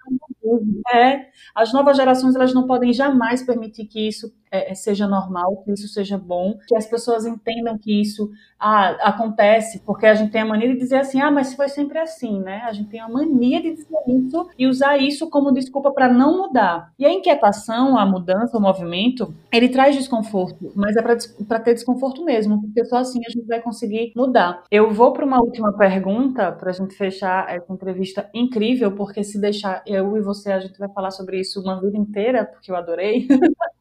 É, 0.95 1.26
as 1.55 1.72
novas 1.72 1.97
gerações 1.97 2.35
elas 2.35 2.55
não 2.55 2.66
podem 2.66 2.93
jamais 2.93 3.43
permitir 3.43 3.87
que 3.87 4.09
isso 4.09 4.33
é, 4.51 4.72
é, 4.72 4.74
seja 4.74 5.07
normal, 5.07 5.62
que 5.64 5.72
isso 5.72 5.88
seja 5.88 6.18
bom, 6.18 6.59
que 6.66 6.76
as 6.76 6.86
pessoas 6.86 7.26
entendam 7.26 7.78
que 7.78 8.01
isso 8.01 8.30
ah, 8.59 8.90
acontece, 9.03 9.80
porque 9.84 10.07
a 10.07 10.14
gente 10.14 10.32
tem 10.32 10.40
a 10.40 10.46
mania 10.46 10.68
de 10.68 10.78
dizer 10.78 10.96
assim, 10.96 11.20
ah, 11.20 11.30
mas 11.30 11.55
foi 11.55 11.68
sempre 11.68 11.99
assim, 11.99 12.40
né? 12.40 12.62
A 12.64 12.72
gente 12.72 12.90
tem 12.90 13.01
a 13.01 13.09
mania 13.09 13.62
de 13.62 13.72
dizer 13.74 13.99
isso 14.07 14.49
e 14.59 14.66
usar 14.66 14.99
isso 14.99 15.30
como 15.30 15.53
desculpa 15.53 15.92
para 15.92 16.12
não 16.12 16.38
mudar. 16.38 16.92
E 16.99 17.07
a 17.07 17.12
inquietação, 17.12 17.96
a 17.96 18.05
mudança, 18.05 18.57
o 18.57 18.61
movimento, 18.61 19.32
ele 19.53 19.68
traz 19.68 19.94
desconforto, 19.94 20.72
mas 20.74 20.96
é 20.96 21.03
para 21.03 21.61
ter 21.61 21.74
desconforto 21.74 22.24
mesmo, 22.24 22.61
porque 22.61 22.84
só 22.84 22.96
assim 22.99 23.20
a 23.26 23.30
gente 23.30 23.46
vai 23.46 23.61
conseguir 23.61 24.12
mudar. 24.16 24.62
Eu 24.70 24.92
vou 24.92 25.12
para 25.12 25.24
uma 25.24 25.40
última 25.40 25.72
pergunta 25.76 26.51
para 26.53 26.70
a 26.70 26.72
gente 26.72 26.94
fechar 26.94 27.49
essa 27.49 27.72
entrevista 27.72 28.28
incrível, 28.34 28.92
porque 28.92 29.22
se 29.22 29.40
deixar 29.40 29.82
eu 29.86 30.16
e 30.16 30.20
você, 30.20 30.53
a 30.53 30.61
gente 30.61 30.78
vai 30.78 30.88
falar 30.88 31.11
sobre 31.11 31.38
isso 31.40 31.61
uma 31.61 31.80
vida 31.80 31.96
inteira, 31.96 32.44
porque 32.44 32.70
eu 32.70 32.76
adorei. 32.76 33.26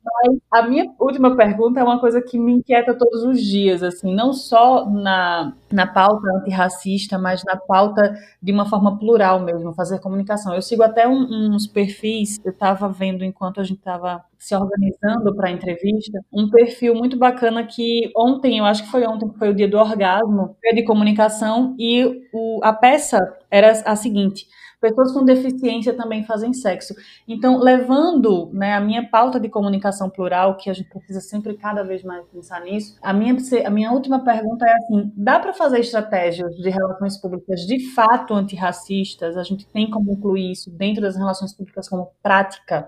A 0.52 0.64
minha 0.64 0.92
última 1.00 1.36
pergunta 1.36 1.80
é 1.80 1.84
uma 1.84 2.00
coisa 2.00 2.22
que 2.22 2.40
me 2.40 2.54
inquieta 2.54 2.98
todos 2.98 3.24
os 3.24 3.42
dias, 3.42 3.84
assim, 3.84 4.14
não 4.16 4.34
só 4.34 4.90
na, 4.90 5.54
na 5.72 5.86
pauta 5.86 6.28
antirracista, 6.38 7.18
mas 7.18 7.44
na 7.44 7.56
pauta 7.56 8.16
de 8.42 8.52
uma 8.52 8.66
forma 8.68 8.98
plural 8.98 9.40
mesmo, 9.40 9.74
fazer 9.74 10.00
comunicação. 10.00 10.56
Eu 10.56 10.62
sigo 10.62 10.84
até 10.84 11.08
um, 11.08 11.54
uns 11.54 11.68
perfis, 11.68 12.40
eu 12.44 12.52
estava 12.52 12.90
vendo 12.90 13.24
enquanto 13.24 13.60
a 13.60 13.64
gente 13.64 13.78
estava 13.78 14.24
se 14.40 14.56
organizando 14.56 15.36
para 15.36 15.50
a 15.50 15.52
entrevista, 15.52 16.20
um 16.32 16.50
perfil 16.50 16.96
muito 16.96 17.18
bacana 17.18 17.66
que 17.66 18.12
ontem, 18.16 18.60
eu 18.60 18.66
acho 18.66 18.84
que 18.84 18.92
foi 18.92 19.06
ontem, 19.06 19.30
que 19.30 19.38
foi 19.38 19.50
o 19.50 19.56
dia 19.56 19.68
do 19.68 19.78
orgasmo, 19.78 20.56
de 20.74 20.84
comunicação, 20.84 21.76
e 21.78 22.06
o, 22.34 22.60
a 22.64 22.74
peça 22.74 23.20
era 23.50 23.72
a 23.86 23.96
seguinte 23.96 24.48
Pessoas 24.80 25.12
com 25.12 25.26
deficiência 25.26 25.92
também 25.94 26.24
fazem 26.24 26.54
sexo. 26.54 26.94
Então, 27.28 27.58
levando 27.58 28.52
né, 28.54 28.76
a 28.76 28.80
minha 28.80 29.10
pauta 29.10 29.40
de 29.40 29.50
comunicação 29.50 30.08
plural, 30.08 30.56
que 30.56 30.70
a 30.70 30.74
gente 30.74 30.90
precisa 30.90 31.20
sempre 31.20 31.56
cada 31.56 31.84
vez 31.84 32.04
mais 32.04 32.26
pensar 32.28 32.62
nisso, 32.62 32.96
a 33.02 33.12
minha, 33.12 33.36
a 33.66 33.70
minha 33.72 33.92
última 33.92 34.24
pergunta 34.24 34.66
é 34.66 34.74
assim: 34.76 35.12
dá 35.16 35.40
para 35.40 35.54
fazer 35.54 35.80
estratégias 35.80 36.56
de 36.56 36.70
relações 36.70 37.18
públicas 37.20 37.62
de 37.62 37.92
fato 37.94 38.36
antirracistas? 38.36 39.36
A 39.36 39.44
gente 39.44 39.66
tem 39.68 39.90
como 39.90 40.12
incluir 40.12 40.52
isso 40.52 40.70
dentro 40.70 41.02
das 41.02 41.16
relações 41.16 41.54
públicas 41.54 41.90
como 41.90 42.12
prática? 42.22 42.88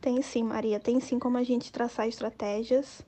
Tem 0.00 0.22
sim, 0.22 0.42
Maria. 0.42 0.80
Tem 0.80 0.98
sim 0.98 1.18
como 1.18 1.36
a 1.36 1.42
gente 1.42 1.70
traçar 1.70 2.08
estratégias 2.08 3.04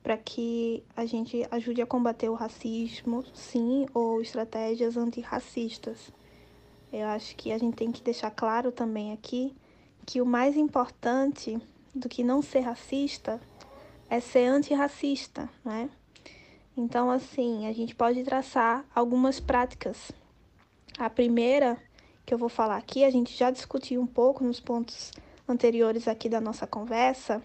para 0.00 0.16
que 0.16 0.84
a 0.96 1.04
gente 1.04 1.44
ajude 1.50 1.82
a 1.82 1.86
combater 1.86 2.28
o 2.28 2.34
racismo, 2.34 3.24
sim, 3.34 3.86
ou 3.92 4.20
estratégias 4.22 4.96
antirracistas. 4.96 6.12
Eu 6.92 7.06
acho 7.08 7.34
que 7.36 7.52
a 7.52 7.58
gente 7.58 7.74
tem 7.74 7.90
que 7.90 8.02
deixar 8.02 8.30
claro 8.30 8.70
também 8.70 9.12
aqui 9.12 9.54
que 10.04 10.20
o 10.20 10.26
mais 10.26 10.56
importante 10.56 11.58
do 11.94 12.08
que 12.08 12.22
não 12.22 12.40
ser 12.40 12.60
racista 12.60 13.40
é 14.08 14.20
ser 14.20 14.46
antirracista, 14.46 15.48
né? 15.64 15.90
Então, 16.76 17.10
assim, 17.10 17.66
a 17.66 17.72
gente 17.72 17.94
pode 17.94 18.22
traçar 18.22 18.84
algumas 18.94 19.40
práticas. 19.40 20.12
A 20.98 21.10
primeira 21.10 21.76
que 22.24 22.32
eu 22.32 22.38
vou 22.38 22.48
falar 22.48 22.76
aqui, 22.76 23.04
a 23.04 23.10
gente 23.10 23.36
já 23.36 23.50
discutiu 23.50 24.00
um 24.00 24.06
pouco 24.06 24.44
nos 24.44 24.60
pontos 24.60 25.12
anteriores 25.48 26.06
aqui 26.06 26.28
da 26.28 26.40
nossa 26.40 26.66
conversa, 26.66 27.42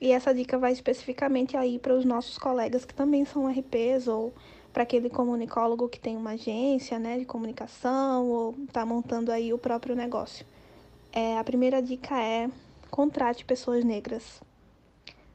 e 0.00 0.12
essa 0.12 0.34
dica 0.34 0.58
vai 0.58 0.72
especificamente 0.72 1.56
aí 1.56 1.78
para 1.78 1.94
os 1.94 2.04
nossos 2.04 2.38
colegas 2.38 2.84
que 2.84 2.94
também 2.94 3.24
são 3.24 3.48
RPs 3.48 4.08
ou 4.08 4.34
para 4.74 4.82
aquele 4.82 5.08
comunicólogo 5.08 5.88
que 5.88 6.00
tem 6.00 6.16
uma 6.16 6.32
agência 6.32 6.98
né, 6.98 7.16
de 7.16 7.24
comunicação 7.24 8.28
ou 8.28 8.56
está 8.64 8.84
montando 8.84 9.30
aí 9.30 9.52
o 9.52 9.58
próprio 9.58 9.94
negócio. 9.94 10.44
É, 11.12 11.38
a 11.38 11.44
primeira 11.44 11.80
dica 11.80 12.20
é 12.20 12.50
contrate 12.90 13.44
pessoas 13.44 13.84
negras. 13.84 14.42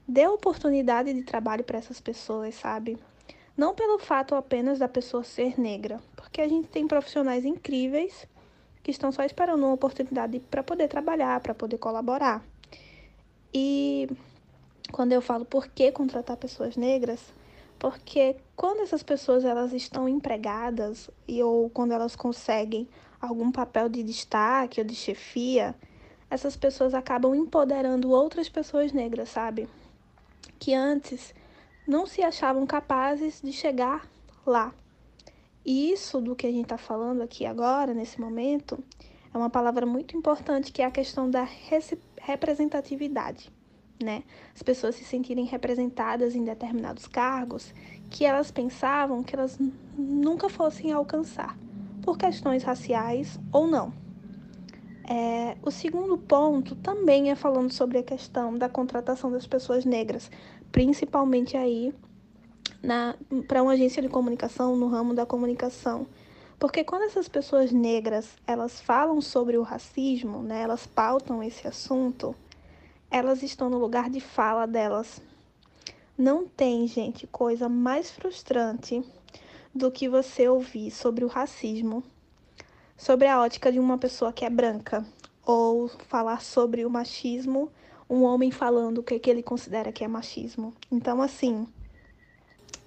Dê 0.05 0.27
oportunidade 0.27 1.13
de 1.13 1.23
trabalho 1.23 1.63
para 1.63 1.77
essas 1.77 2.01
pessoas, 2.01 2.53
sabe? 2.53 2.97
Não 3.55 3.73
pelo 3.73 3.97
fato 3.97 4.35
apenas 4.35 4.79
da 4.79 4.89
pessoa 4.89 5.23
ser 5.23 5.57
negra, 5.57 6.01
porque 6.17 6.41
a 6.41 6.47
gente 6.47 6.67
tem 6.67 6.85
profissionais 6.85 7.45
incríveis 7.45 8.27
que 8.83 8.91
estão 8.91 9.09
só 9.09 9.23
esperando 9.23 9.63
uma 9.63 9.73
oportunidade 9.73 10.41
para 10.51 10.63
poder 10.63 10.89
trabalhar, 10.89 11.39
para 11.39 11.55
poder 11.55 11.77
colaborar. 11.77 12.43
E 13.53 14.09
quando 14.91 15.13
eu 15.13 15.21
falo 15.21 15.45
por 15.45 15.69
que 15.69 15.93
contratar 15.93 16.35
pessoas 16.35 16.75
negras, 16.75 17.38
porque 17.79 18.35
quando 18.55 18.81
essas 18.81 19.01
pessoas 19.01 19.45
elas 19.45 19.71
estão 19.71 20.07
empregadas 20.07 21.09
e 21.25 21.41
ou 21.41 21.69
quando 21.69 21.93
elas 21.93 22.15
conseguem 22.15 22.87
algum 23.21 23.51
papel 23.51 23.87
de 23.87 24.03
destaque 24.03 24.81
ou 24.81 24.85
de 24.85 24.93
chefia, 24.93 25.73
essas 26.29 26.57
pessoas 26.57 26.93
acabam 26.93 27.33
empoderando 27.33 28.11
outras 28.11 28.49
pessoas 28.49 28.91
negras, 28.91 29.29
sabe? 29.29 29.67
Que 30.59 30.73
antes 30.73 31.33
não 31.87 32.05
se 32.05 32.21
achavam 32.21 32.67
capazes 32.67 33.41
de 33.41 33.53
chegar 33.53 34.07
lá. 34.45 34.73
E 35.65 35.91
isso 35.91 36.19
do 36.19 36.35
que 36.35 36.47
a 36.47 36.51
gente 36.51 36.63
está 36.63 36.77
falando 36.77 37.21
aqui 37.21 37.45
agora, 37.45 37.93
nesse 37.93 38.19
momento, 38.19 38.77
é 39.33 39.37
uma 39.37 39.49
palavra 39.49 39.85
muito 39.85 40.17
importante 40.17 40.71
que 40.71 40.81
é 40.81 40.85
a 40.85 40.91
questão 40.91 41.29
da 41.29 41.47
representatividade 42.21 43.51
né? 44.01 44.23
As 44.55 44.63
pessoas 44.63 44.95
se 44.95 45.03
sentirem 45.03 45.45
representadas 45.45 46.35
em 46.35 46.43
determinados 46.43 47.07
cargos 47.07 47.73
que 48.09 48.25
elas 48.25 48.49
pensavam 48.49 49.23
que 49.23 49.35
elas 49.35 49.59
nunca 49.97 50.49
fossem 50.49 50.91
alcançar, 50.91 51.57
por 52.01 52.17
questões 52.17 52.63
raciais 52.63 53.39
ou 53.51 53.67
não. 53.67 53.93
É, 55.07 55.57
o 55.63 55.71
segundo 55.71 56.17
ponto 56.17 56.75
também 56.75 57.31
é 57.31 57.35
falando 57.35 57.71
sobre 57.71 57.97
a 57.97 58.03
questão 58.03 58.57
da 58.57 58.69
contratação 58.69 59.31
das 59.31 59.47
pessoas 59.47 59.83
negras, 59.83 60.29
principalmente 60.71 61.57
aí 61.57 61.93
para 63.47 63.61
uma 63.61 63.73
agência 63.73 64.01
de 64.01 64.07
comunicação, 64.07 64.75
no 64.75 64.87
ramo 64.87 65.13
da 65.13 65.25
comunicação. 65.25 66.07
Porque 66.59 66.83
quando 66.83 67.03
essas 67.03 67.27
pessoas 67.27 67.71
negras, 67.71 68.35
elas 68.45 68.79
falam 68.79 69.21
sobre 69.21 69.57
o 69.57 69.63
racismo, 69.63 70.43
né, 70.43 70.61
elas 70.61 70.85
pautam 70.85 71.41
esse 71.41 71.67
assunto, 71.67 72.35
elas 73.11 73.41
estão 73.41 73.69
no 73.69 73.77
lugar 73.77 74.09
de 74.09 74.19
fala 74.19 74.65
delas. 74.65 75.21
Não 76.17 76.47
tem, 76.47 76.85
gente, 76.87 77.25
coisa 77.27 77.67
mais 77.67 78.11
frustrante 78.11 79.03
do 79.73 79.89
que 79.91 80.09
você 80.09 80.47
ouvir 80.47 80.91
sobre 80.91 81.23
o 81.23 81.27
racismo, 81.27 82.03
sobre 82.97 83.27
a 83.27 83.39
ótica 83.39 83.71
de 83.71 83.79
uma 83.79 83.97
pessoa 83.97 84.33
que 84.33 84.45
é 84.45 84.49
branca, 84.49 85.05
ou 85.45 85.87
falar 85.87 86.41
sobre 86.41 86.85
o 86.85 86.89
machismo, 86.89 87.71
um 88.09 88.23
homem 88.23 88.51
falando 88.51 88.99
o 88.99 89.03
que, 89.03 89.17
que 89.17 89.29
ele 89.29 89.41
considera 89.41 89.91
que 89.91 90.03
é 90.03 90.07
machismo. 90.07 90.73
Então, 90.91 91.21
assim, 91.21 91.67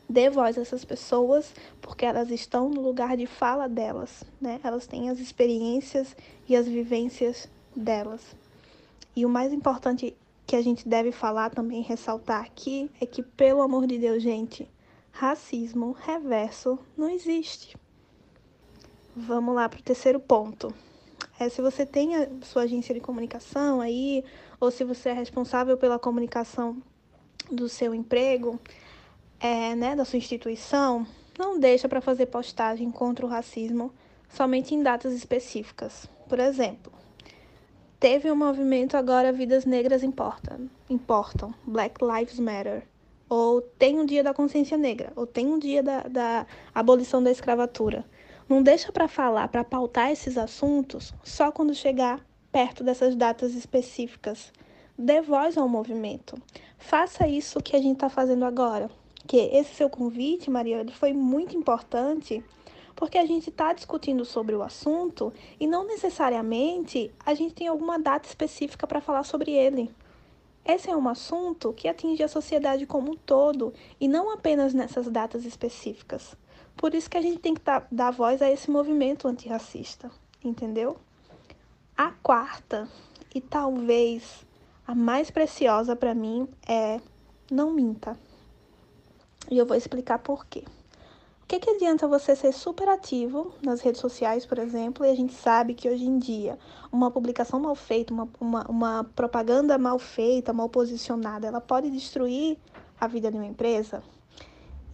dê 0.09 0.29
voz 0.29 0.59
a 0.59 0.61
essas 0.61 0.85
pessoas, 0.85 1.55
porque 1.81 2.05
elas 2.05 2.31
estão 2.31 2.69
no 2.69 2.81
lugar 2.81 3.17
de 3.17 3.27
fala 3.27 3.69
delas, 3.69 4.23
né? 4.41 4.61
Elas 4.63 4.87
têm 4.87 5.09
as 5.09 5.19
experiências 5.19 6.15
e 6.49 6.55
as 6.55 6.67
vivências 6.67 7.49
delas. 7.75 8.42
E 9.15 9.27
o 9.27 9.29
mais 9.29 9.53
importante 9.53 10.17
que 10.47 10.57
a 10.57 10.63
gente 10.63 10.89
deve 10.89 11.13
falar 11.13 11.51
também, 11.51 11.83
ressaltar 11.83 12.45
aqui, 12.45 12.91
é 13.01 13.07
que, 13.07 13.23
pelo 13.23 13.63
amor 13.63 13.87
de 13.87 13.99
Deus, 13.99 14.23
gente, 14.23 14.69
racismo 15.11 15.93
reverso 15.93 16.79
não 16.97 17.09
existe. 17.09 17.77
Vamos 19.15 19.55
lá 19.55 19.69
para 19.69 19.81
o 19.81 19.83
terceiro 19.83 20.19
ponto. 20.19 20.75
É, 21.39 21.49
se 21.49 21.61
você 21.61 21.85
tem 21.85 22.17
a 22.17 22.29
sua 22.43 22.63
agência 22.63 22.95
de 22.95 23.01
comunicação 23.01 23.81
aí, 23.81 24.25
ou 24.59 24.71
se 24.71 24.85
você 24.85 25.11
é 25.11 25.13
responsável 25.13 25.77
pela 25.77 25.99
comunicação 25.99 26.83
do 27.51 27.69
seu 27.69 27.95
emprego, 27.95 28.59
é, 29.39 29.75
né, 29.75 29.95
da 29.95 30.05
sua 30.05 30.17
instituição, 30.17 31.07
não 31.39 31.59
deixa 31.59 31.89
para 31.89 32.01
fazer 32.01 32.27
postagem 32.27 32.91
contra 32.91 33.27
o 33.27 33.29
racismo 33.29 33.93
somente 34.29 34.75
em 34.75 34.83
datas 34.83 35.13
específicas. 35.13 36.09
Por 36.29 36.39
exemplo, 36.39 36.93
teve 38.03 38.29
um 38.33 38.35
movimento 38.35 38.97
agora 38.97 39.33
Vidas 39.33 39.65
Negras 39.65 40.03
Importam, 40.03 40.69
importam 40.91 41.55
Black 41.65 42.05
Lives 42.05 42.41
Matter, 42.41 42.83
ou 43.29 43.61
tem 43.63 43.97
um 43.97 44.05
dia 44.05 44.25
da 44.25 44.35
consciência 44.35 44.77
negra, 44.77 45.13
ou 45.15 45.25
tem 45.25 45.47
um 45.47 45.57
dia 45.57 45.85
da, 45.85 46.01
da 46.09 46.47
abolição 46.75 47.23
da 47.23 47.31
escravatura. 47.31 48.05
Não 48.49 48.61
deixa 48.61 48.91
para 48.91 49.07
falar, 49.07 49.47
para 49.47 49.63
pautar 49.63 50.11
esses 50.11 50.37
assuntos 50.37 51.15
só 51.23 51.53
quando 51.53 51.77
chegar 51.77 52.19
perto 52.51 52.83
dessas 52.83 53.15
datas 53.15 53.55
específicas. 53.55 54.53
Dê 54.99 55.21
voz 55.21 55.57
ao 55.57 55.69
movimento. 55.69 56.37
Faça 56.79 57.29
isso 57.29 57.63
que 57.63 57.77
a 57.77 57.81
gente 57.81 57.95
está 57.95 58.09
fazendo 58.09 58.45
agora 58.45 58.91
que 59.29 59.37
esse 59.37 59.77
seu 59.77 59.89
convite, 59.89 60.51
Maria, 60.51 60.81
ele 60.81 60.91
foi 60.91 61.13
muito 61.13 61.57
importante 61.57 62.43
porque 62.95 63.19
a 63.19 63.27
gente 63.27 63.51
está 63.51 63.73
discutindo 63.73 64.25
sobre 64.25 64.55
o 64.55 64.63
assunto 64.63 65.33
e 65.59 65.67
não 65.67 65.87
necessariamente 65.87 67.13
a 67.25 67.35
gente 67.35 67.55
tem 67.55 67.69
alguma 67.69 67.99
data 67.99 68.29
específica 68.29 68.87
para 68.87 69.01
falar 69.01 69.25
sobre 69.25 69.53
ele. 69.53 69.91
Esse 70.65 70.91
é 70.91 70.97
um 70.97 71.09
assunto 71.09 71.73
que 71.73 71.89
atinge 71.89 72.23
a 72.23 72.29
sociedade 72.29 72.87
como 72.87 73.13
um 73.13 73.17
todo 73.17 73.73
e 74.01 74.07
não 74.07 74.31
apenas 74.31 74.73
nessas 74.73 75.09
datas 75.09 75.45
específicas. 75.45 76.37
Por 76.77 76.95
isso 76.95 77.11
que 77.11 77.17
a 77.17 77.23
gente 77.23 77.39
tem 77.39 77.55
que 77.55 77.61
dar, 77.61 77.87
dar 77.91 78.11
voz 78.13 78.41
a 78.41 78.51
esse 78.51 78.71
movimento 78.71 79.27
antirracista, 79.27 80.11
entendeu? 80.43 80.97
A 81.97 82.13
quarta, 82.23 82.89
e 83.35 83.41
talvez 83.41 84.47
a 84.87 84.95
mais 84.95 85.31
preciosa 85.31 85.97
para 85.97 86.15
mim, 86.15 86.49
é 86.69 87.01
não 87.51 87.73
minta. 87.73 88.17
E 89.51 89.59
eu 89.59 89.67
vou 89.67 89.77
explicar 89.77 90.19
por 90.19 90.47
quê. 90.47 90.65
O 91.43 91.47
que, 91.47 91.59
que 91.59 91.71
adianta 91.71 92.09
você 92.09 92.35
ser 92.35 92.53
super 92.53 92.89
ativo 92.89 93.53
nas 93.63 93.81
redes 93.81 94.01
sociais, 94.01 94.47
por 94.47 94.59
exemplo, 94.59 95.05
e 95.05 95.11
a 95.11 95.15
gente 95.15 95.35
sabe 95.35 95.75
que 95.75 95.89
hoje 95.89 96.05
em 96.05 96.19
dia 96.19 96.59
uma 96.91 97.11
publicação 97.11 97.61
mal 97.61 97.75
feita, 97.75 98.15
uma, 98.15 98.29
uma, 98.41 98.71
uma 98.71 99.05
propaganda 99.05 99.77
mal 99.77 99.99
feita, 99.99 100.53
mal 100.53 100.69
posicionada, 100.69 101.47
ela 101.47 101.61
pode 101.61 101.91
destruir 101.91 102.57
a 102.99 103.07
vida 103.07 103.31
de 103.31 103.37
uma 103.37 103.47
empresa? 103.47 104.03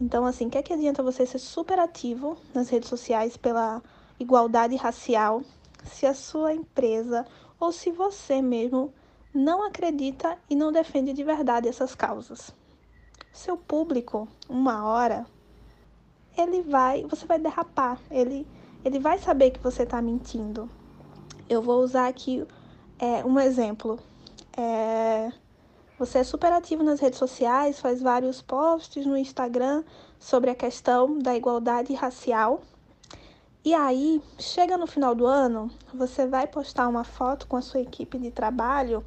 Então, 0.00 0.24
assim, 0.24 0.46
o 0.46 0.50
que, 0.50 0.62
que 0.62 0.72
adianta 0.72 1.02
você 1.02 1.24
ser 1.26 1.38
super 1.38 1.78
ativo 1.78 2.36
nas 2.52 2.68
redes 2.68 2.88
sociais 2.88 3.36
pela 3.36 3.82
igualdade 4.18 4.74
racial 4.74 5.42
se 5.84 6.06
a 6.06 6.14
sua 6.14 6.52
empresa 6.54 7.24
ou 7.60 7.70
se 7.70 7.92
você 7.92 8.42
mesmo 8.42 8.92
não 9.32 9.64
acredita 9.64 10.36
e 10.50 10.56
não 10.56 10.72
defende 10.72 11.12
de 11.12 11.22
verdade 11.22 11.68
essas 11.68 11.94
causas? 11.94 12.52
seu 13.38 13.56
público, 13.56 14.26
uma 14.48 14.84
hora, 14.84 15.24
ele 16.38 16.62
vai, 16.62 17.04
você 17.04 17.26
vai 17.26 17.38
derrapar, 17.38 17.98
ele, 18.10 18.46
ele 18.84 18.98
vai 19.00 19.18
saber 19.18 19.50
que 19.50 19.60
você 19.60 19.82
está 19.82 20.00
mentindo. 20.00 20.70
Eu 21.48 21.60
vou 21.60 21.82
usar 21.82 22.06
aqui 22.06 22.46
é, 22.98 23.24
um 23.24 23.38
exemplo. 23.40 23.98
É, 24.56 25.32
você 25.98 26.18
é 26.18 26.24
super 26.24 26.52
ativo 26.52 26.84
nas 26.84 27.00
redes 27.00 27.18
sociais, 27.18 27.80
faz 27.80 28.00
vários 28.00 28.40
posts 28.40 29.04
no 29.04 29.16
Instagram 29.16 29.82
sobre 30.18 30.50
a 30.50 30.54
questão 30.54 31.18
da 31.18 31.36
igualdade 31.36 31.92
racial. 31.92 32.62
E 33.64 33.74
aí, 33.74 34.22
chega 34.38 34.78
no 34.78 34.86
final 34.86 35.14
do 35.14 35.26
ano, 35.26 35.70
você 35.92 36.26
vai 36.26 36.46
postar 36.46 36.86
uma 36.86 37.02
foto 37.02 37.48
com 37.48 37.56
a 37.56 37.62
sua 37.62 37.80
equipe 37.80 38.16
de 38.16 38.30
trabalho 38.30 39.04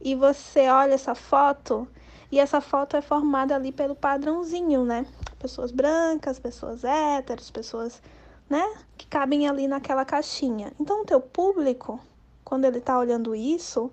e 0.00 0.14
você 0.14 0.68
olha 0.68 0.94
essa 0.94 1.14
foto 1.14 1.88
e 2.32 2.38
essa 2.38 2.62
foto 2.62 2.96
é 2.96 3.02
formada 3.02 3.54
ali 3.54 3.70
pelo 3.70 3.94
padrãozinho, 3.94 4.86
né? 4.86 5.04
Pessoas 5.38 5.70
brancas, 5.70 6.38
pessoas 6.38 6.82
héteros, 6.82 7.50
pessoas, 7.50 8.00
né? 8.48 8.74
Que 8.96 9.06
cabem 9.06 9.46
ali 9.46 9.68
naquela 9.68 10.02
caixinha. 10.02 10.72
Então, 10.80 11.02
o 11.02 11.04
teu 11.04 11.20
público, 11.20 12.00
quando 12.42 12.64
ele 12.64 12.80
tá 12.80 12.98
olhando 12.98 13.34
isso, 13.34 13.92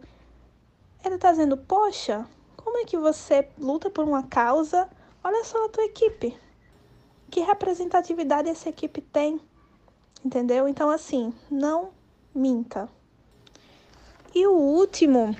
ele 1.03 1.17
tá 1.17 1.31
dizendo, 1.31 1.57
poxa, 1.57 2.25
como 2.55 2.77
é 2.77 2.85
que 2.85 2.97
você 2.97 3.49
luta 3.57 3.89
por 3.89 4.05
uma 4.05 4.23
causa? 4.23 4.89
Olha 5.21 5.43
só 5.43 5.65
a 5.65 5.69
tua 5.69 5.83
equipe. 5.83 6.33
Que 7.29 7.41
representatividade 7.41 8.47
essa 8.47 8.69
equipe 8.69 9.01
tem? 9.01 9.41
Entendeu? 10.23 10.65
Então, 10.65 10.89
assim, 10.89 11.33
não 11.51 11.89
minta. 12.33 12.87
E 14.33 14.47
o 14.47 14.53
último 14.53 15.35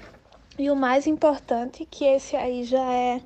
e 0.60 0.70
o 0.70 0.76
mais 0.76 1.08
importante, 1.08 1.86
que 1.86 2.04
esse 2.04 2.36
aí 2.36 2.66
já 2.66 2.92
é 2.92 3.22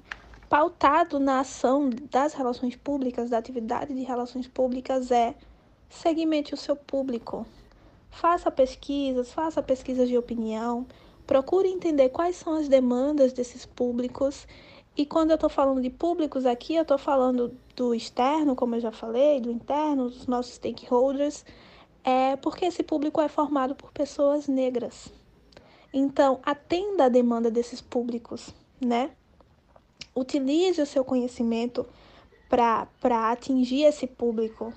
pautado 0.48 1.20
na 1.20 1.40
ação 1.40 1.90
das 2.12 2.34
relações 2.34 2.76
públicas, 2.76 3.32
da 3.32 3.40
atividade 3.40 3.92
de 3.92 4.04
relações 4.04 4.48
públicas, 4.48 5.10
é 5.10 5.34
segmente 5.90 6.54
o 6.54 6.58
seu 6.58 6.76
público. 6.76 7.44
Faça 8.12 8.52
pesquisas, 8.52 9.34
faça 9.34 9.64
pesquisas 9.64 10.08
de 10.08 10.16
opinião, 10.16 10.86
procure 11.26 11.68
entender 11.68 12.10
quais 12.10 12.36
são 12.36 12.54
as 12.54 12.68
demandas 12.68 13.34
desses 13.34 13.66
públicos. 13.66 14.48
E 14.96 15.04
quando 15.04 15.32
eu 15.32 15.36
estou 15.36 15.50
falando 15.50 15.82
de 15.82 15.90
públicos 15.90 16.46
aqui, 16.46 16.76
eu 16.76 16.84
estou 16.84 17.00
falando 17.00 17.58
do 17.76 17.96
externo, 17.96 18.56
como 18.56 18.76
eu 18.76 18.80
já 18.80 18.92
falei, 18.92 19.42
do 19.42 19.50
interno, 19.50 20.08
dos 20.08 20.28
nossos 20.28 20.54
stakeholders, 20.54 21.44
é 22.04 22.36
porque 22.36 22.66
esse 22.66 22.84
público 22.84 23.20
é 23.20 23.28
formado 23.28 23.74
por 23.74 23.92
pessoas 23.92 24.48
negras. 24.48 25.23
Então, 25.94 26.40
atenda 26.44 27.06
a 27.06 27.10
demanda 27.10 27.52
desses 27.52 27.80
públicos, 27.80 28.54
né? 28.82 29.12
Utilize 30.16 30.82
o 30.82 30.86
seu 30.86 31.06
conhecimento 31.06 31.86
para 32.50 33.32
atingir 33.32 33.84
esse 33.84 34.08
público, 34.08 34.74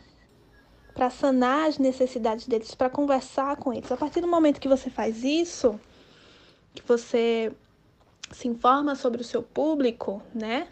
para 0.94 1.08
sanar 1.08 1.68
as 1.68 1.78
necessidades 1.78 2.46
deles, 2.46 2.74
para 2.74 2.90
conversar 2.90 3.56
com 3.56 3.72
eles. 3.72 3.90
A 3.90 3.96
partir 3.96 4.20
do 4.20 4.28
momento 4.28 4.60
que 4.60 4.68
você 4.68 4.90
faz 4.90 5.24
isso, 5.24 5.80
que 6.74 6.82
você 6.86 7.52
se 8.30 8.48
informa 8.48 8.94
sobre 8.94 9.20
o 9.20 9.24
seu 9.24 9.42
público, 9.42 10.22
né? 10.34 10.68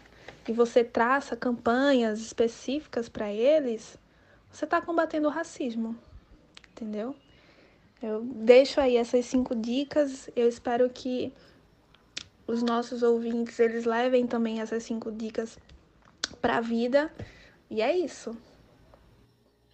E 0.47 0.51
você 0.51 0.83
traça 0.83 1.35
campanhas 1.35 2.19
específicas 2.19 3.09
para 3.09 3.31
eles, 3.31 3.97
você 4.51 4.65
está 4.65 4.79
combatendo 4.79 5.27
o 5.27 5.31
racismo, 5.31 5.95
entendeu? 6.71 7.15
Eu 8.01 8.21
deixo 8.23 8.79
aí 8.79 8.97
essas 8.97 9.25
cinco 9.25 9.55
dicas. 9.55 10.29
Eu 10.35 10.47
espero 10.47 10.89
que 10.89 11.33
os 12.47 12.61
nossos 12.61 13.01
ouvintes 13.01 13.59
eles 13.59 13.85
levem 13.85 14.27
também 14.27 14.61
essas 14.61 14.83
cinco 14.83 15.11
dicas 15.11 15.57
para 16.41 16.57
a 16.57 16.61
vida. 16.61 17.11
E 17.69 17.81
é 17.81 17.97
isso. 17.97 18.35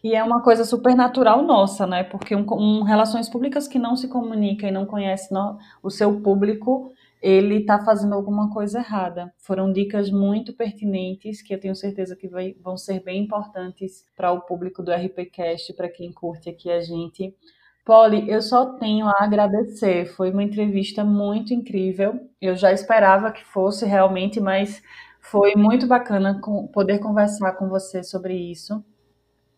E 0.03 0.15
é 0.15 0.23
uma 0.23 0.41
coisa 0.41 0.63
super 0.63 0.95
natural 0.95 1.43
nossa, 1.43 1.85
né? 1.85 2.03
Porque 2.03 2.35
um, 2.35 2.45
um 2.53 2.81
relações 2.81 3.29
públicas 3.29 3.67
que 3.67 3.77
não 3.77 3.95
se 3.95 4.07
comunica 4.07 4.67
e 4.67 4.71
não 4.71 4.85
conhece 4.85 5.31
no, 5.31 5.59
o 5.83 5.91
seu 5.91 6.21
público, 6.21 6.91
ele 7.21 7.57
está 7.57 7.83
fazendo 7.85 8.15
alguma 8.15 8.51
coisa 8.51 8.79
errada. 8.79 9.31
Foram 9.37 9.71
dicas 9.71 10.09
muito 10.09 10.53
pertinentes 10.53 11.41
que 11.41 11.53
eu 11.53 11.59
tenho 11.59 11.75
certeza 11.75 12.15
que 12.15 12.27
vai, 12.27 12.55
vão 12.59 12.77
ser 12.77 13.03
bem 13.03 13.21
importantes 13.21 14.03
para 14.15 14.31
o 14.31 14.41
público 14.41 14.81
do 14.81 14.91
RPCast, 14.91 15.73
para 15.73 15.87
quem 15.87 16.11
curte 16.11 16.49
aqui 16.49 16.71
a 16.71 16.81
gente. 16.81 17.35
Polly, 17.83 18.29
eu 18.29 18.41
só 18.41 18.73
tenho 18.77 19.07
a 19.07 19.23
agradecer. 19.23 20.05
Foi 20.05 20.31
uma 20.31 20.43
entrevista 20.43 21.03
muito 21.03 21.53
incrível. 21.53 22.29
Eu 22.39 22.55
já 22.55 22.71
esperava 22.71 23.31
que 23.31 23.43
fosse 23.45 23.85
realmente, 23.85 24.39
mas 24.39 24.81
foi 25.19 25.55
muito 25.55 25.87
bacana 25.87 26.39
poder 26.73 26.99
conversar 26.99 27.53
com 27.53 27.69
você 27.69 28.03
sobre 28.03 28.35
isso. 28.35 28.83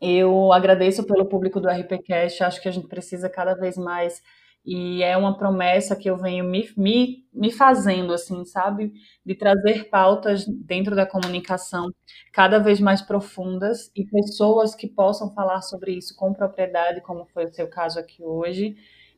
Eu 0.02 0.52
agradeço 0.52 1.06
pelo 1.06 1.26
público 1.26 1.62
do 1.62 1.70
RPCast, 1.70 2.44
acho 2.44 2.62
que 2.62 2.68
a 2.68 2.72
gente 2.72 2.88
precisa 2.88 3.30
cada 3.30 3.54
vez 3.56 3.78
mais 3.78 4.22
e 4.66 5.04
é 5.04 5.18
uma 5.18 5.38
promessa 5.38 5.96
que 5.96 6.10
eu 6.10 6.18
venho 6.18 6.46
me, 6.46 6.70
me, 6.78 7.26
me 7.34 7.52
fazendo, 7.52 8.14
assim, 8.14 8.46
sabe? 8.46 8.94
De 9.26 9.36
trazer 9.36 9.90
pautas 9.90 10.46
dentro 10.48 10.96
da 10.96 11.06
comunicação 11.06 11.92
cada 12.32 12.60
vez 12.60 12.80
mais 12.80 13.02
profundas 13.02 13.92
e 13.96 14.06
pessoas 14.06 14.74
que 14.74 14.88
possam 14.88 15.34
falar 15.34 15.62
sobre 15.62 15.92
isso 15.94 16.16
com 16.16 16.34
propriedade, 16.34 17.02
como 17.02 17.26
foi 17.26 17.46
o 17.46 17.54
seu 17.54 17.68
caso 17.68 18.00
aqui 18.00 18.24
hoje, 18.24 18.76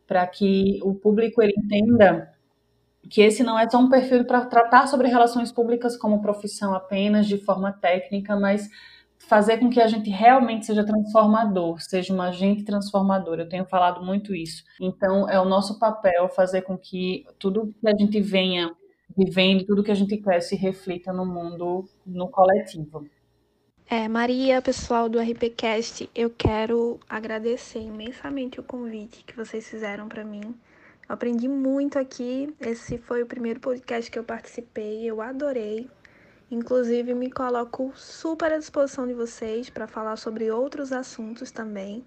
para 0.07 0.25
que 0.27 0.79
o 0.83 0.95
público 0.95 1.41
entenda 1.43 2.33
que 3.09 3.21
esse 3.21 3.43
não 3.43 3.57
é 3.57 3.69
só 3.69 3.77
um 3.77 3.89
perfil 3.89 4.25
para 4.25 4.45
tratar 4.45 4.87
sobre 4.87 5.07
relações 5.07 5.51
públicas 5.51 5.95
como 5.95 6.21
profissão 6.21 6.73
apenas 6.73 7.27
de 7.27 7.37
forma 7.37 7.71
técnica, 7.71 8.35
mas 8.35 8.67
fazer 9.27 9.57
com 9.57 9.69
que 9.69 9.81
a 9.81 9.87
gente 9.87 10.09
realmente 10.09 10.65
seja 10.65 10.85
transformador, 10.85 11.81
seja 11.81 12.13
um 12.13 12.21
agente 12.21 12.63
transformador. 12.63 13.39
Eu 13.39 13.49
tenho 13.49 13.65
falado 13.65 14.03
muito 14.03 14.33
isso. 14.35 14.63
Então, 14.79 15.29
é 15.29 15.39
o 15.39 15.45
nosso 15.45 15.79
papel 15.79 16.29
fazer 16.29 16.61
com 16.61 16.77
que 16.77 17.25
tudo 17.39 17.73
que 17.79 17.87
a 17.87 17.95
gente 17.95 18.21
venha 18.21 18.71
vivendo, 19.17 19.65
tudo 19.65 19.83
que 19.83 19.91
a 19.91 19.95
gente 19.95 20.17
quer 20.17 20.41
se 20.41 20.55
reflita 20.55 21.11
no 21.13 21.25
mundo, 21.25 21.85
no 22.05 22.27
coletivo. 22.27 23.07
É, 23.87 24.07
Maria, 24.07 24.61
pessoal 24.61 25.07
do 25.07 25.19
RPcast, 25.19 26.09
eu 26.15 26.31
quero 26.31 26.99
agradecer 27.07 27.79
imensamente 27.79 28.59
o 28.59 28.63
convite 28.63 29.23
que 29.23 29.35
vocês 29.35 29.69
fizeram 29.69 30.07
para 30.07 30.23
mim. 30.23 30.41
Eu 31.07 31.13
aprendi 31.13 31.47
muito 31.47 31.99
aqui. 31.99 32.51
Esse 32.59 32.97
foi 32.97 33.21
o 33.21 33.27
primeiro 33.27 33.59
podcast 33.59 34.09
que 34.09 34.17
eu 34.17 34.23
participei, 34.23 35.05
eu 35.05 35.21
adorei. 35.21 35.87
Inclusive, 36.49 37.13
me 37.13 37.31
coloco 37.31 37.91
super 37.95 38.51
à 38.53 38.57
disposição 38.57 39.07
de 39.07 39.13
vocês 39.13 39.69
para 39.69 39.87
falar 39.87 40.15
sobre 40.15 40.51
outros 40.51 40.91
assuntos 40.91 41.51
também. 41.51 42.03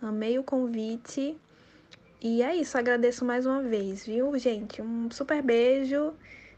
Amei 0.00 0.38
o 0.38 0.44
convite. 0.44 1.36
E 2.22 2.42
é 2.42 2.56
isso, 2.56 2.78
agradeço 2.78 3.24
mais 3.24 3.44
uma 3.44 3.62
vez, 3.62 4.06
viu, 4.06 4.38
gente? 4.38 4.80
Um 4.80 5.10
super 5.10 5.42
beijo 5.42 6.14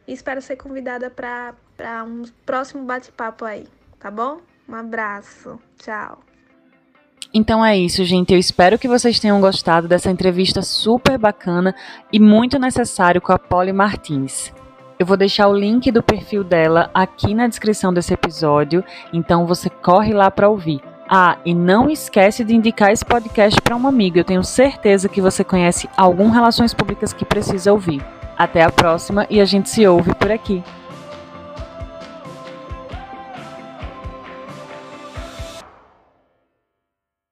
e 0.06 0.12
espero 0.12 0.40
ser 0.40 0.56
convidada 0.56 1.10
para 1.10 2.04
um 2.04 2.22
próximo 2.44 2.84
bate-papo 2.84 3.44
aí, 3.44 3.66
tá 3.98 4.10
bom? 4.10 4.40
Um 4.68 4.74
abraço, 4.74 5.58
tchau. 5.78 6.20
Então 7.34 7.64
é 7.64 7.76
isso, 7.76 8.04
gente. 8.04 8.32
Eu 8.32 8.38
espero 8.38 8.78
que 8.78 8.86
vocês 8.86 9.18
tenham 9.18 9.40
gostado 9.40 9.88
dessa 9.88 10.10
entrevista 10.10 10.62
super 10.62 11.18
bacana 11.18 11.74
e 12.12 12.20
muito 12.20 12.58
necessário 12.58 13.20
com 13.20 13.32
a 13.32 13.38
Polly 13.38 13.72
Martins. 13.72 14.52
Eu 14.99 15.05
vou 15.05 15.16
deixar 15.16 15.49
o 15.49 15.57
link 15.57 15.90
do 15.90 16.03
perfil 16.03 16.42
dela 16.42 16.90
aqui 16.94 17.34
na 17.34 17.47
descrição 17.47 17.92
desse 17.92 18.14
episódio, 18.14 18.82
então 19.12 19.47
você 19.47 19.68
corre 19.68 20.14
lá 20.14 20.30
para 20.30 20.49
ouvir. 20.49 20.80
Ah, 21.09 21.36
e 21.44 21.55
não 21.55 21.88
esquece 21.90 22.42
de 22.42 22.55
indicar 22.55 22.90
esse 22.90 23.05
podcast 23.05 23.61
para 23.61 23.76
um 23.76 23.86
amigo. 23.86 24.18
Eu 24.18 24.24
tenho 24.24 24.42
certeza 24.42 25.09
que 25.09 25.20
você 25.20 25.44
conhece 25.44 25.88
algum 25.97 26.30
relações 26.30 26.72
públicas 26.72 27.12
que 27.12 27.24
precisa 27.24 27.72
ouvir. 27.72 28.03
Até 28.38 28.62
a 28.62 28.70
próxima 28.70 29.26
e 29.30 29.40
a 29.40 29.44
gente 29.44 29.68
se 29.68 29.86
ouve 29.86 30.14
por 30.14 30.30
aqui. 30.32 30.64